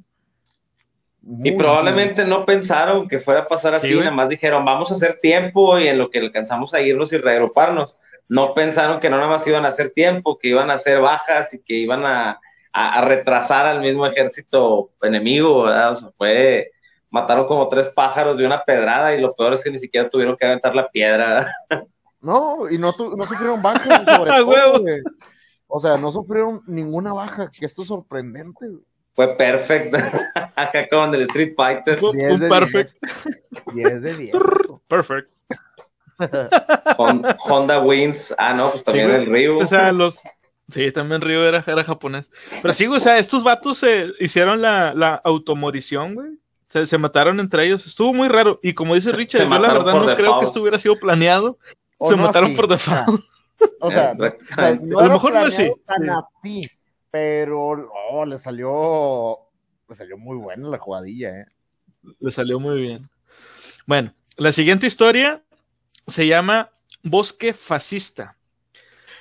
[1.25, 5.19] Y probablemente no pensaron que fuera a pasar así, nada más dijeron, vamos a hacer
[5.21, 7.97] tiempo y en lo que alcanzamos a irnos y reagruparnos.
[8.27, 11.53] No pensaron que no nada más iban a hacer tiempo, que iban a hacer bajas
[11.53, 12.39] y que iban a,
[13.03, 16.71] retrasar al mismo ejército enemigo, O sea, fue,
[17.11, 20.35] mataron como tres pájaros de una pedrada y lo peor es que ni siquiera tuvieron
[20.35, 21.53] que aventar la piedra.
[22.19, 24.85] No, y no, no sufrieron bajas, sobre todo,
[25.67, 28.65] O sea, no sufrieron ninguna baja, que esto es sorprendente,
[29.13, 29.97] fue perfecto.
[30.55, 31.97] Acá con el Street Fighter.
[31.97, 32.11] Fue,
[32.49, 33.07] perfecto.
[33.73, 34.35] 10 de 10.
[34.87, 35.29] Perfect.
[37.47, 38.33] Honda Wins.
[38.37, 39.59] Ah, no, pues también el Ryu.
[39.59, 40.21] O sea, los.
[40.69, 42.31] Sí, también Ryu era, era japonés.
[42.61, 46.29] Pero sí, o sea, estos vatos se hicieron la, la automorición, güey.
[46.67, 47.85] Se, se, mataron entre ellos.
[47.85, 48.59] Estuvo muy raro.
[48.63, 51.57] Y como dice Richard, yo la verdad no creo que esto hubiera sido planeado.
[51.99, 53.23] se mataron por default.
[53.79, 55.71] O sea, o sea no a lo mejor no así.
[55.85, 56.69] Tan así
[57.13, 59.37] pero oh, le salió,
[59.87, 61.45] le salió muy buena la jugadilla, ¿eh?
[62.19, 63.07] Le salió muy bien.
[63.85, 65.43] Bueno, la siguiente historia
[66.07, 66.71] se llama
[67.03, 68.35] Bosque Fascista.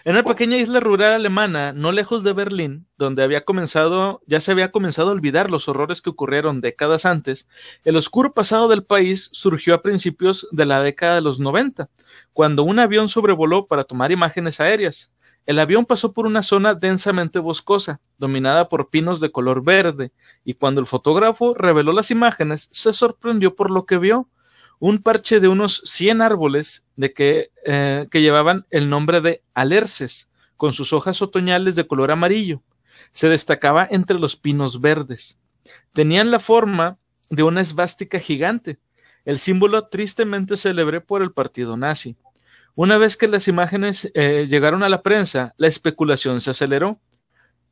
[0.04, 4.52] En una pequeña isla rural alemana, no lejos de Berlín, donde había comenzado, ya se
[4.52, 7.46] había comenzado a olvidar los horrores que ocurrieron décadas antes,
[7.84, 11.90] el oscuro pasado del país surgió a principios de la década de los 90,
[12.32, 15.12] cuando un avión sobrevoló para tomar imágenes aéreas.
[15.44, 20.12] El avión pasó por una zona densamente boscosa, dominada por pinos de color verde,
[20.44, 24.28] y cuando el fotógrafo reveló las imágenes, se sorprendió por lo que vio.
[24.78, 30.28] Un parche de unos 100 árboles de que, eh, que llevaban el nombre de alerces,
[30.56, 32.62] con sus hojas otoñales de color amarillo.
[33.10, 35.38] Se destacaba entre los pinos verdes.
[35.92, 36.98] Tenían la forma
[37.30, 38.78] de una esvástica gigante,
[39.24, 42.16] el símbolo tristemente célebre por el partido nazi.
[42.74, 46.98] Una vez que las imágenes eh, llegaron a la prensa, la especulación se aceleró.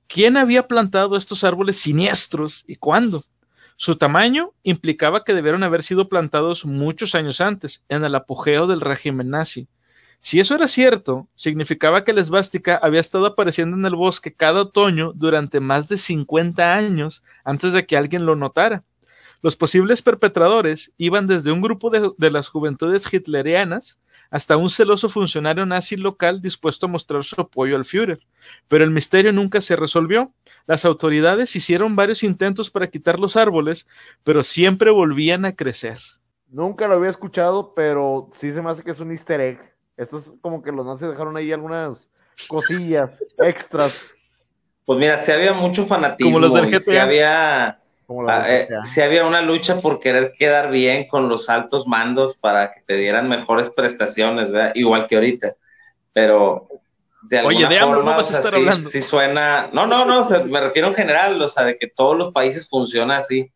[0.06, 3.24] ¿Quién había plantado estos árboles siniestros y cuándo?
[3.76, 8.82] Su tamaño implicaba que debieron haber sido plantados muchos años antes, en el apogeo del
[8.82, 9.68] régimen nazi.
[10.20, 14.60] Si eso era cierto, significaba que la esvástica había estado apareciendo en el bosque cada
[14.60, 18.84] otoño durante más de 50 años antes de que alguien lo notara.
[19.42, 24.00] Los posibles perpetradores iban desde un grupo de, de las juventudes hitlerianas
[24.30, 28.20] hasta un celoso funcionario nazi local dispuesto a mostrar su apoyo al Führer.
[28.68, 30.32] Pero el misterio nunca se resolvió.
[30.66, 33.88] Las autoridades hicieron varios intentos para quitar los árboles,
[34.22, 35.98] pero siempre volvían a crecer.
[36.48, 39.58] Nunca lo había escuchado, pero sí se me hace que es un easter egg.
[39.96, 42.08] Esto es como que los nazis dejaron ahí algunas
[42.48, 44.10] cosillas extras.
[44.84, 46.32] Pues mira, si había mucho fanatismo.
[46.32, 46.80] Como los del GTA.
[46.80, 47.80] Si había,
[48.28, 52.72] ah, eh, si había una lucha por querer quedar bien con los altos mandos para
[52.72, 54.72] que te dieran mejores prestaciones, ¿verdad?
[54.74, 55.54] Igual que ahorita.
[56.12, 56.68] Pero
[57.22, 59.70] de alguna Oye, de forma, no vas a o sea, estar sí- suena.
[59.72, 62.32] No, no, no, o sea, me refiero en general, o sea, de que todos los
[62.32, 63.50] países funcionan así.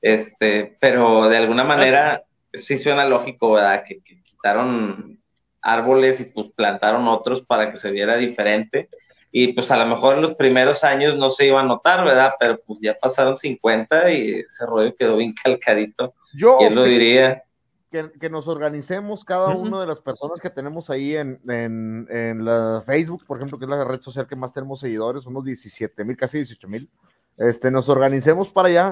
[0.00, 2.22] Este, pero de alguna manera
[2.52, 3.84] sí suena lógico, ¿verdad?
[3.86, 5.20] Que, que quitaron
[5.60, 8.88] árboles y pues plantaron otros para que se viera diferente.
[9.32, 12.32] Y pues a lo mejor en los primeros años no se iba a notar, ¿verdad?
[12.40, 16.14] Pero pues ya pasaron 50 y ese rollo quedó bien calcadito.
[16.34, 17.44] Yo ¿Quién lo diría?
[17.90, 19.62] que, que nos organicemos cada Ujú.
[19.62, 23.64] una de las personas que tenemos ahí en, en, en la Facebook, por ejemplo, que
[23.64, 26.88] es la red social que más tenemos seguidores, unos 17 mil, casi 18 mil.
[27.36, 28.90] Este, nos organicemos para allá.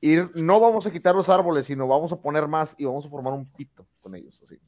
[0.00, 3.10] Ir, no vamos a quitar los árboles, sino vamos a poner más y vamos a
[3.10, 4.58] formar un pito con ellos, así.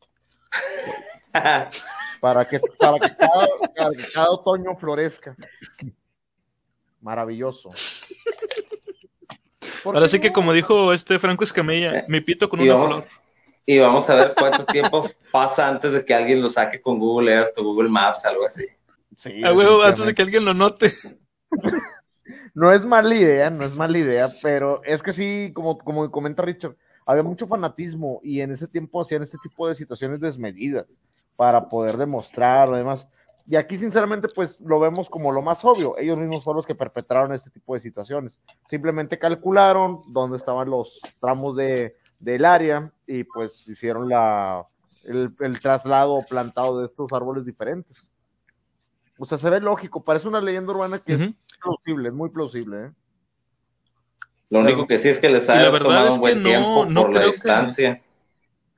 [2.21, 3.47] Para que, para que, cada,
[3.77, 5.35] para que cada otoño florezca.
[7.01, 7.71] Maravilloso.
[9.83, 10.35] ¿Por Ahora sí que no?
[10.35, 13.09] como dijo este Franco Escamilla, mi pito con y, una vamos, flor.
[13.67, 17.33] y vamos a ver cuánto tiempo pasa antes de que alguien lo saque con Google
[17.33, 18.67] Earth o Google Maps, algo así.
[19.17, 20.93] Sí, huevo, antes de que alguien lo note.
[22.55, 26.43] No es mala idea, no es mala idea, pero es que sí, como, como comenta
[26.43, 26.77] Richard,
[27.07, 30.87] había mucho fanatismo y en ese tiempo hacían este tipo de situaciones desmedidas
[31.43, 33.09] para poder demostrar, además.
[33.49, 35.99] Y aquí, sinceramente, pues lo vemos como lo más obvio.
[35.99, 38.39] Ellos mismos fueron los que perpetraron este tipo de situaciones.
[38.71, 44.65] Simplemente calcularon dónde estaban los tramos de, del área y pues hicieron la,
[45.03, 48.13] el, el traslado o plantado de estos árboles diferentes.
[49.19, 52.85] O sea, se ve lógico, parece una leyenda urbana que es plausible, es muy plausible.
[52.87, 52.91] ¿eh?
[54.51, 56.35] Lo único que sí es que les ha Y la verdad tomado es un buen
[56.35, 58.01] que no- tiempo no por la que- distancia.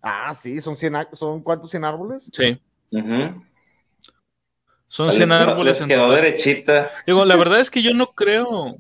[0.07, 2.25] Ah, sí, son 100, á- ¿son cuántos 100 árboles?
[2.33, 2.61] Sí,
[4.89, 5.73] son Les 100 quedó- árboles.
[5.75, 6.91] Les en quedó derechita.
[7.07, 8.77] Digo, la verdad es que yo no creo.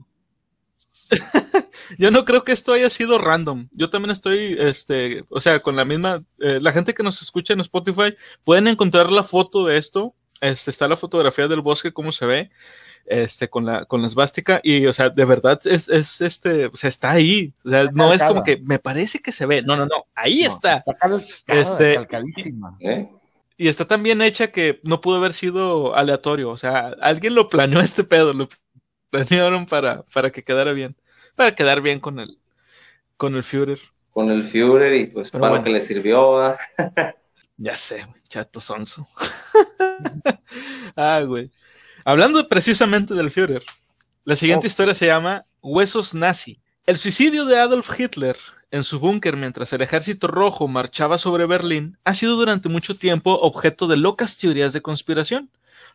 [1.98, 3.68] yo no creo que esto haya sido random.
[3.72, 6.22] Yo también estoy, este, o sea, con la misma.
[6.40, 8.14] eh, la gente que nos escucha en Spotify
[8.44, 10.14] pueden encontrar la foto de esto.
[10.40, 12.50] Este, está la fotografía del bosque, cómo se ve,
[13.06, 14.60] este, con la, con la esvástica.
[14.62, 17.52] Y, o sea, de verdad es, es este, o sea, está ahí.
[17.64, 19.62] O sea, no es como que me parece que se ve.
[19.62, 20.06] No, no, no.
[20.14, 20.76] Ahí No, está.
[20.76, 22.76] Está calcada, Este- calcadísima.
[22.80, 23.08] ¿eh?
[23.56, 26.50] Y está tan bien hecha que no pudo haber sido aleatorio.
[26.50, 28.48] O sea, alguien lo planeó este pedo, lo
[29.10, 30.96] planearon para, para que quedara bien.
[31.36, 32.38] Para quedar bien con el,
[33.16, 33.78] con el Führer.
[34.12, 35.64] Con el Führer y pues Pero para bueno.
[35.64, 36.56] que le sirvió.
[37.56, 39.06] Ya sé, chato sonso.
[40.96, 41.50] ah, güey.
[42.06, 43.62] Hablando precisamente del Führer,
[44.24, 44.68] la siguiente Oh.
[44.68, 46.60] historia se llama Huesos Nazi.
[46.86, 48.36] El suicidio de Adolf Hitler
[48.70, 53.38] en su búnker mientras el ejército rojo marchaba sobre Berlín ha sido durante mucho tiempo
[53.40, 55.48] objeto de locas teorías de conspiración.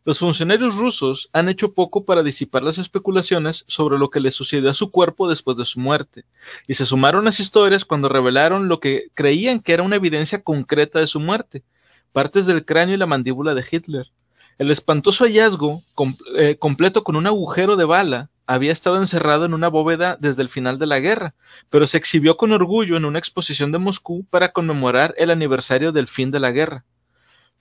[0.04, 4.72] Los funcionarios rusos han hecho poco para disipar las especulaciones sobre lo que le sucedió
[4.72, 6.26] a su cuerpo después de su muerte,
[6.68, 11.00] y se sumaron las historias cuando revelaron lo que creían que era una evidencia concreta
[11.00, 11.64] de su muerte,
[12.14, 14.12] partes del cráneo y la mandíbula de Hitler.
[14.60, 15.82] El espantoso hallazgo,
[16.36, 20.50] eh, completo con un agujero de bala, había estado encerrado en una bóveda desde el
[20.50, 21.34] final de la guerra,
[21.70, 26.10] pero se exhibió con orgullo en una exposición de Moscú para conmemorar el aniversario del
[26.10, 26.84] fin de la guerra.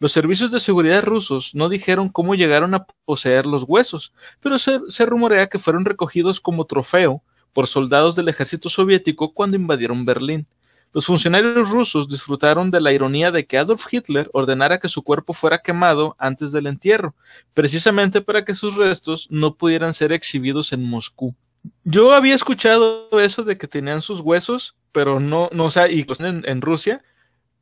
[0.00, 5.06] Los servicios de seguridad rusos no dijeron cómo llegaron a poseer los huesos, pero se
[5.06, 7.22] rumorea que fueron recogidos como trofeo
[7.52, 10.48] por soldados del ejército soviético cuando invadieron Berlín.
[10.92, 15.32] Los funcionarios rusos disfrutaron de la ironía de que Adolf Hitler ordenara que su cuerpo
[15.32, 17.14] fuera quemado antes del entierro,
[17.54, 21.34] precisamente para que sus restos no pudieran ser exhibidos en Moscú.
[21.84, 26.06] Yo había escuchado eso de que tenían sus huesos, pero no, no o sea, y
[26.20, 27.02] en, en Rusia,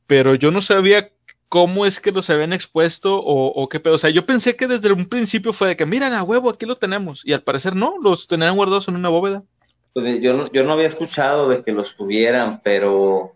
[0.07, 1.11] pero yo no sabía
[1.49, 3.95] cómo es que los habían expuesto o, o qué pedo.
[3.95, 6.67] O sea, yo pensé que desde un principio fue de que, miren a huevo, aquí
[6.67, 7.23] lo tenemos.
[7.25, 9.43] Y al parecer no, los tenían guardados en una bóveda.
[9.97, 13.33] Pues, yo, yo no había escuchado de que los tuvieran, pero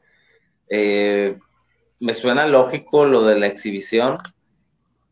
[0.68, 1.38] eh,
[2.00, 4.18] me suena lógico lo de la exhibición.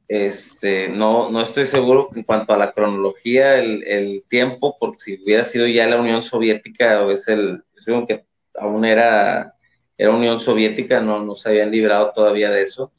[0.08, 5.24] Este, no, no estoy seguro en cuanto a la cronología, el, el tiempo, porque si
[5.24, 7.62] hubiera sido ya la Unión Soviética, o es el,
[8.06, 9.54] que aún era,
[9.96, 12.92] era Unión Soviética, no, no se habían librado todavía de eso.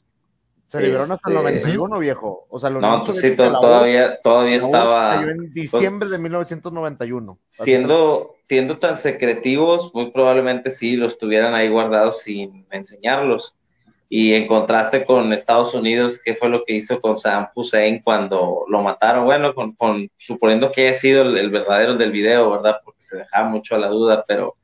[0.70, 2.46] Se liberaron hasta el 91, este, viejo.
[2.48, 5.20] O sea, no, pues sí, todavía, todavía estaba.
[5.20, 7.38] en diciembre de 1991.
[7.48, 13.56] Siendo, siendo tan secretivos, muy probablemente sí los tuvieran ahí guardados sin enseñarlos.
[14.08, 18.64] Y en contraste con Estados Unidos, ¿qué fue lo que hizo con Sam Hussein cuando
[18.68, 19.24] lo mataron?
[19.24, 19.76] Bueno, con,
[20.16, 22.80] suponiendo que haya sido el, el, verdadero del video, ¿verdad?
[22.84, 24.56] Porque se dejaba mucho a la duda, pero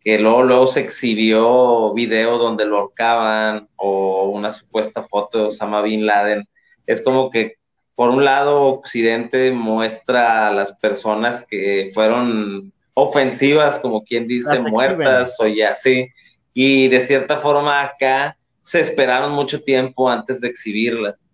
[0.00, 5.82] que luego, luego se exhibió video donde lo ahorcaban o una supuesta foto de Osama
[5.82, 6.48] Bin Laden.
[6.86, 7.56] Es como que,
[7.94, 15.36] por un lado, Occidente muestra a las personas que fueron ofensivas, como quien dice, muertas
[15.38, 16.08] o ya, sí.
[16.54, 21.30] Y de cierta forma acá se esperaron mucho tiempo antes de exhibirlas.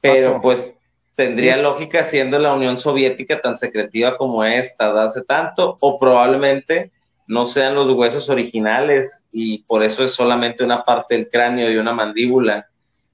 [0.00, 0.74] Pero pues
[1.16, 6.92] tendría lógica siendo la Unión Soviética tan secretiva como esta de hace tanto, o probablemente
[7.30, 11.76] no sean los huesos originales y por eso es solamente una parte del cráneo y
[11.76, 12.68] una mandíbula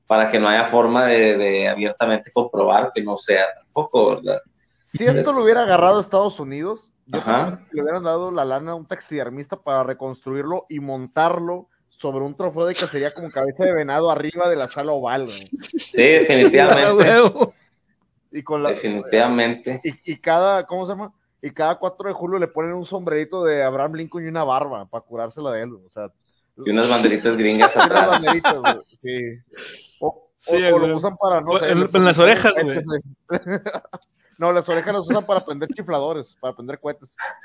[0.07, 4.41] para que no haya forma de, abiertamente comprobar que no sea tampoco, ¿verdad?
[4.83, 8.71] Si esto lo hubiera agarrado Estados Unidos, yo creo que le hubieran dado la lana
[8.71, 13.75] a un taxidermista para reconstruirlo y montarlo sobre un trofeo de cacería como cabeza de
[13.75, 15.29] venado arriba de la sala oval.
[15.29, 17.53] Sí, definitivamente.
[18.33, 19.83] y con la, definitivamente.
[19.85, 21.13] Y, y, cada, ¿cómo se llama?
[21.47, 24.85] Y cada 4 de julio le ponen un sombrerito de Abraham Lincoln y una barba
[24.87, 26.11] para curársela de él, o sea.
[26.57, 28.09] Y unas banderitas gringas atrás.
[28.09, 29.21] Unas banderitas, sí.
[30.01, 30.29] O,
[30.79, 31.71] lo usan para, no sé.
[31.71, 32.81] En, las orejas, güey.
[34.39, 37.15] no, las orejas las usan para prender chifladores, para prender cohetes.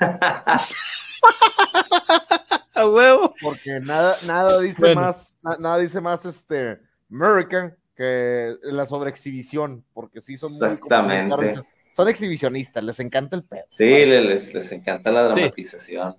[2.74, 3.34] A huevo.
[3.40, 10.36] Porque nada, nada dice más, nada dice más este American que la sobreexhibición, porque sí
[10.36, 11.36] son Exactamente.
[11.36, 11.62] muy
[11.94, 13.64] son exhibicionistas, les encanta el pedo.
[13.68, 16.16] Sí, les, les encanta la dramatización.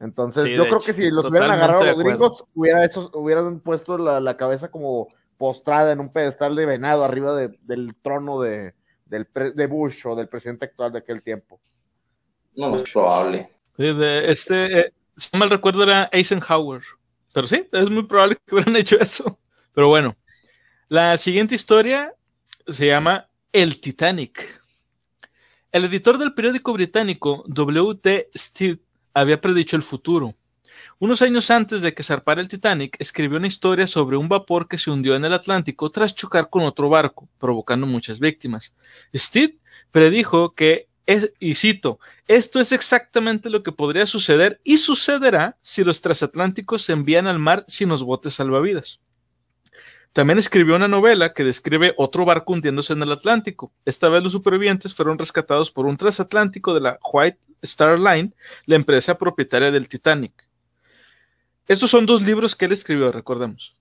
[0.00, 4.68] Entonces, yo creo que si los hubieran agarrado los gringos, hubiera hubieran puesto la, cabeza
[4.68, 5.08] como
[5.38, 8.74] postrada en un pedestal de venado arriba del trono de,
[9.06, 11.60] del de Bush o del presidente actual de aquel tiempo.
[12.56, 13.48] No es probable.
[13.76, 16.82] este, eh, si mal recuerdo, era Eisenhower.
[17.32, 19.38] Pero sí, es muy probable que hubieran hecho eso.
[19.72, 20.16] Pero bueno,
[20.88, 22.14] la siguiente historia
[22.66, 24.62] se llama el Titanic.
[25.70, 28.30] El editor del periódico británico W.T.
[28.34, 28.78] Stead
[29.12, 30.34] había predicho el futuro.
[30.98, 34.78] Unos años antes de que zarpara el Titanic, escribió una historia sobre un vapor que
[34.78, 38.74] se hundió en el Atlántico tras chocar con otro barco, provocando muchas víctimas.
[39.14, 39.50] Stead
[39.90, 40.88] predijo que,
[41.38, 41.98] y cito,
[42.28, 47.38] esto es exactamente lo que podría suceder y sucederá si los transatlánticos se envían al
[47.38, 49.00] mar sin los botes salvavidas.
[50.12, 53.72] También escribió una novela que describe otro barco hundiéndose en el Atlántico.
[53.86, 58.34] Esta vez los supervivientes fueron rescatados por un transatlántico de la White Star Line,
[58.66, 60.48] la empresa propietaria del Titanic.
[61.66, 63.76] Estos son dos libros que él escribió, recordemos.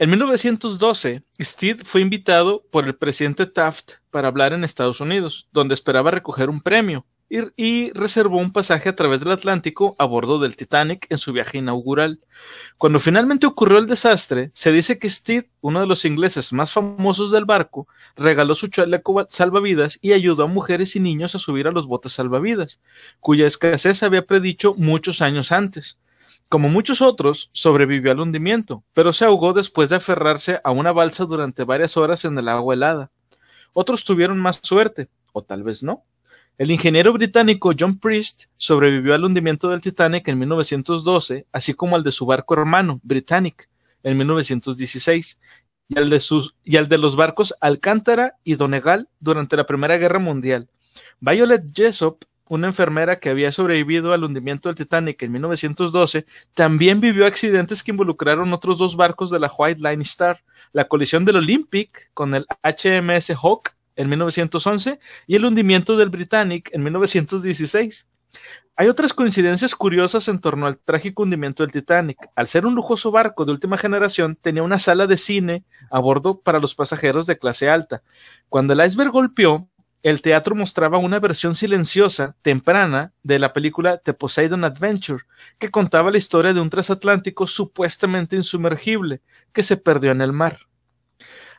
[0.00, 5.74] En 1912, Steed fue invitado por el presidente Taft para hablar en Estados Unidos, donde
[5.74, 10.56] esperaba recoger un premio, y, reservó un pasaje a través del Atlántico a bordo del
[10.56, 12.20] Titanic en su viaje inaugural.
[12.78, 17.30] Cuando finalmente ocurrió el desastre, se dice que Steed, uno de los ingleses más famosos
[17.30, 17.86] del barco,
[18.16, 22.12] regaló su chaleco salvavidas y ayudó a mujeres y niños a subir a los botes
[22.12, 22.80] salvavidas,
[23.20, 25.98] cuya escasez había predicho muchos años antes.
[26.48, 31.26] Como muchos otros, sobrevivió al hundimiento, pero se ahogó después de aferrarse a una balsa
[31.26, 33.10] durante varias horas en el agua helada.
[33.74, 36.04] Otros tuvieron más suerte, o tal vez no.
[36.58, 42.02] El ingeniero británico John Priest sobrevivió al hundimiento del Titanic en 1912, así como al
[42.02, 43.70] de su barco hermano, Britannic,
[44.02, 45.38] en 1916,
[45.86, 49.98] y al de, sus, y al de los barcos Alcántara y Donegal durante la Primera
[49.98, 50.68] Guerra Mundial.
[51.20, 57.24] Violet Jessop, una enfermera que había sobrevivido al hundimiento del Titanic en 1912, también vivió
[57.24, 62.10] accidentes que involucraron otros dos barcos de la White Line Star, la colisión del Olympic
[62.14, 68.06] con el HMS Hawk en 1911 y el hundimiento del Britannic en 1916.
[68.76, 72.30] Hay otras coincidencias curiosas en torno al trágico hundimiento del Titanic.
[72.36, 76.40] Al ser un lujoso barco de última generación, tenía una sala de cine a bordo
[76.40, 78.02] para los pasajeros de clase alta.
[78.48, 79.68] Cuando el iceberg golpeó,
[80.04, 85.24] el teatro mostraba una versión silenciosa, temprana, de la película The Poseidon Adventure,
[85.58, 89.22] que contaba la historia de un transatlántico supuestamente insumergible
[89.52, 90.56] que se perdió en el mar.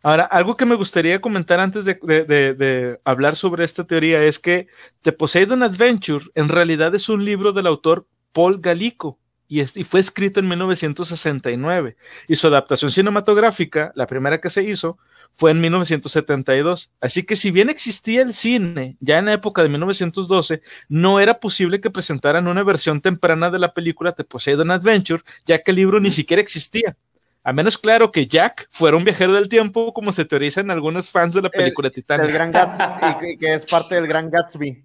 [0.02, 4.68] Ahora, algo que me gustaría comentar antes de, hablar sobre esta teoría es que
[5.02, 10.00] The Poseidon Adventure en realidad es un libro del autor Paul Galico y, y fue
[10.00, 11.98] escrito en 1969
[12.28, 14.98] y su adaptación cinematográfica, la primera que se hizo,
[15.36, 16.92] fue en 1972.
[17.02, 21.40] Así que si bien existía el cine ya en la época de 1912, no era
[21.40, 25.78] posible que presentaran una versión temprana de la película The Poseidon Adventure, ya que el
[25.78, 26.96] libro ni siquiera existía.
[27.44, 31.34] A menos claro que Jack fuera un viajero del tiempo, como se teorizan algunos fans
[31.34, 32.28] de la película Titanic.
[32.28, 34.84] El Gran Gatsby, que es parte del Gran Gatsby.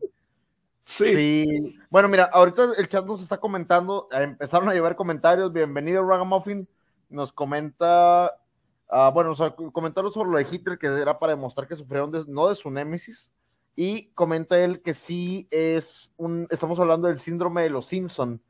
[0.84, 1.78] Sí.
[1.90, 5.52] Bueno, mira, ahorita el chat nos está comentando, eh, empezaron a llevar comentarios.
[5.52, 6.68] Bienvenido, Ragamuffin.
[7.08, 8.30] Nos comenta,
[8.90, 12.12] uh, bueno, o sea, comentarios sobre lo de Hitler, que era para demostrar que sufrieron
[12.28, 13.32] no de su némesis.
[13.76, 18.40] Y comenta él que sí es un, estamos hablando del síndrome de los Simpson,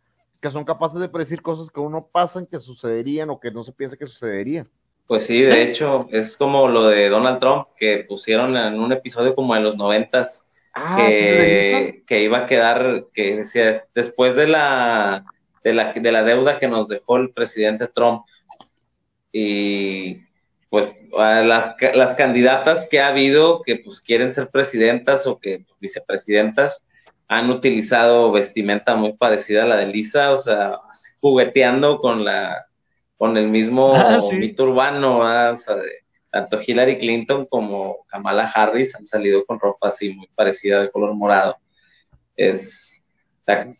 [0.45, 3.73] que son capaces de predecir cosas que uno pasan, que sucederían o que no se
[3.73, 4.69] piensa que sucederían.
[5.07, 9.35] Pues sí, de hecho, es como lo de Donald Trump, que pusieron en un episodio
[9.35, 15.25] como en los noventas, ah, que, que, iba a quedar, que decía, después de la,
[15.63, 18.27] de la, de la deuda que nos dejó el presidente Trump,
[19.33, 20.25] y
[20.69, 26.87] pues las, las candidatas que ha habido que pues quieren ser presidentas o que vicepresidentas,
[27.29, 30.79] han utilizado vestimenta muy parecida a la de Lisa, o sea,
[31.21, 32.67] jugueteando con la
[33.17, 35.77] con el mismo ah, mito urbano, o sea,
[36.31, 41.15] tanto Hillary Clinton como Kamala Harris han salido con ropa así muy parecida de color
[41.15, 41.57] morado.
[42.37, 43.05] Es
[43.41, 43.75] o sea,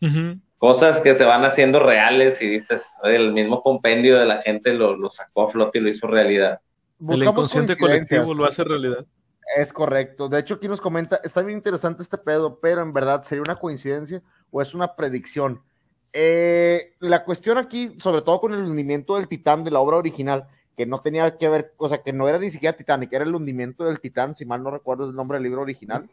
[0.57, 4.95] cosas que se van haciendo reales y dices, el mismo compendio de la gente lo,
[4.95, 6.59] lo sacó a flote y lo hizo realidad.
[7.09, 9.05] el inconsciente colectivo lo hace realidad.
[9.55, 10.27] Es correcto.
[10.27, 13.57] De hecho, aquí nos comenta, está bien interesante este pedo, pero en verdad sería una
[13.57, 15.61] coincidencia o es una predicción.
[16.13, 20.47] Eh, la cuestión aquí, sobre todo con el hundimiento del Titán de la obra original,
[20.75, 23.35] que no tenía que ver, o sea, que no era ni siquiera Titanic, era el
[23.35, 26.09] hundimiento del Titán, si mal no recuerdo el nombre del libro original.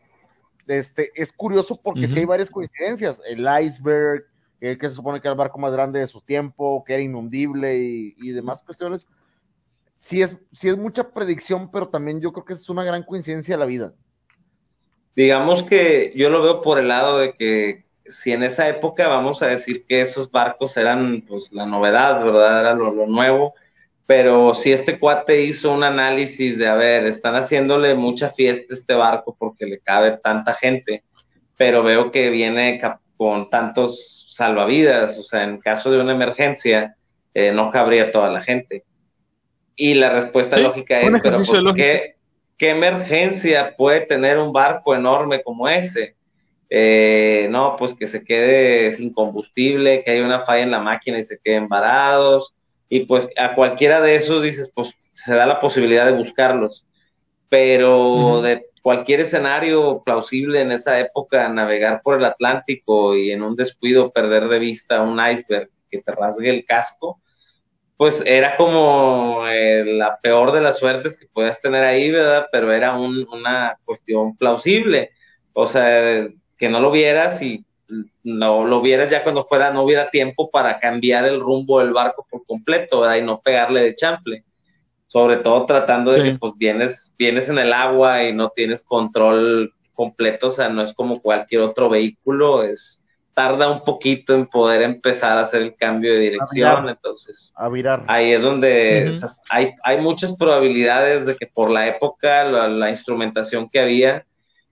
[0.66, 3.20] Este, es curioso porque sí hay varias coincidencias.
[3.26, 4.26] El iceberg,
[4.60, 7.78] que se supone que era el barco más grande de su tiempo, que era inundible
[7.78, 9.06] y, y demás cuestiones
[10.02, 13.54] sí es, sí es mucha predicción, pero también yo creo que es una gran coincidencia
[13.54, 13.94] de la vida.
[15.14, 19.42] Digamos que yo lo veo por el lado de que si en esa época vamos
[19.42, 22.60] a decir que esos barcos eran pues la novedad, ¿verdad?
[22.60, 23.54] Era lo, nuevo,
[24.04, 28.76] pero si este cuate hizo un análisis de, a ver, están haciéndole mucha fiesta a
[28.76, 31.04] este barco porque le cabe tanta gente,
[31.56, 32.80] pero veo que viene
[33.16, 36.96] con tantos salvavidas, o sea, en caso de una emergencia,
[37.34, 38.84] eh, no cabría toda la gente.
[39.76, 42.16] Y la respuesta lógica es, pero pues, ¿qué,
[42.58, 46.14] ¿qué, emergencia puede tener un barco enorme como ese?
[46.68, 51.18] Eh, no, pues que se quede sin combustible, que haya una falla en la máquina
[51.18, 52.54] y se queden varados.
[52.88, 56.86] Y pues a cualquiera de esos dices, pues se da la posibilidad de buscarlos.
[57.48, 63.54] Pero de cualquier escenario plausible en esa época, navegar por el Atlántico y en un
[63.54, 67.20] descuido perder de vista un iceberg que te rasgue el casco,
[68.02, 72.48] pues era como eh, la peor de las suertes que podías tener ahí, ¿verdad?
[72.50, 75.12] Pero era una cuestión plausible.
[75.52, 76.26] O sea,
[76.58, 77.64] que no lo vieras y
[78.24, 82.26] no lo vieras ya cuando fuera, no hubiera tiempo para cambiar el rumbo del barco
[82.28, 83.18] por completo, ¿verdad?
[83.18, 84.42] Y no pegarle de chample.
[85.06, 89.72] Sobre todo tratando de que pues vienes, vienes en el agua y no tienes control
[89.94, 93.01] completo, o sea, no es como cualquier otro vehículo, es,
[93.34, 98.04] tarda un poquito en poder empezar a hacer el cambio de dirección, entonces a virar.
[98.06, 99.10] ahí es donde
[99.48, 104.26] hay, hay muchas probabilidades de que por la época, la, instrumentación que había,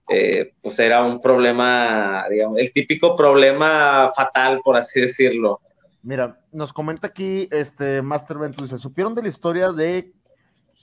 [0.09, 5.59] eh, pues era un problema, digamos, el típico problema fatal, por así decirlo.
[6.03, 10.11] Mira, nos comenta aquí este Master Ventus, ¿se supieron de la historia de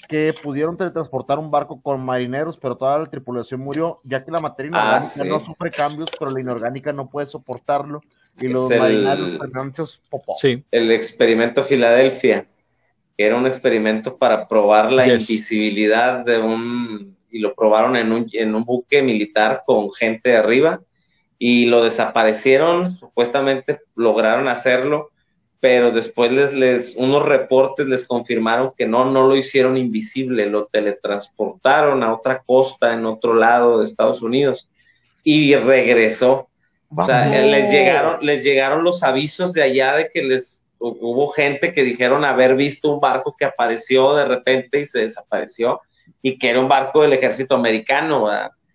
[0.09, 4.41] que pudieron teletransportar un barco con marineros, pero toda la tripulación murió, ya que la
[4.41, 8.01] materia ah, inorgánica no sufre cambios, pero la inorgánica no puede soportarlo.
[8.41, 10.01] Y los marineros
[10.41, 10.63] Sí.
[10.71, 12.47] El experimento Filadelfia,
[13.17, 17.17] que era un experimento para probar la invisibilidad de un.
[17.31, 20.81] Y lo probaron en un, en un buque militar con gente arriba
[21.39, 22.91] y lo desaparecieron.
[22.91, 25.11] Supuestamente lograron hacerlo
[25.61, 30.67] pero después les, les, unos reportes les confirmaron que no, no lo hicieron invisible, lo
[30.67, 34.69] teletransportaron a otra costa en otro lado de Estados Unidos
[35.25, 36.49] y regresó.
[36.95, 41.73] O sea, les llegaron, les llegaron los avisos de allá de que les hubo gente
[41.73, 45.81] que dijeron haber visto un barco que apareció de repente y se desapareció
[46.23, 48.29] y que era un barco del ejército americano.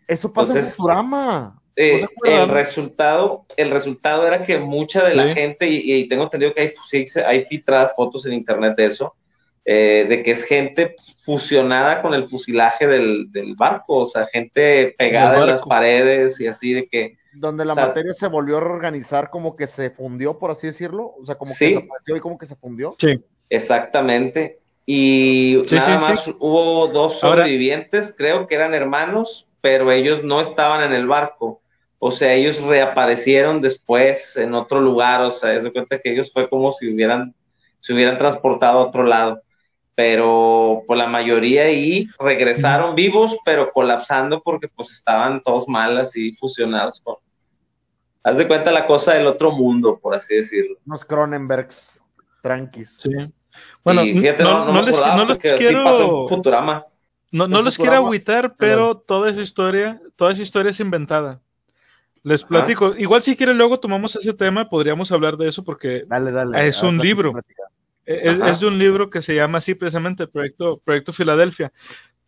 [0.07, 1.59] Eso pasa en Futurama.
[1.75, 6.61] Eh, el resultado el resultado era que mucha de la gente y, tengo entendido que
[6.61, 9.15] hay, hay filtradas fotos en internet de eso
[9.65, 15.39] eh, de que es gente fusionada con el fusilaje del, barco o sea gente pegada
[15.39, 19.55] en las paredes y así de que donde la materia se volvió a reorganizar como
[19.55, 22.95] que se fundió por así decirlo o sea como que y como que se fundió.
[22.99, 23.19] Sí.
[23.49, 24.59] Exactamente.
[24.85, 30.93] Y nada más hubo dos sobrevivientes creo que eran hermanos pero ellos no estaban en
[30.93, 31.62] el barco
[32.05, 36.33] o sea, ellos reaparecieron después en otro lugar, o sea, es de cuenta que ellos
[36.33, 37.33] fue como si hubieran,
[37.79, 39.41] se hubieran transportado a otro lado.
[39.95, 45.97] pero por pues, la mayoría ahí regresaron vivos, pero colapsando porque pues estaban todos mal
[45.97, 47.15] así fusionados con...
[48.21, 50.75] Haz de cuenta la cosa del otro mundo, por así decirlo.
[50.85, 52.01] Unos Cronenbergs,
[52.41, 52.97] tranquis.
[53.01, 53.11] Sí.
[53.81, 54.97] Bueno, no, les,
[55.37, 56.27] quiero...
[56.27, 56.85] Futurama.
[57.31, 61.39] No, no les quiero agüitar, pero toda esa historia, toda esa historia es inventada.
[62.23, 62.95] Les platico.
[62.97, 66.05] Igual si quieren luego tomamos ese tema, podríamos hablar de eso porque
[66.55, 67.33] es un libro.
[68.05, 71.71] Es, es, de un libro que se llama así precisamente, Proyecto, Proyecto Filadelfia.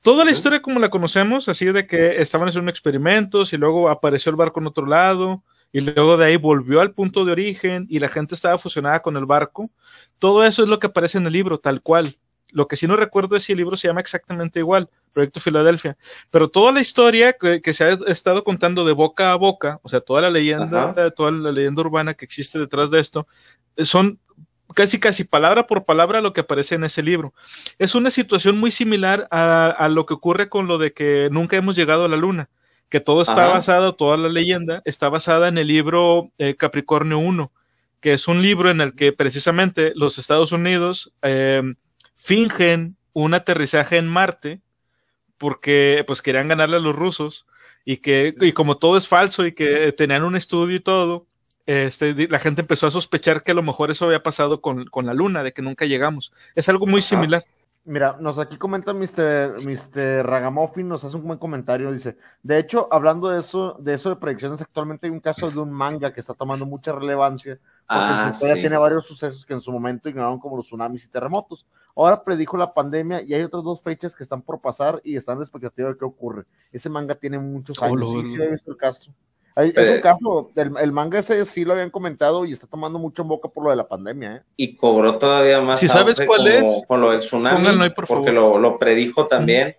[0.02, 4.30] Toda la historia como la conocemos, así de que estaban haciendo experimentos y luego apareció
[4.30, 8.00] el barco en otro lado y luego de ahí volvió al punto de origen y
[8.00, 9.70] la gente estaba fusionada con el barco.
[10.20, 12.18] Todo eso es lo que aparece en el libro, tal cual.
[12.56, 15.98] Lo que sí no recuerdo es si el libro se llama exactamente igual, Proyecto Filadelfia.
[16.32, 20.00] Pero toda la historia que, se ha estado contando de boca a boca, o sea,
[20.00, 23.28] toda la leyenda, toda la leyenda urbana que existe detrás de esto,
[23.80, 24.20] son
[24.74, 27.34] casi casi palabra por palabra lo que aparece en ese libro.
[27.78, 31.76] Es una situación muy similar a, lo que ocurre con lo de que nunca hemos
[31.76, 32.50] llegado a la luna,
[32.88, 37.52] que todo está basado, toda la leyenda está basada en el libro eh, Capricornio 1,
[38.00, 41.62] que es un libro en el que precisamente los Estados Unidos eh,
[42.26, 44.60] fingen un aterrizaje en Marte
[45.38, 47.46] porque pues querían ganarle a los rusos
[47.86, 51.28] y que y como todo es falso y que tenían un estudio y todo,
[51.68, 55.14] este, la gente empezó a sospechar que a lo mejor eso había pasado con, la
[55.14, 56.34] luna, de que nunca llegamos.
[56.56, 57.44] Es algo muy similar.
[57.84, 59.62] Mira, nos aquí comenta Mr.
[59.64, 60.26] Mr.
[60.26, 64.16] Ragamuffin, nos hace un buen comentario, dice, de hecho, hablando de eso, de eso de
[64.16, 68.34] predicciones, actualmente hay un caso de un manga que está tomando mucha relevancia, porque ah,
[68.34, 71.68] su tiene varios sucesos que en su momento ignoraron como los tsunamis y terremotos.
[71.96, 75.38] Ahora predijo la pandemia y hay otras dos fechas que están por pasar y están
[75.38, 76.44] de expectativa de qué ocurre.
[76.72, 78.10] Ese manga tiene muchos oh, años.
[78.12, 79.12] sí, sí, he visto el caso
[79.64, 83.30] es un caso, el, manga ese sí lo habían comentado y está tomando mucho en
[83.30, 84.36] boca por lo de la pandemia.
[84.36, 84.42] ¿eh?
[84.58, 85.80] Y cobró todavía más.
[85.80, 89.76] Si sabes cuál es, con lo del tsunami, porque lo, predijo también.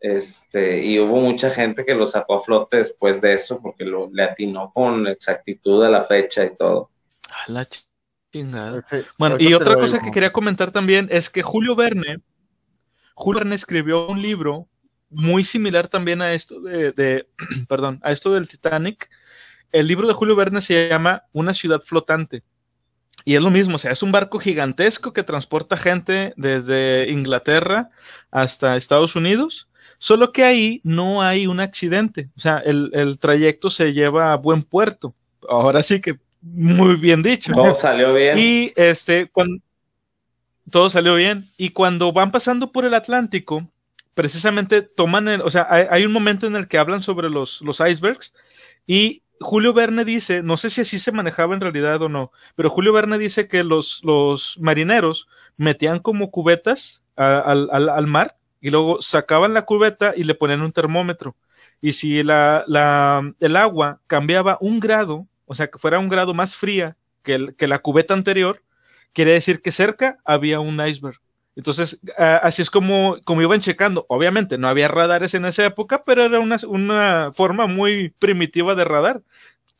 [0.00, 4.08] Este, y hubo mucha gente que lo sacó a flote después de eso, porque lo,
[4.12, 6.90] le atinó con exactitud a la fecha y todo.
[7.28, 7.64] A la
[9.18, 12.20] bueno, y otra cosa que quería comentar también es que Julio Verne,
[13.14, 14.68] Julio Verne escribió un libro
[15.10, 17.28] muy similar también a esto de,
[17.68, 19.08] perdón, a esto del Titanic.
[19.72, 22.42] El libro de Julio Verne se llama Una ciudad flotante.
[23.24, 27.90] Y es lo mismo, o sea, es un barco gigantesco que transporta gente desde Inglaterra
[28.30, 33.68] hasta Estados Unidos, solo que ahí no hay un accidente, o sea, el, el trayecto
[33.68, 35.14] se lleva a buen puerto.
[35.46, 37.52] Ahora sí que muy bien dicho.
[37.52, 38.38] Todo salió bien.
[38.38, 39.62] Y este, cuando,
[40.70, 41.48] todo salió bien.
[41.56, 43.68] Y cuando van pasando por el Atlántico,
[44.18, 47.80] precisamente toman el, o sea, hay, un momento en el que hablan sobre los, los
[47.80, 48.34] icebergs
[48.84, 52.68] y Julio Verne dice, no sé si así se manejaba en realidad o no, pero
[52.68, 59.00] Julio Verne dice que los, los marineros metían como cubetas al, al, mar y luego
[59.00, 61.36] sacaban la cubeta y le ponían un termómetro.
[61.80, 66.34] Y si la, la, el agua cambiaba un grado, o sea, que fuera un grado
[66.34, 68.62] más fría que, que la cubeta anterior,
[69.12, 71.18] quiere decir que cerca había un iceberg.
[71.56, 74.06] Entonces, así es como, como iban checando.
[74.08, 78.84] Obviamente no había radares en esa época, pero era una, una forma muy primitiva de
[78.84, 79.22] radar.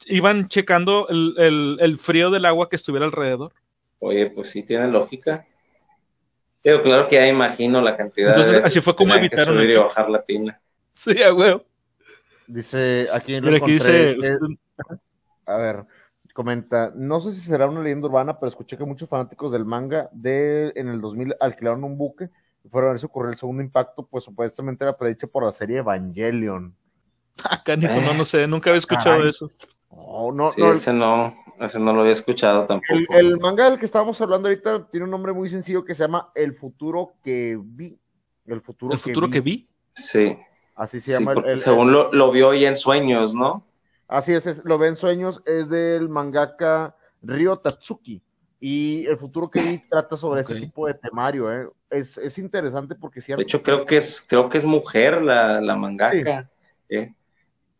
[0.06, 3.52] Iban checando el, el, frío del agua que estuviera alrededor.
[4.00, 5.46] Oye, pues sí tiene lógica.
[6.64, 10.10] Pero claro que ya imagino la cantidad Entonces, así fue como evitaron subir y bajar
[10.10, 10.60] la pina.
[10.94, 11.64] Sí, a huevo.
[12.48, 14.16] Dice, aquí, lo aquí dice,
[15.48, 15.86] a ver,
[16.34, 20.08] comenta, no sé si será una leyenda urbana, pero escuché que muchos fanáticos del manga
[20.12, 22.30] de en el 2000 alquilaron un buque
[22.64, 25.52] y fueron a ver si ocurrió el segundo impacto, pues supuestamente era predicho por la
[25.52, 26.74] serie Evangelion.
[27.44, 29.50] Ah, no, no sé, nunca había escuchado eso.
[29.90, 32.96] no, no, ese no, ese no lo había escuchado tampoco.
[33.10, 36.30] El, manga del que estábamos hablando ahorita tiene un nombre muy sencillo que se llama
[36.34, 37.98] El futuro que vi.
[38.46, 39.68] El futuro, ¿El futuro que vi.
[39.94, 40.36] Sí.
[40.74, 41.34] Así se llama.
[41.44, 43.67] El, según lo, lo, vio hoy en sueños, ¿no?
[44.08, 48.22] Así es, lo ven sueños, es del mangaka Ryo Tatsuki.
[48.60, 51.68] Y el futuro que vi trata sobre ese tipo de temario, ¿eh?
[51.90, 53.38] es, interesante porque cierto.
[53.38, 56.50] De hecho, creo que es, creo que es mujer la, la mangaka.
[56.88, 57.14] ¿eh?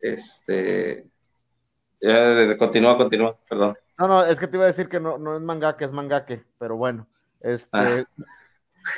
[0.00, 1.08] Este
[2.58, 3.76] continúa, continúa, perdón.
[3.98, 6.44] No, no, es que te iba a decir que no, no es mangaka, es mangake,
[6.58, 7.06] pero bueno.
[7.40, 8.04] Este, ah.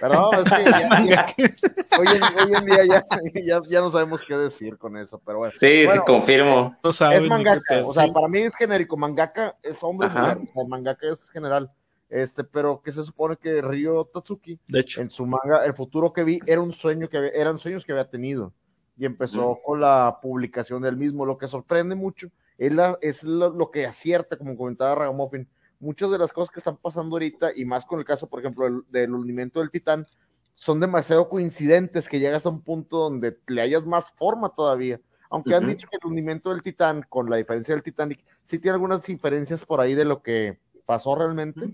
[0.00, 0.44] Pero es
[1.36, 1.54] que
[1.98, 2.08] hoy,
[2.54, 5.54] en, día ya, no sabemos qué decir con eso, pero bueno.
[5.56, 6.76] Sí, sí, confirmo.
[6.84, 11.08] es mangaka, o sea, para mí es genérico, mangaka es hombre mujer, o sea, mangaka
[11.08, 11.70] es general.
[12.08, 15.00] Este, pero que se supone que Ryo Tatsuki, de hecho.
[15.00, 18.10] en su manga, el futuro que vi era un sueño que eran sueños que había
[18.10, 18.52] tenido
[19.00, 21.24] y empezó con la publicación del mismo.
[21.24, 25.48] Lo que sorprende mucho es, la, es lo, que acierta, como comentaba Ragamuffin,
[25.80, 28.84] muchas de las cosas que están pasando ahorita, y más con el caso, por ejemplo,
[28.88, 30.06] del, hundimiento del Titán,
[30.54, 35.00] son demasiado coincidentes que llegas a un punto donde le hayas más forma todavía.
[35.30, 38.74] Aunque han dicho que el hundimiento del Titán, con la diferencia del Titanic, sí tiene
[38.74, 41.70] algunas diferencias por ahí de lo que pasó realmente,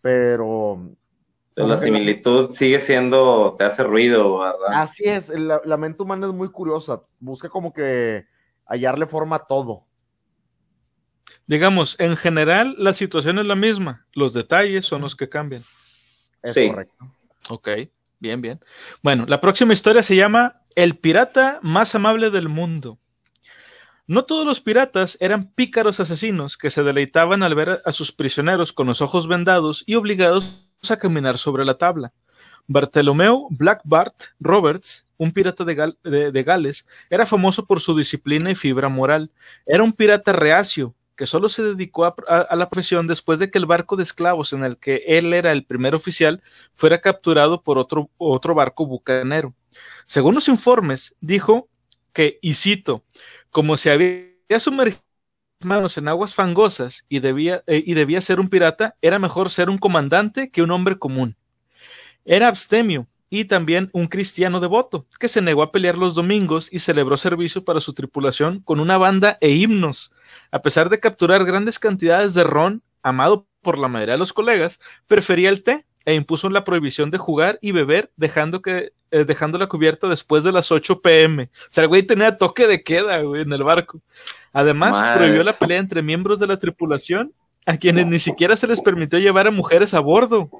[0.00, 0.90] pero...
[1.54, 4.72] la similitud sigue siendo, te hace ruido, ¿verdad?
[4.72, 8.26] Así es, la, la mente humana es muy curiosa, busca como que
[8.66, 9.83] hallarle forma a todo.
[11.46, 15.62] Digamos, en general la situación es la misma, los detalles son los que cambian.
[16.42, 16.68] Es sí.
[16.68, 17.12] correcto.
[17.50, 17.68] Ok,
[18.18, 18.60] bien, bien.
[19.02, 22.98] Bueno, la próxima historia se llama El pirata más amable del mundo.
[24.06, 28.72] No todos los piratas eran pícaros asesinos que se deleitaban al ver a sus prisioneros
[28.72, 32.12] con los ojos vendados y obligados a caminar sobre la tabla.
[32.66, 38.88] Bartolomeo Black Bart Roberts, un pirata de, Gales, era famoso por su disciplina y fibra
[38.88, 39.30] moral.
[39.64, 43.66] Era un pirata reacio, que solo se dedicó a, la presión después de que el
[43.66, 46.42] barco de esclavos en el que él era el primer oficial
[46.74, 49.54] fuera capturado por otro, otro barco bucanero.
[50.06, 51.68] Según los informes, dijo
[52.12, 53.04] que, y cito,
[53.50, 55.02] como se había sumergido
[55.60, 59.70] manos en aguas fangosas y debía, eh, y debía ser un pirata, era mejor ser
[59.70, 61.36] un comandante que un hombre común.
[62.24, 63.06] Era abstemio
[63.40, 67.64] y también un cristiano devoto, que se negó a pelear los domingos y celebró servicio
[67.64, 70.12] para su tripulación con una banda e himnos.
[70.50, 74.80] A pesar de capturar grandes cantidades de ron, amado por la mayoría de los colegas,
[75.06, 79.58] prefería el té e impuso la prohibición de jugar y beber, dejando, que, eh, dejando
[79.58, 81.44] la cubierta después de las 8 pm.
[81.44, 84.00] O sea, el güey tenía toque de queda en el barco.
[84.52, 87.32] Además, prohibió la pelea entre miembros de la tripulación,
[87.66, 90.50] a quienes ni siquiera se les permitió llevar a mujeres a bordo.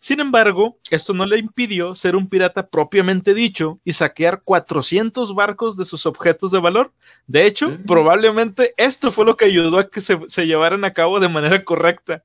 [0.00, 5.76] Sin embargo, esto no le impidió ser un pirata propiamente dicho y saquear 400 barcos
[5.76, 6.92] de sus objetos de valor.
[7.26, 11.28] De hecho, probablemente esto fue lo que ayudó a que se, llevaran a cabo de
[11.28, 12.22] manera correcta.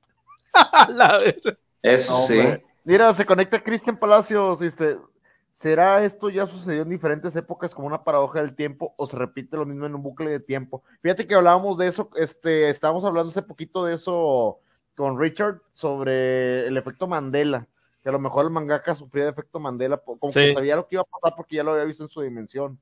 [0.88, 1.18] La
[1.82, 2.38] Eso sí.
[2.84, 4.62] Mira, se conecta Cristian Palacios.
[4.62, 4.96] Este,
[5.60, 9.58] ¿Será esto ya sucedió en diferentes épocas como una paradoja del tiempo o se repite
[9.58, 10.82] lo mismo en un bucle de tiempo?
[11.02, 14.60] Fíjate que hablábamos de eso, este, estábamos hablando hace poquito de eso
[14.96, 17.66] con Richard sobre el efecto Mandela,
[18.02, 20.94] que a lo mejor el mangaka sufría de efecto Mandela, como que sabía lo que
[20.94, 22.78] iba a pasar porque ya lo había visto en su dimensión.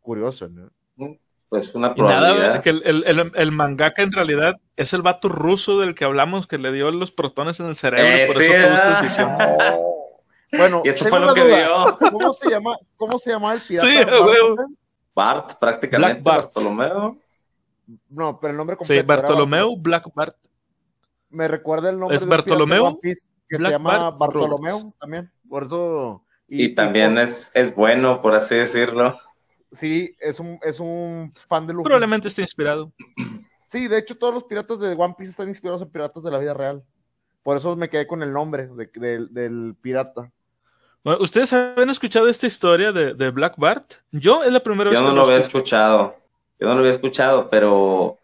[0.00, 0.70] Curioso, ¿no?
[0.96, 1.14] Mm,
[1.48, 2.64] pues una probabilidad.
[2.64, 6.90] que el, mangaka en realidad es el vato ruso del que hablamos que le dio
[6.90, 9.30] los protones en el cerebro, por eso te visión.
[10.52, 11.98] Bueno, y eso fue lo que dio.
[11.98, 13.88] ¿Cómo se llama, cómo se llama el pirata?
[13.88, 13.96] Sí,
[15.14, 16.22] Bart, prácticamente.
[16.22, 17.18] Bartolomeo.
[18.08, 19.00] No, pero el nombre completo.
[19.00, 20.36] Sí, Bartolomeo Black Bart
[21.30, 27.18] me recuerda el nombre es Bartolomeo que se llama Bartolomeo también por eso y, también
[27.18, 29.18] es, es bueno por así decirlo
[29.72, 32.92] sí es un es un fan de lujo probablemente esté inspirado
[33.66, 36.38] sí de hecho todos los piratas de One Piece están inspirados en piratas de la
[36.38, 36.82] vida real
[37.42, 40.30] por eso me quedé con el nombre del pirata
[41.04, 43.94] ¿Ustedes habían escuchado esta historia de, de Black Bart?
[44.12, 46.16] Yo es la primera vez que no lo había escuchado.
[46.60, 48.18] Yo no lo había escuchado, pero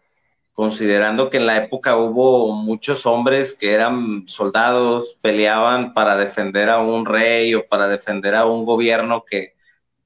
[0.53, 6.79] considerando que en la época hubo muchos hombres que eran soldados, peleaban para defender a
[6.79, 9.53] un rey o para defender a un gobierno que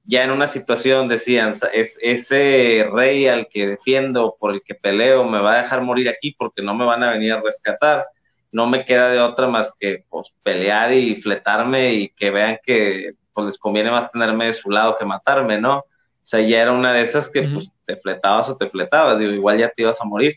[0.05, 5.23] ya en una situación decían, es, ese rey al que defiendo, por el que peleo,
[5.23, 8.07] me va a dejar morir aquí porque no me van a venir a rescatar.
[8.51, 13.13] No me queda de otra más que pues, pelear y fletarme y que vean que
[13.33, 15.79] pues, les conviene más tenerme de su lado que matarme, ¿no?
[15.79, 15.85] O
[16.29, 19.57] sea, ya era una de esas que pues te fletabas o te fletabas, digo, igual
[19.57, 20.35] ya te ibas a morir.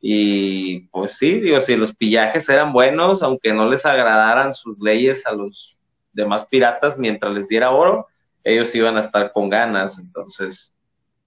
[0.00, 5.26] Y pues sí, digo, si los pillajes eran buenos, aunque no les agradaran sus leyes
[5.26, 5.78] a los
[6.12, 8.08] demás piratas mientras les diera oro,
[8.44, 9.98] ellos iban a estar con ganas.
[9.98, 10.76] Entonces,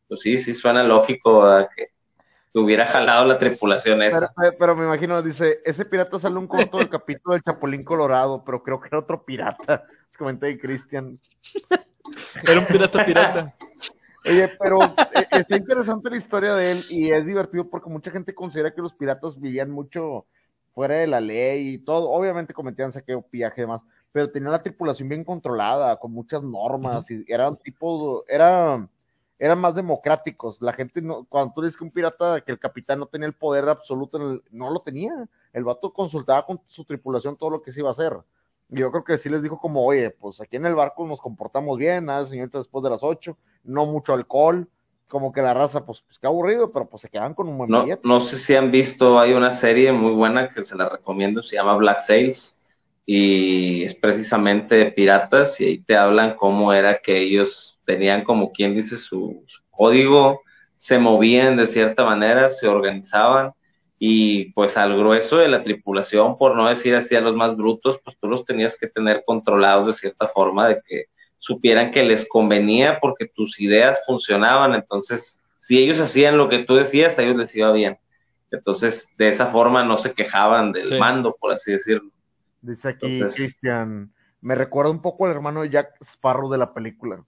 [0.08, 1.95] pues sí, sí suena lógico a que
[2.60, 4.34] hubiera jalado la tripulación esa.
[4.58, 8.64] Pero, me imagino, dice, ese pirata sale un corto del capítulo del Chapulín Colorado, pero
[8.64, 9.84] creo que era otro pirata.
[10.10, 11.20] Es comenté Cristian.
[12.48, 13.56] Era un pirata pirata.
[14.26, 18.34] Oye, pero eh, está interesante la historia de él y es divertido porque mucha gente
[18.34, 20.26] considera que los piratas vivían mucho
[20.74, 22.10] fuera de la ley y todo.
[22.10, 27.10] Obviamente cometían saqueo, pillaje y demás, pero tenían la tripulación bien controlada, con muchas normas
[27.12, 28.88] y eran tipo, era,
[29.40, 30.62] eran más democráticos.
[30.62, 33.34] La gente, no, cuando tú dices que un pirata, que el capitán no tenía el
[33.34, 35.14] poder absoluto, no lo tenía.
[35.54, 38.18] El vato consultaba con su tripulación todo lo que se iba a hacer
[38.70, 41.78] yo creo que sí les dijo como, oye, pues aquí en el barco nos comportamos
[41.78, 44.68] bien, nada, señorita, después de las ocho, no mucho alcohol,
[45.08, 47.70] como que la raza, pues, pues qué aburrido, pero pues se quedan con un buen
[47.70, 51.44] no, No sé si han visto, hay una serie muy buena que se la recomiendo,
[51.44, 52.58] se llama Black Sails,
[53.06, 58.52] y es precisamente de piratas, y ahí te hablan cómo era que ellos tenían como
[58.52, 60.42] quien dice su, su código,
[60.76, 63.52] se movían de cierta manera, se organizaban,
[64.00, 68.00] y pues al grueso de la tripulación, por no decir así a los más brutos,
[68.04, 71.06] pues tú los tenías que tener controlados de cierta forma, de que
[71.38, 76.76] supieran que les convenía porque tus ideas funcionaban, entonces si ellos hacían lo que tú
[76.76, 77.98] decías, a ellos les iba bien.
[78.52, 82.12] Entonces, de esa forma no se quejaban del mando, por así decirlo.
[82.66, 84.12] Dice aquí Cristian,
[84.42, 87.24] me recuerda un poco al hermano de Jack Sparrow de la película.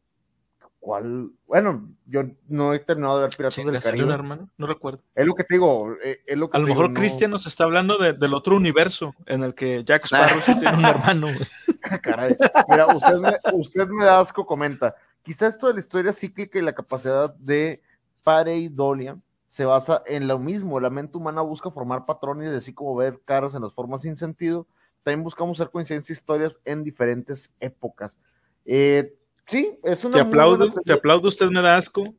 [0.80, 1.32] ¿Cuál?
[1.46, 4.14] Bueno, yo no he terminado de ver Piratas del Caribe.
[4.14, 4.50] hermano?
[4.58, 5.02] No recuerdo.
[5.16, 5.94] Es lo que te digo.
[6.04, 9.44] Eh, es lo que a lo mejor Cristian nos está hablando del otro universo en
[9.44, 11.28] el que Jack Sparrow sí tiene un hermano.
[12.02, 12.38] Caray.
[12.70, 14.96] Mira, usted me, usted me da asco, comenta.
[15.24, 17.82] Quizás esto de la historia cíclica y la capacidad de
[18.24, 19.18] pareidolia
[19.50, 20.80] se basa en lo mismo.
[20.80, 24.68] La mente humana busca formar patrones, así como ver caras en las formas sin sentido.
[25.08, 28.18] También buscamos hacer coincidencias historias en diferentes épocas.
[28.66, 29.14] Eh,
[29.46, 30.16] sí, es una.
[30.16, 32.14] Te aplaudo, te aplaudo, usted me da asco.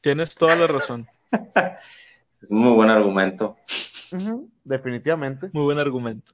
[0.00, 1.08] Tienes toda la razón.
[2.40, 3.56] es un muy buen argumento.
[4.62, 5.50] definitivamente.
[5.52, 6.30] Muy buen argumento.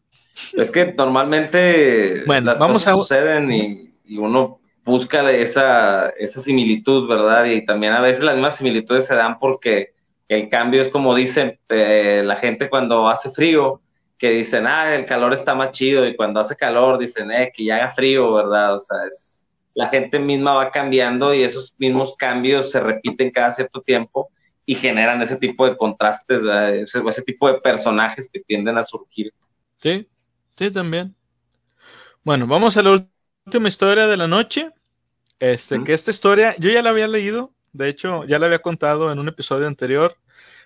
[0.52, 2.96] Es que normalmente las vamos cosas a...
[2.96, 7.46] suceden y, y uno busca esa, esa similitud, ¿verdad?
[7.46, 9.94] Y también a veces las mismas similitudes se dan porque
[10.28, 13.80] el cambio es como dicen eh, la gente cuando hace frío,
[14.18, 17.64] que dicen, ah, el calor está más chido, y cuando hace calor dicen, eh, que
[17.64, 18.74] ya haga frío, ¿verdad?
[18.74, 23.52] O sea, es, la gente misma va cambiando y esos mismos cambios se repiten cada
[23.52, 24.28] cierto tiempo
[24.66, 29.32] y generan ese tipo de contrastes, ese, ese tipo de personajes que tienden a surgir.
[29.80, 30.08] Sí,
[30.56, 31.14] sí, también.
[32.24, 33.06] Bueno, vamos a la
[33.46, 34.68] última historia de la noche.
[35.38, 39.12] Este, que esta historia, yo ya la había leído, de hecho, ya la había contado
[39.12, 40.16] en un episodio anterior,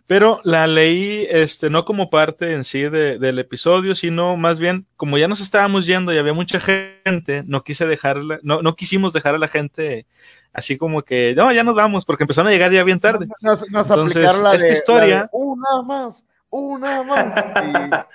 [0.07, 5.17] pero la leí, este, no como parte en sí del episodio, sino más bien, como
[5.17, 9.35] ya nos estábamos yendo y había mucha gente, no quise dejarla, no, no quisimos dejar
[9.35, 10.07] a la gente
[10.53, 13.27] así como que, no, ya nos vamos, porque empezaron a llegar ya bien tarde.
[13.41, 15.29] Nos, Entonces, esta historia.
[15.33, 17.35] una más, una más.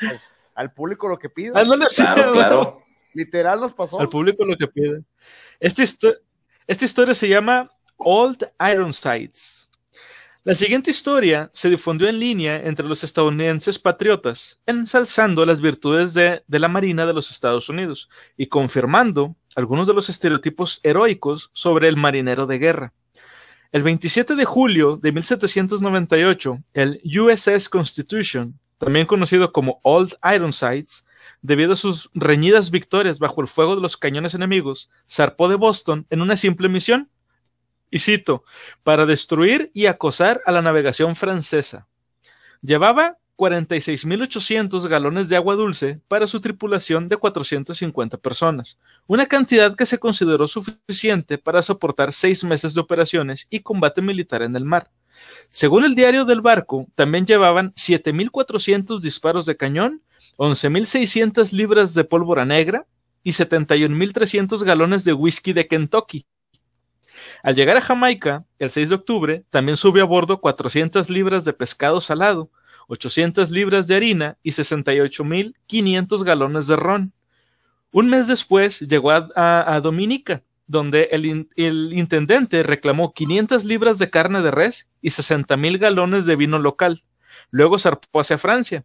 [0.02, 1.52] Y pues, al público lo que pide.
[1.96, 2.84] claro, claro.
[3.14, 4.00] Literal nos pasó.
[4.00, 5.02] Al público lo que pide.
[5.60, 6.20] Esta, historia
[6.68, 9.67] esta historia se llama Old Ironsides.
[10.48, 16.42] La siguiente historia se difundió en línea entre los estadounidenses patriotas, ensalzando las virtudes de,
[16.48, 18.08] la Marina de los Estados Unidos
[18.38, 22.94] y confirmando algunos de los estereotipos heroicos sobre el marinero de guerra.
[23.74, 31.06] El 27 de julio de 1798, el USS Constitution, también conocido como Old Ironsides,
[31.42, 36.06] debido a sus reñidas victorias bajo el fuego de los cañones enemigos, zarpó de Boston
[36.10, 37.10] en una simple misión,
[37.90, 38.44] y cito,
[38.84, 41.88] para destruir y acosar a la navegación francesa.
[42.62, 49.86] Llevaba 46.800 galones de agua dulce para su tripulación de 450 personas, una cantidad que
[49.86, 54.90] se consideró suficiente para soportar seis meses de operaciones y combate militar en el mar.
[55.50, 60.02] Según el diario del barco, también llevaban 7.400 disparos de cañón
[60.38, 62.86] 11.600 libras de pólvora negra
[63.24, 66.26] y 71.300 galones de whisky de Kentucky.
[67.44, 71.54] Al llegar a Jamaica, el 6 de octubre, también subió a bordo 400 libras de
[71.54, 72.50] pescado salado,
[72.88, 77.14] 800 libras de harina y 68.500 galones de ron.
[77.92, 84.42] Un mes después llegó a, Dominica, donde el, el, intendente reclamó 500 libras de carne
[84.42, 87.04] de res y 60.000 galones de vino local.
[87.50, 88.84] Luego zarpó hacia Francia.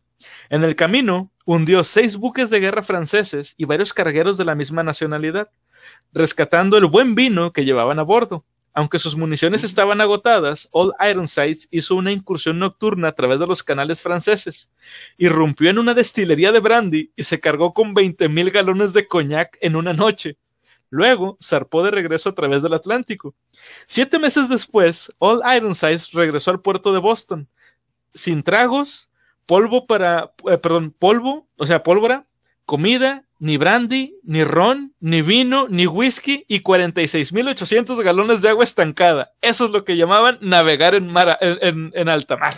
[0.49, 4.83] En el camino, hundió seis buques de guerra franceses y varios cargueros de la misma
[4.83, 5.51] nacionalidad,
[6.13, 8.45] rescatando el buen vino que llevaban a bordo.
[8.75, 13.63] Aunque sus municiones estaban agotadas, Old Ironsides hizo una incursión nocturna a través de los
[13.63, 14.71] canales franceses,
[15.19, 19.59] irrumpió en una destilería de brandy y se cargó con veinte mil galones de coñac
[19.61, 20.39] en una noche.
[20.89, 23.35] Luego zarpó de regreso a través del Atlántico.
[23.87, 27.49] Siete meses después, Old Ironsides regresó al puerto de Boston,
[28.15, 29.11] sin tragos,
[29.45, 32.27] polvo para, eh, perdón, polvo, o sea, pólvora,
[32.64, 39.32] comida, ni brandy, ni ron, ni vino, ni whisky y 46.800 galones de agua estancada.
[39.40, 42.55] Eso es lo que llamaban navegar en, mar, en, alta mar.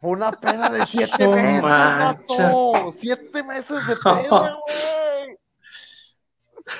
[0.00, 2.92] Fue una pena de siete meses, mato.
[2.92, 5.38] Siete meses de pena, güey.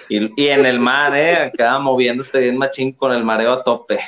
[0.09, 4.01] Y, y, en el mar, eh, quedaba moviéndose bien machín con el mareo a tope.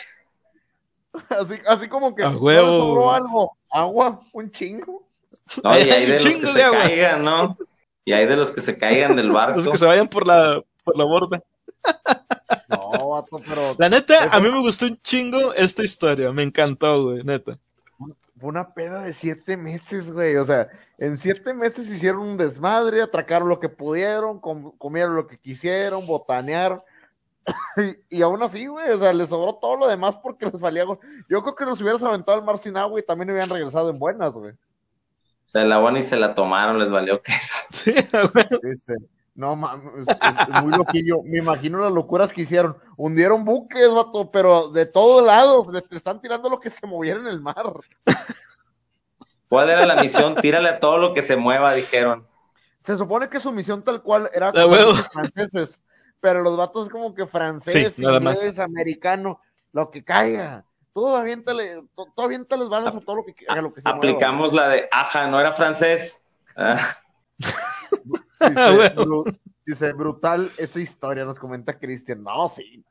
[1.28, 3.56] Así, así como que a sobró algo.
[3.70, 5.06] Agua, un chingo.
[5.62, 7.56] No, y hay de los que se caigan, ¿no?
[8.04, 9.56] Y hay de los que se caigan del barco.
[9.56, 11.42] Los que se vayan por la, por la borda.
[12.68, 13.74] No, vato, pero.
[13.78, 16.32] La neta, a mí me gustó un chingo esta historia.
[16.32, 17.58] Me encantó, güey, neta.
[18.38, 20.36] Fue una peda de siete meses, güey.
[20.36, 20.68] O sea,
[20.98, 26.82] en siete meses hicieron un desmadre, atracaron lo que pudieron, comieron lo que quisieron, botanear.
[28.10, 30.84] y, aún así, güey, o sea, les sobró todo lo demás porque les valía.
[31.28, 33.98] Yo creo que nos hubieras aventado al mar sin agua y también hubieran regresado en
[33.98, 34.54] buenas, güey.
[35.54, 37.54] Se la van y se la tomaron, les valió queso.
[37.70, 37.94] Sí,
[38.60, 38.94] Dice,
[39.36, 41.22] no mames, es, muy loquillo.
[41.22, 42.76] Me imagino las locuras que hicieron.
[42.96, 45.68] Hundieron buques, vato, pero de todos lados.
[45.68, 47.72] Le te están tirando lo que se moviera en el mar.
[49.48, 50.34] ¿Cuál era la misión?
[50.34, 52.26] Tírale a todo lo que se mueva, dijeron.
[52.82, 55.84] Se supone que su misión tal cual era con los franceses,
[56.18, 59.40] pero los vatos como que francés, inglés, americano,
[59.70, 60.64] lo que caiga.
[60.94, 64.68] Todo aviéntale, todo, aviéntales balas a todo lo que, a lo que se Aplicamos la
[64.68, 66.24] de, ajá, no era francés.
[66.56, 66.96] Ah.
[69.66, 72.22] Dice, brutal esa historia, nos comenta Cristian.
[72.22, 72.84] No, sí.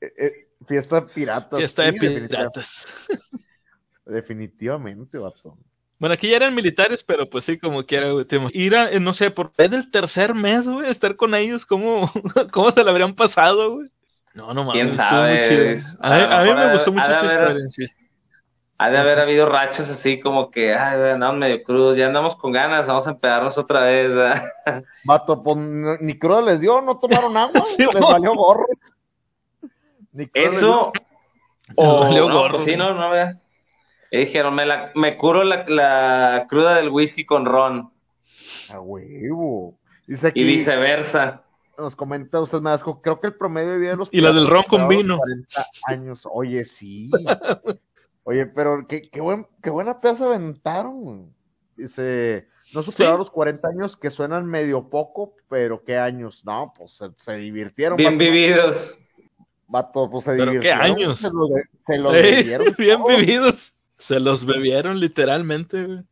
[0.00, 1.58] Eh, eh, fiesta de piratas.
[1.58, 2.86] Fiesta de piratas.
[4.04, 5.58] Definitivamente, vato.
[5.98, 8.26] Bueno, aquí ya eran militares, pero pues sí, como quiera, güey.
[8.52, 12.12] Ir a, no sé, por vez del tercer mes, güey, estar con ellos, ¿cómo,
[12.52, 13.88] cómo se la habrían pasado, güey?
[14.36, 14.72] No, no mames.
[14.72, 15.74] ¿Quién sabe?
[16.00, 18.04] A, mí, me gustó mucho esta historia, insisto.
[18.78, 22.52] Ha de haber habido rachas así como que, ay, andamos medio crudos, ya andamos con
[22.52, 24.12] ganas, vamos a empedarnos otra vez.
[25.04, 28.66] Vato, pues ni crudo les dio, no tomaron agua, les valió gorro.
[30.34, 30.92] Eso,
[31.74, 32.56] o, valió gorro.
[32.56, 33.40] Pues sí, no, no, vea.
[34.10, 37.90] Y dijeron, me, la, me curo la, la, cruda del whisky con ron.
[38.68, 39.78] A huevo.
[40.06, 41.45] Dice aquí, y viceversa.
[41.78, 44.46] Nos comenta usted más, creo que el promedio de vida de los Y la del
[44.46, 45.18] ron con vino.
[45.18, 46.26] 40 años.
[46.30, 47.10] Oye, sí.
[48.24, 51.32] Oye, pero qué, qué, buen, qué buena se aventaron.
[51.76, 56.42] Dice, no superaron los 40 años que suenan medio poco, pero qué años.
[56.44, 57.96] No, pues se, divirtieron.
[57.96, 58.98] Bien vividos.
[59.68, 60.80] Vato, pues se ¿Pero divirtieron.
[60.80, 61.20] qué años?
[61.76, 62.74] Se los vivieron.
[62.78, 63.74] Bien vividos.
[63.98, 66.04] Se los bebieron literalmente,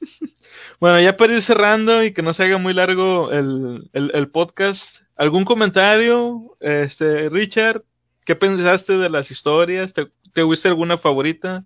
[0.80, 5.44] Bueno, ya para ir cerrando y que no se haga muy largo el, podcast, ¿algún
[5.44, 7.82] comentario, este, Richard?
[8.24, 9.92] ¿Qué pensaste de las historias?
[9.92, 11.64] ¿Te, te alguna favorita?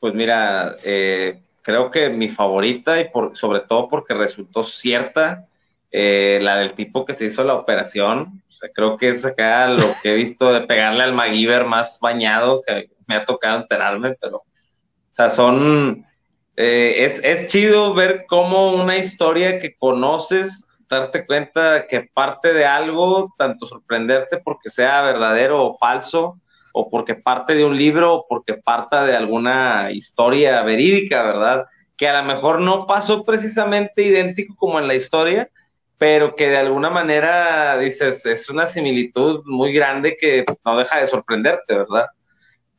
[0.00, 5.46] Pues mira, eh, creo que mi favorita y por, sobre todo porque resultó cierta,
[5.90, 8.42] eh, la del tipo que se hizo la operación.
[8.48, 11.98] O sea, creo que es acá lo que he visto de pegarle al MacGyver más
[12.00, 14.44] bañado que me ha tocado enterarme, pero, o
[15.10, 16.04] sea, son,
[16.60, 22.66] eh, es, es chido ver cómo una historia que conoces, darte cuenta que parte de
[22.66, 26.40] algo, tanto sorprenderte porque sea verdadero o falso,
[26.72, 31.66] o porque parte de un libro, o porque parta de alguna historia verídica, ¿verdad?
[31.96, 35.48] Que a lo mejor no pasó precisamente idéntico como en la historia,
[35.96, 41.06] pero que de alguna manera dices, es una similitud muy grande que no deja de
[41.06, 42.06] sorprenderte, ¿verdad?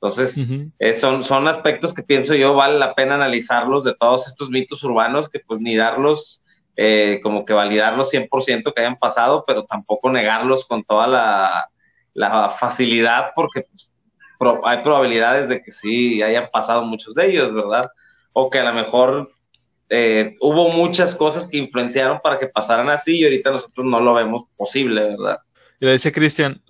[0.01, 0.41] Entonces,
[0.80, 4.81] eh, son, son aspectos que pienso yo vale la pena analizarlos de todos estos mitos
[4.85, 6.41] urbanos, que pues ni darlos,
[6.77, 13.31] eh, como que validarlos 100% que hayan pasado, pero tampoco negarlos con toda la, facilidad,
[13.35, 13.91] porque pues,
[14.63, 17.91] hay probabilidades de que sí hayan pasado muchos de ellos, ¿verdad?
[18.31, 19.30] O que a lo mejor
[19.89, 24.13] eh, hubo muchas cosas que influenciaron para que pasaran así y ahorita nosotros no lo
[24.13, 25.39] vemos posible, ¿verdad?
[25.81, 26.61] Y le dice Cristian,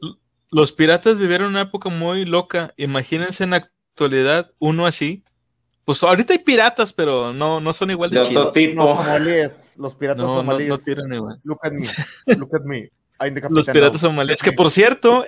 [0.51, 2.73] los piratas vivieron una época muy loca.
[2.77, 5.23] Imagínense en la actualidad uno así.
[5.85, 8.53] Pues ahorita hay piratas, pero no, no son igual de, chidos.
[8.53, 8.95] Tipo.
[8.95, 10.69] somalíes, los piratas no, somalíes.
[10.69, 11.39] No, no tiran igual.
[11.43, 11.81] Look at me,
[12.38, 12.91] look at me.
[13.49, 15.26] Los piratas somalíes, que por cierto,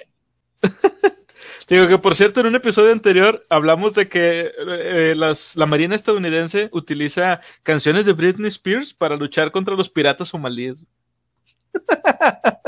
[1.67, 5.95] digo que por cierto en un episodio anterior hablamos de que eh, las, la marina
[5.95, 10.85] estadounidense utiliza canciones de Britney Spears para luchar contra los piratas somalíes.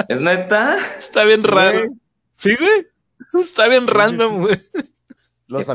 [0.10, 0.78] ¿Es neta?
[0.98, 1.94] Está bien raro.
[2.36, 2.88] Sí, güey.
[3.42, 4.62] Está bien random, güey.
[5.48, 5.68] Los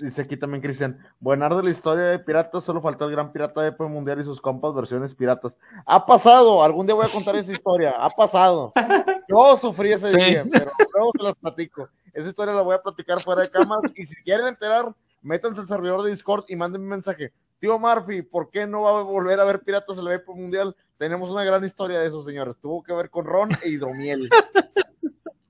[0.00, 3.68] Dice aquí también Cristian, buenardo la historia de piratas, solo faltó el gran pirata de
[3.68, 5.56] Epo Mundial y sus compas versiones piratas.
[5.84, 8.72] Ha pasado, algún día voy a contar esa historia, ha pasado.
[9.28, 11.88] Yo sufrí ese día, pero luego se las platico.
[12.12, 15.66] Esa historia la voy a platicar fuera de cámaras y si quieren enterar, métanse al
[15.66, 17.32] servidor de Discord y manden un mensaje.
[17.58, 20.76] Tío Murphy, ¿por qué no va a volver a ver piratas en la Epo Mundial?
[20.98, 22.54] Tenemos una gran historia de eso, señores.
[22.60, 24.30] Tuvo que ver con Ron e hidromiel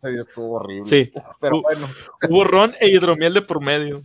[0.04, 0.86] estuvo horrible.
[0.86, 1.10] Sí,
[1.40, 1.88] pero bueno.
[2.28, 4.02] Hubo ron e hidromiel de por medio.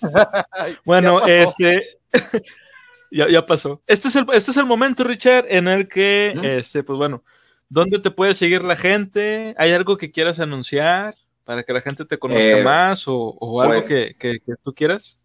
[0.84, 1.98] bueno, este.
[3.10, 3.82] ya, pasó.
[3.86, 7.22] Este es, el, este es el momento, Richard, en el que, este, pues bueno,
[7.68, 9.54] ¿dónde te puede seguir la gente?
[9.58, 11.14] ¿Hay algo que quieras anunciar
[11.44, 15.18] para que la gente te conozca eh, más o, algo pues que, que, tú quieras?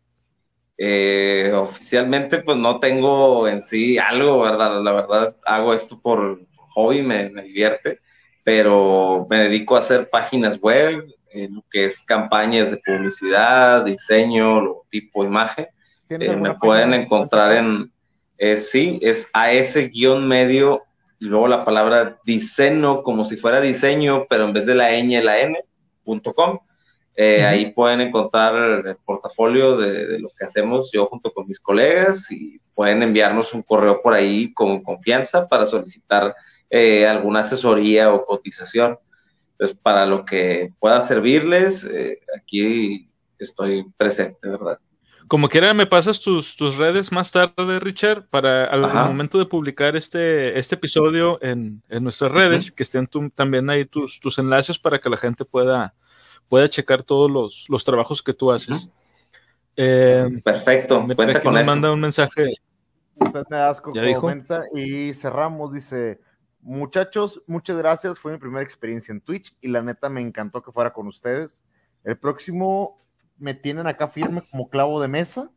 [0.78, 4.82] Eh, oficialmente, pues no tengo en sí algo, ¿verdad?
[4.82, 6.42] La verdad, hago esto por
[6.74, 8.00] hobby, me, me divierte
[8.44, 15.24] pero me dedico a hacer páginas web, lo que es campañas de publicidad, diseño, logotipo,
[15.24, 15.68] imagen.
[16.10, 17.92] Eh, me pueden encontrar en,
[18.38, 20.84] eh, sí, es a ese guion medio
[21.20, 25.24] y luego la palabra diseño como si fuera diseño, pero en vez de la ñ,
[25.24, 25.58] la n,
[26.04, 26.60] punto com.
[27.16, 28.56] Eh, ahí pueden encontrar
[28.86, 33.62] el portafolio de, lo que hacemos yo junto con mis colegas y pueden enviarnos un
[33.62, 36.36] correo por ahí con confianza para solicitar
[36.76, 38.98] eh, alguna asesoría o cotización.
[39.52, 44.80] Entonces, para lo que pueda servirles, eh, aquí estoy presente, ¿verdad?
[45.28, 49.96] Como quiera, me pasas tus, tus redes más tarde, Richard, para al, momento de publicar
[49.96, 54.98] este, este episodio en, en nuestras redes, que estén también ahí tus, tus enlaces para
[54.98, 55.94] que la gente pueda,
[56.48, 58.90] pueda checar todos los, los trabajos que tú haces.
[59.76, 62.54] Eh, Perfecto, me, cuenta con me manda un mensaje.
[63.16, 66.20] Usted me asco, comenta y cerramos, dice,
[66.64, 70.72] muchachos, muchas gracias, fue mi primera experiencia en Twitch y la neta me encantó que
[70.72, 71.62] fuera con ustedes.
[72.04, 73.00] El próximo
[73.38, 75.52] me tienen acá firme como clavo de mesa.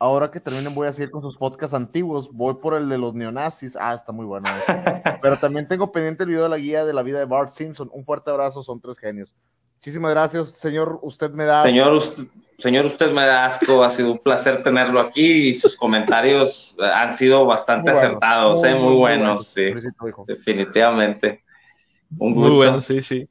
[0.00, 2.30] Ahora que terminen voy a seguir con sus podcasts antiguos.
[2.32, 3.76] Voy por el de los neonazis.
[3.80, 4.48] Ah, está muy bueno.
[5.22, 7.90] Pero también tengo pendiente el video de la guía de la vida de Bart Simpson.
[7.92, 9.34] Un fuerte abrazo, son tres genios.
[9.78, 10.98] Muchísimas gracias, señor.
[11.02, 11.62] Usted me da.
[11.62, 12.24] Señor, usted,
[12.58, 13.84] señor, usted me da asco.
[13.84, 18.74] Ha sido un placer tenerlo aquí y sus comentarios han sido bastante acertados, muy, ¿eh?
[18.74, 19.46] muy, buenos.
[19.46, 19.72] sí,
[20.26, 21.44] definitivamente.
[22.18, 22.48] Un gusto.
[22.48, 23.28] Muy bueno, sí, sí.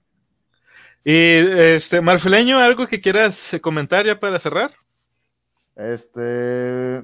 [1.03, 4.71] Y este, Marfileño, ¿algo que quieras comentar ya para cerrar?
[5.75, 7.03] Este.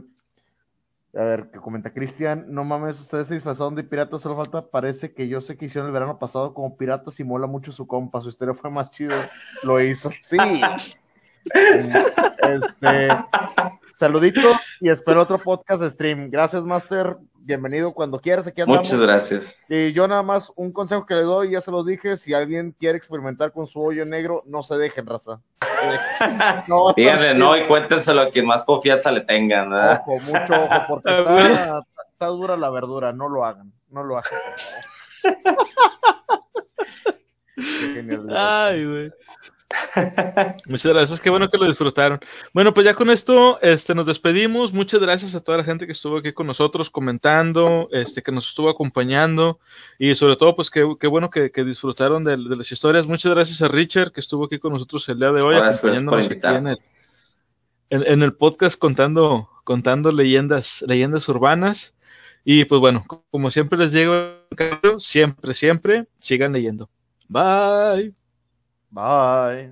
[1.16, 5.14] A ver, que comenta Cristian, no mames, ustedes se disfrazaron de piratas, solo falta, parece
[5.14, 8.20] que yo sé que hicieron el verano pasado como piratas y mola mucho su compa,
[8.22, 9.14] su historia fue más chido,
[9.62, 10.38] lo hizo, sí.
[12.44, 13.08] este,
[13.96, 16.30] saluditos y espero otro podcast stream.
[16.30, 18.88] Gracias, Master, bienvenido cuando quieras, aquí andamos.
[18.88, 19.58] Muchas gracias.
[19.68, 22.76] Y yo nada más, un consejo que le doy, ya se los dije, si alguien
[22.80, 25.42] quiere experimentar con su hoyo negro, no se dejen, raza.
[26.68, 29.74] No, Díganle no y cuéntenselo a quien más confianza le tengan.
[29.74, 34.32] Ojo, mucho ojo, porque está, está, dura la verdura, no lo hagan, no lo hagan.
[38.30, 39.12] Ay, güey.
[40.68, 42.20] Muchas gracias, qué bueno que lo disfrutaron.
[42.54, 44.74] Bueno, pues ya con esto este, nos despedimos.
[44.74, 48.48] Muchas gracias a toda la gente que estuvo aquí con nosotros comentando, este, que nos
[48.48, 49.60] estuvo acompañando
[50.00, 53.08] y sobre todo, pues qué, qué bueno que, que disfrutaron de, de, las historias.
[53.08, 56.40] Muchas gracias a Richard que estuvo aquí con nosotros el día de hoy, acompañándonos aquí
[56.44, 56.78] en el,
[57.90, 61.96] en, el, podcast contando, contando leyendas, leyendas urbanas.
[62.46, 64.16] Y pues bueno, como siempre les digo,
[64.98, 66.90] siempre, siempre, sigan leyendo.
[67.30, 68.23] Bye.
[68.94, 69.72] Bye.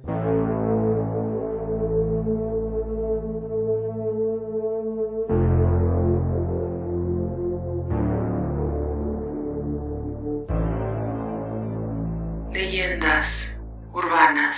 [12.51, 13.27] Leyendas
[13.93, 14.57] urbanas.